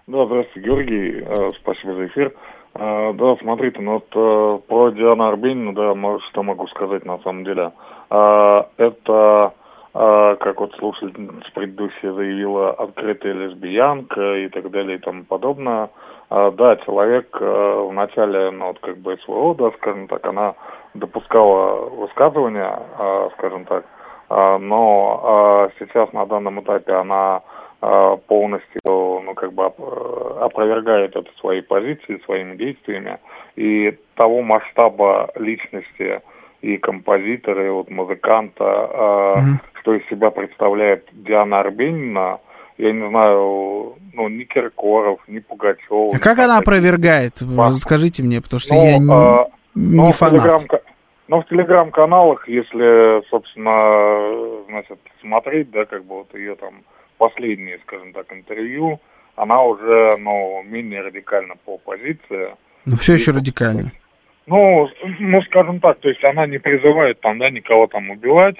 [0.07, 1.23] Да, здравствуйте, Георгий.
[1.23, 2.33] Э, Спасибо за эфир.
[2.73, 5.93] Э, Да, смотрите, ну вот э, про Диану Арбенину, да,
[6.29, 7.71] что могу сказать на самом деле.
[8.09, 9.53] Э, Это,
[9.93, 15.89] как вот слушательница предыдущая заявила, открытая лесбиянка и так далее и тому подобное.
[16.29, 20.55] Э, Да, человек э, в начале, ну вот как бы СВО, да, скажем так, она
[20.93, 23.85] допускала высказывания, э, скажем так,
[24.29, 27.41] Э, но сейчас на данном этапе она
[28.27, 33.19] полностью, ну, как бы э, опровергает это своей позиции, своими действиями.
[33.55, 36.21] И того масштаба личности
[36.61, 39.35] и композитора, и вот музыканта, э,
[39.79, 42.39] что из себя представляет Диана Арбенина,
[42.79, 46.13] я не знаю, ну, ни Киркоров, ни Пугачев.
[46.15, 47.33] А как она опровергает?
[47.75, 49.45] Скажите мне, потому что Ну, я не, а,
[49.75, 50.41] не ну, в фанат.
[50.61, 50.81] телеграм-
[51.27, 56.75] ну, в телеграм-каналах, если, собственно, значит, смотреть, да, как бы вот ее там
[57.17, 58.99] последние, скажем так, интервью,
[59.35, 62.55] она уже, ну, менее радикальна по позиции.
[62.85, 63.91] Ну, все еще радикально.
[64.47, 64.87] Ну,
[65.19, 68.55] ну, скажем так, то есть она не призывает там, да, никого там убивать,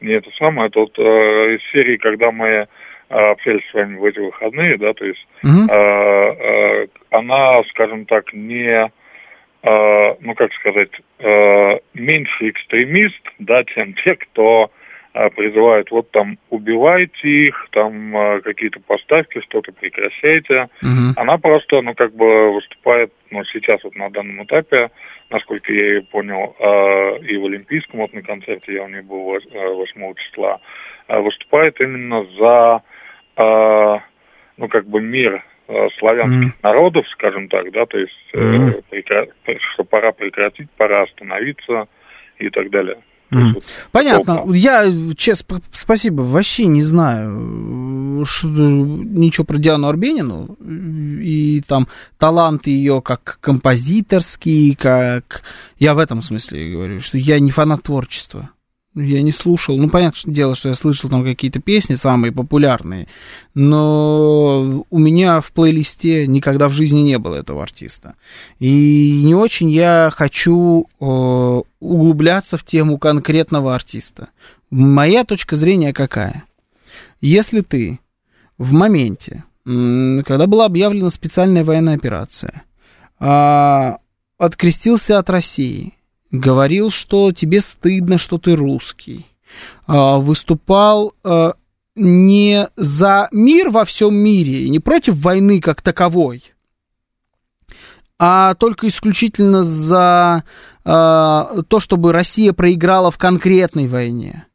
[0.00, 2.66] не это самое, вот э, из серии, когда мы
[3.08, 5.68] общались с вами в эти выходные, да, то есть Мгм.
[5.70, 8.90] э, э, она, скажем так, не,
[9.62, 14.70] э, ну, как сказать, э, меньше экстремист, да, чем те, кто
[15.14, 20.68] э, призывает, вот там, убивайте их, там, э, какие-то поставки, что-то прекращайте.
[20.82, 21.14] Мгм.
[21.16, 24.90] Она просто, ну, как бы выступает, ну, сейчас вот на данном этапе,
[25.30, 29.34] насколько я ее понял, э, и в Олимпийском вот на концерте, я у нее был
[29.34, 30.60] вос- э, 8 числа,
[31.08, 32.82] выступает именно за,
[33.38, 38.74] ну, как бы мир э, славянских народов, скажем так, да, то есть, э, Мгм.
[38.90, 39.28] прекра-
[39.74, 41.86] что пора прекратить, пора остановиться
[42.38, 42.98] и так далее.
[43.30, 43.56] Мгм.
[43.92, 44.44] Понятно.
[44.54, 44.86] Я,
[45.16, 50.56] честно, спасибо, вообще не знаю что, ничего про Диану Арбенину.
[51.22, 51.88] И там
[52.18, 55.42] талант ее как композиторский, как...
[55.78, 58.50] Я в этом смысле говорю, что я не фанат творчества.
[58.94, 59.76] Я не слушал.
[59.76, 63.06] Ну, понятное дело, что я слышал там какие-то песни самые популярные,
[63.54, 68.16] но у меня в плейлисте никогда в жизни не было этого артиста.
[68.58, 71.04] И не очень я хочу э,
[71.80, 74.28] углубляться в тему конкретного артиста.
[74.70, 76.44] Моя точка зрения какая?
[77.20, 78.00] Если ты
[78.56, 82.64] в моменте, когда была объявлена специальная военная операция,
[83.20, 83.98] а,
[84.38, 85.94] открестился от России,
[86.30, 89.26] говорил, что тебе стыдно, что ты русский,
[89.86, 91.54] а, выступал а,
[91.94, 96.42] не за мир во всем мире, не против войны как таковой,
[98.18, 100.44] а только исключительно за
[100.84, 104.47] а, то, чтобы Россия проиграла в конкретной войне.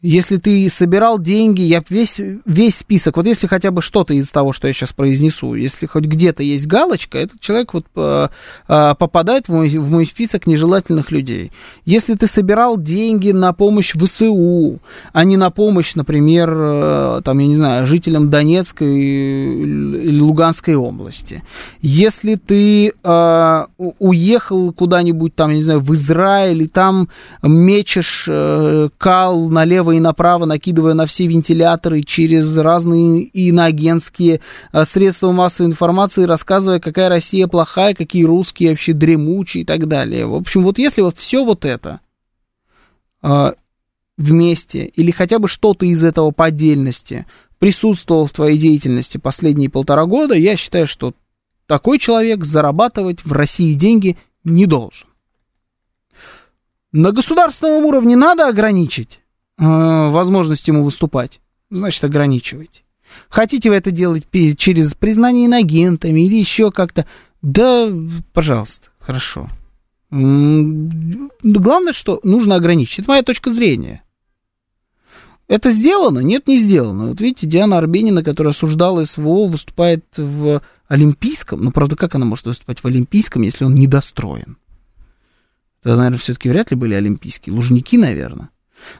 [0.00, 4.52] Если ты собирал деньги, я весь, весь список, вот если хотя бы что-то из того,
[4.52, 8.28] что я сейчас произнесу, если хоть где-то есть галочка, этот человек вот э,
[8.68, 11.50] э, попадает в мой, в мой список нежелательных людей.
[11.84, 14.78] Если ты собирал деньги на помощь ВСУ,
[15.12, 21.42] а не на помощь, например, э, там, я не знаю, жителям Донецкой или Луганской области,
[21.82, 23.64] если ты э,
[23.98, 27.08] уехал куда-нибудь там, я не знаю, в Израиль, и там
[27.42, 34.40] мечешь э, кал налево налево и направо, накидывая на все вентиляторы через разные иноагентские
[34.72, 40.26] а, средства массовой информации, рассказывая, какая Россия плохая, какие русские вообще дремучие и так далее.
[40.26, 42.00] В общем, вот если вот все вот это
[43.22, 43.54] а,
[44.16, 47.26] вместе или хотя бы что-то из этого по отдельности
[47.58, 51.14] присутствовало в твоей деятельности последние полтора года, я считаю, что
[51.66, 55.08] такой человек зарабатывать в России деньги не должен.
[56.92, 59.27] На государственном уровне надо ограничить э,
[59.58, 61.40] возможность ему выступать.
[61.70, 62.82] Значит, ограничивайте.
[63.28, 64.26] Хотите вы это делать
[64.56, 67.06] через признание инагентами или еще как-то?
[67.42, 67.92] Да,
[68.32, 69.48] пожалуйста, хорошо.
[70.10, 73.00] Главное, что нужно ограничить.
[73.00, 74.02] Это моя точка зрения.
[75.48, 76.20] Это сделано?
[76.20, 77.08] Нет, не сделано.
[77.08, 81.62] Вот видите, Диана Арбенина, которая осуждала СВО, выступает в Олимпийском.
[81.62, 84.58] Ну, правда, как она может выступать в Олимпийском, если он недостроен?
[85.82, 87.54] Это, наверное, все-таки вряд ли были Олимпийские.
[87.54, 88.50] Лужники, наверное.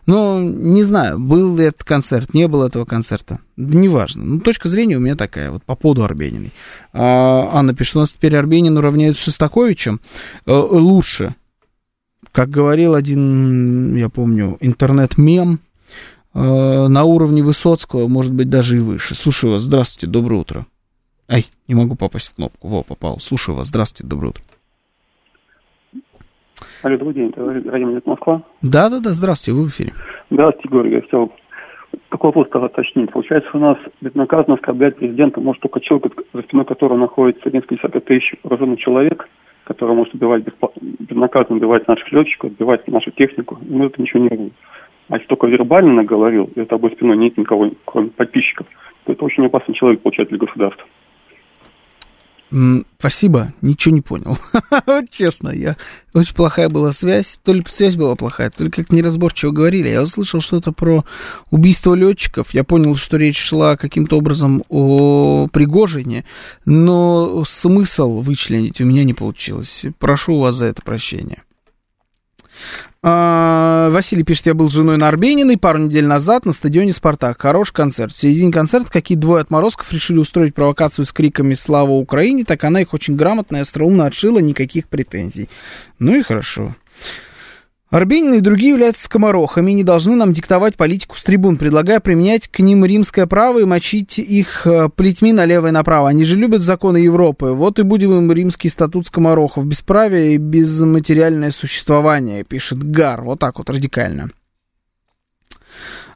[0.06, 3.40] Но не знаю, был ли этот концерт, не было этого концерта.
[3.56, 4.24] Да неважно.
[4.24, 6.52] Ну, точка зрения у меня такая, вот по поводу Арбениной.
[6.92, 10.00] А, Анна пишет, у нас теперь Арбенину равняют с Шестаковичем.
[10.46, 11.34] А, лучше.
[12.32, 15.60] Как говорил один, я помню, интернет-мем,
[16.34, 19.14] а, на уровне Высоцкого, может быть, даже и выше.
[19.14, 20.66] Слушаю вас, здравствуйте, доброе утро.
[21.28, 22.68] Ай, не могу попасть в кнопку.
[22.68, 23.20] Во, попал.
[23.20, 24.42] Слушаю вас, здравствуйте, доброе утро.
[26.80, 28.42] Алло, добрый день, это радио Москва.
[28.62, 29.90] Да, да, да, здравствуйте, вы в эфире.
[30.30, 31.32] Здравствуйте, Георгий, я хотел
[32.08, 33.10] такой вопрос уточнить.
[33.10, 38.04] Получается, у нас безнаказанно оскорблять президента может только человек, за спиной которого находится несколько десятков
[38.04, 39.28] тысяч вооруженных человек,
[39.64, 40.44] который может убивать
[41.00, 44.52] безнаказанно убивать наших летчиков, убивать нашу технику, мы это ничего не будем.
[45.08, 48.68] А если только вербально наговорил, и это обой спиной нет никого, кроме подписчиков,
[49.04, 50.86] то это очень опасный человек, получается, для государства.
[52.50, 54.38] Спасибо, ничего не понял.
[54.86, 55.76] вот честно, я
[56.14, 57.38] очень плохая была связь.
[57.44, 59.88] То ли связь была плохая, то ли как неразборчиво говорили.
[59.88, 61.04] Я услышал что-то про
[61.50, 62.54] убийство летчиков.
[62.54, 66.24] Я понял, что речь шла каким-то образом о Пригожине,
[66.64, 69.84] но смысл вычленить у меня не получилось.
[69.98, 71.42] Прошу вас за это прощения.
[73.00, 77.40] А, Василий пишет, я был с женой на Арбениной пару недель назад на стадионе «Спартак».
[77.40, 78.12] Хороший концерт.
[78.12, 82.80] В середине концерта какие двое отморозков решили устроить провокацию с криками «Слава Украине!», так она
[82.80, 85.48] их очень грамотно и остроумно отшила, никаких претензий.
[85.98, 86.74] Ну и хорошо.
[87.90, 92.46] Арбенины и другие являются скоморохами и не должны нам диктовать политику с трибун, предлагая применять
[92.46, 96.10] к ним римское право и мочить их э, плетьми налево и направо.
[96.10, 97.46] Они же любят законы Европы.
[97.46, 99.64] Вот и будем им римский статут скоморохов.
[99.64, 103.22] Бесправие и безматериальное существование, пишет Гар.
[103.22, 104.28] Вот так вот радикально.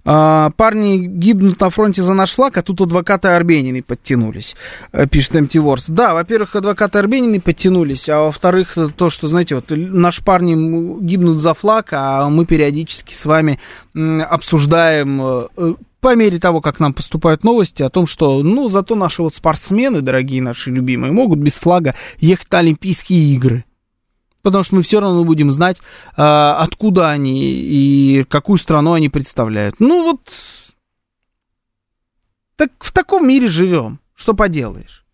[0.04, 4.56] А, парни гибнут на фронте за наш флаг, а тут адвокаты Арбенины подтянулись,
[4.92, 5.84] э, пишет МТ Ворс.
[5.86, 10.54] Да, во-первых, адвокаты Арбенины подтянулись, а во-вторых, то, что, знаете, вот наши парни
[11.00, 13.60] гибнут за флаг, а мы периодически с вами
[13.94, 18.96] обсуждаем э, э, по мере того, как нам поступают новости о том, что, ну, зато
[18.96, 23.64] наши вот спортсмены, дорогие наши любимые, могут без флага ехать на Олимпийские игры
[24.42, 25.78] потому что мы все равно будем знать,
[26.16, 29.76] а, откуда они и какую страну они представляют.
[29.78, 30.20] Ну вот,
[32.56, 35.04] так в таком мире живем, что поделаешь.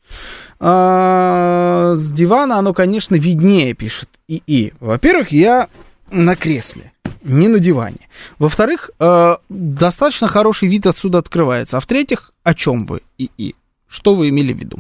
[0.61, 4.75] А, с дивана оно, конечно, виднее, пишет ИИ.
[4.81, 5.69] Во-первых, я
[6.11, 6.93] на кресле,
[7.23, 8.09] не на диване.
[8.39, 11.77] Во-вторых, а, достаточно хороший вид отсюда открывается.
[11.77, 13.55] А в-третьих, о чем вы, ИИ?
[13.87, 14.79] Что вы имели в виду?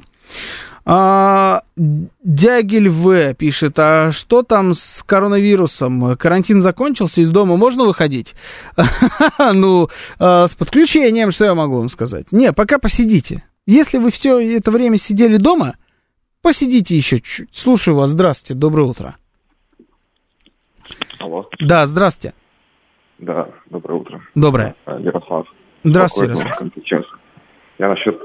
[0.90, 6.16] А, Дягель В пишет, а что там с коронавирусом?
[6.16, 8.34] Карантин закончился, из дома можно выходить?
[9.52, 9.88] Ну,
[10.18, 12.32] а, с подключением, что я могу вам сказать?
[12.32, 13.44] Не, пока посидите.
[13.66, 15.76] Если вы все это время сидели дома,
[16.40, 17.54] посидите еще чуть-чуть.
[17.54, 19.16] Слушаю вас, здравствуйте, доброе утро.
[21.18, 21.50] Алло.
[21.60, 22.34] Да, здравствуйте.
[23.18, 24.22] Да, доброе утро.
[24.34, 24.74] Доброе.
[24.86, 25.46] Ярослав.
[25.84, 27.12] Здравствуйте, Ярослав.
[27.78, 28.18] Я насчет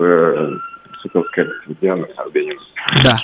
[1.04, 1.48] э, Соколская
[1.82, 2.62] Диана Арбенина.
[3.04, 3.18] Да.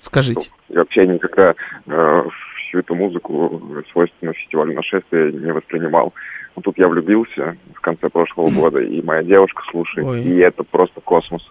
[0.00, 0.50] Скажите.
[0.68, 1.54] Я вообще никогда
[1.86, 2.22] э,
[2.68, 3.60] всю эту музыку
[3.92, 6.14] свойственную фестивалю нашествия не воспринимал.
[6.56, 10.22] Но тут я влюбился в конце прошлого года, и моя девушка слушает, Ой.
[10.22, 11.42] и это просто космос.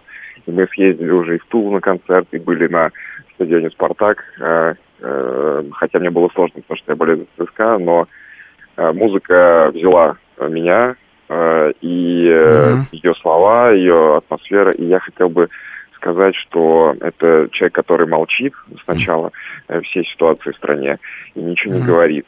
[0.46, 2.90] И мы съездили уже и в Тулу на концерт, и были на
[3.34, 8.08] стадионе «Спартак», э, э, хотя мне было сложно, потому что я болею за ЦСКА, но
[8.76, 10.99] э, музыка взяла меня, Э,
[11.30, 12.88] и mm-hmm.
[12.90, 14.72] ее слова, ее атмосфера.
[14.72, 15.48] И я хотел бы
[15.94, 18.52] сказать, что это человек, который молчит
[18.84, 19.30] сначала
[19.68, 19.82] mm-hmm.
[19.82, 20.98] всей ситуации в стране
[21.34, 22.26] и ничего не говорит.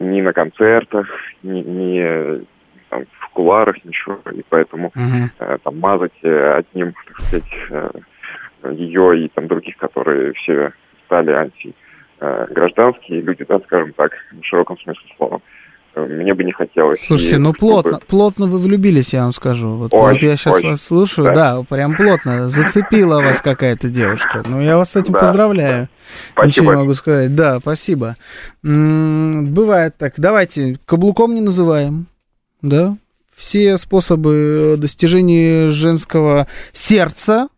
[0.00, 1.08] Ни на концертах,
[1.42, 2.44] ни, ни
[2.88, 4.18] там, в куларах, ничего.
[4.32, 5.60] И поэтому mm-hmm.
[5.62, 7.98] там мазать одним, так сказать,
[8.78, 10.72] ее и там других, которые все
[11.06, 11.74] стали анти
[12.20, 15.40] гражданские люди, да, скажем так, в широком смысле слова.
[15.96, 17.00] Мне бы не хотелось.
[17.06, 19.68] Слушайте, И ну чтобы- плотно, плотно вы влюбились, я вам скажу.
[19.76, 20.70] Вот, Очень, вот я сейчас очень.
[20.70, 21.56] вас слушаю, Да.
[21.58, 21.62] да.
[21.62, 22.48] прям плотно.
[22.48, 24.42] Зацепила вас какая-то девушка.
[24.46, 25.88] Ну, я вас с этим Да, поздравляю.
[26.32, 26.46] Спасибо.
[26.46, 27.34] Ничего не могу сказать.
[27.34, 28.16] Да, спасибо.
[28.64, 30.14] М, Бывает так.
[30.18, 32.06] Давайте каблуком не называем.
[32.62, 32.96] Да?
[33.36, 37.48] Все способы достижения женского сердца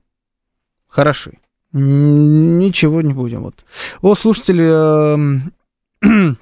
[0.88, 1.32] хороши.
[1.72, 3.42] Ничего не будем.
[3.42, 3.56] Вот.
[4.00, 4.64] О, слушатели,
[5.14, 5.52] эм,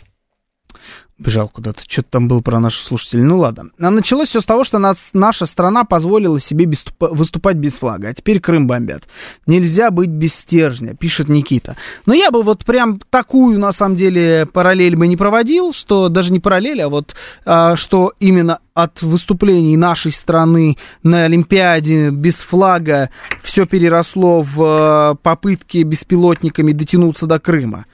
[1.22, 3.22] бежал куда-то, что-то там было про наших слушателей.
[3.22, 3.70] Ну ладно.
[3.80, 8.08] А началось все с того, что нас, наша страна позволила себе беступа- выступать без флага,
[8.08, 9.04] а теперь Крым бомбят.
[9.46, 11.76] Нельзя быть без стержня, пишет Никита.
[12.06, 16.32] Но я бы вот прям такую, на самом деле, параллель бы не проводил, что даже
[16.32, 23.10] не параллель, а вот а, что именно от выступлений нашей страны на Олимпиаде без флага
[23.42, 27.86] все переросло в а, попытки беспилотниками дотянуться до Крыма.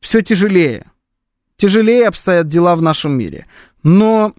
[0.00, 0.86] Все тяжелее
[1.62, 3.46] тяжелее обстоят дела в нашем мире.
[3.84, 4.34] Но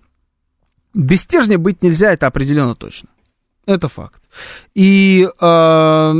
[0.93, 3.07] без стержня быть нельзя, это определенно точно.
[3.65, 4.21] Это факт.
[4.75, 6.13] И э,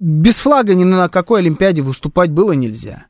[0.00, 3.06] без флага ни на какой Олимпиаде выступать было нельзя.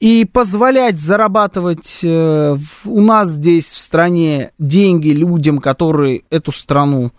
[0.00, 2.56] И позволять зарабатывать э,
[2.86, 7.12] у нас здесь в стране деньги людям, которые эту страну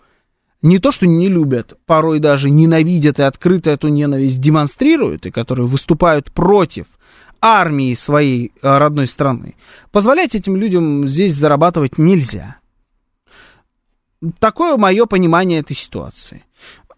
[0.60, 5.68] не то что не любят, порой даже ненавидят и открыто эту ненависть демонстрируют, и которые
[5.68, 6.86] выступают против
[7.40, 9.54] армии своей э, родной страны,
[9.90, 12.56] позволять этим людям здесь зарабатывать нельзя.
[14.38, 16.44] Такое мое понимание этой ситуации.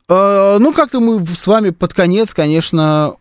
[0.09, 3.17] Э, Ну, как-то мы с вами под конец, конечно,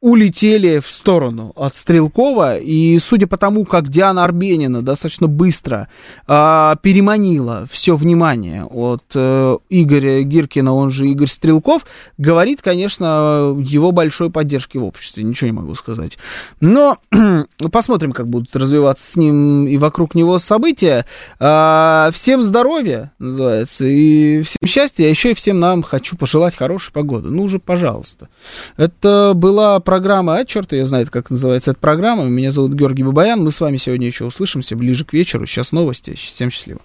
[0.00, 5.88] улетели в сторону от Стрелкова, и судя по тому, как Диана Арбенина достаточно быстро
[6.26, 11.84] а, переманила все внимание от э, Игоря Гиркина, он же Игорь Стрелков,
[12.16, 16.16] говорит, конечно, его большой поддержки в обществе, ничего не могу сказать.
[16.60, 16.96] Но
[17.72, 21.06] посмотрим, как будут развиваться с ним и вокруг него события.
[21.40, 26.92] А, всем здоровья, называется, и всем счастья, а еще и всем нам хочу пожелать хорошей
[26.92, 27.30] погоды.
[27.30, 28.28] Ну уже, пожалуйста.
[28.76, 32.24] Это была программа, а черт ее знает, как называется эта программа.
[32.24, 33.42] Меня зовут Георгий Бабаян.
[33.42, 35.46] Мы с вами сегодня еще услышимся ближе к вечеру.
[35.46, 36.14] Сейчас новости.
[36.14, 36.80] Всем счастливо.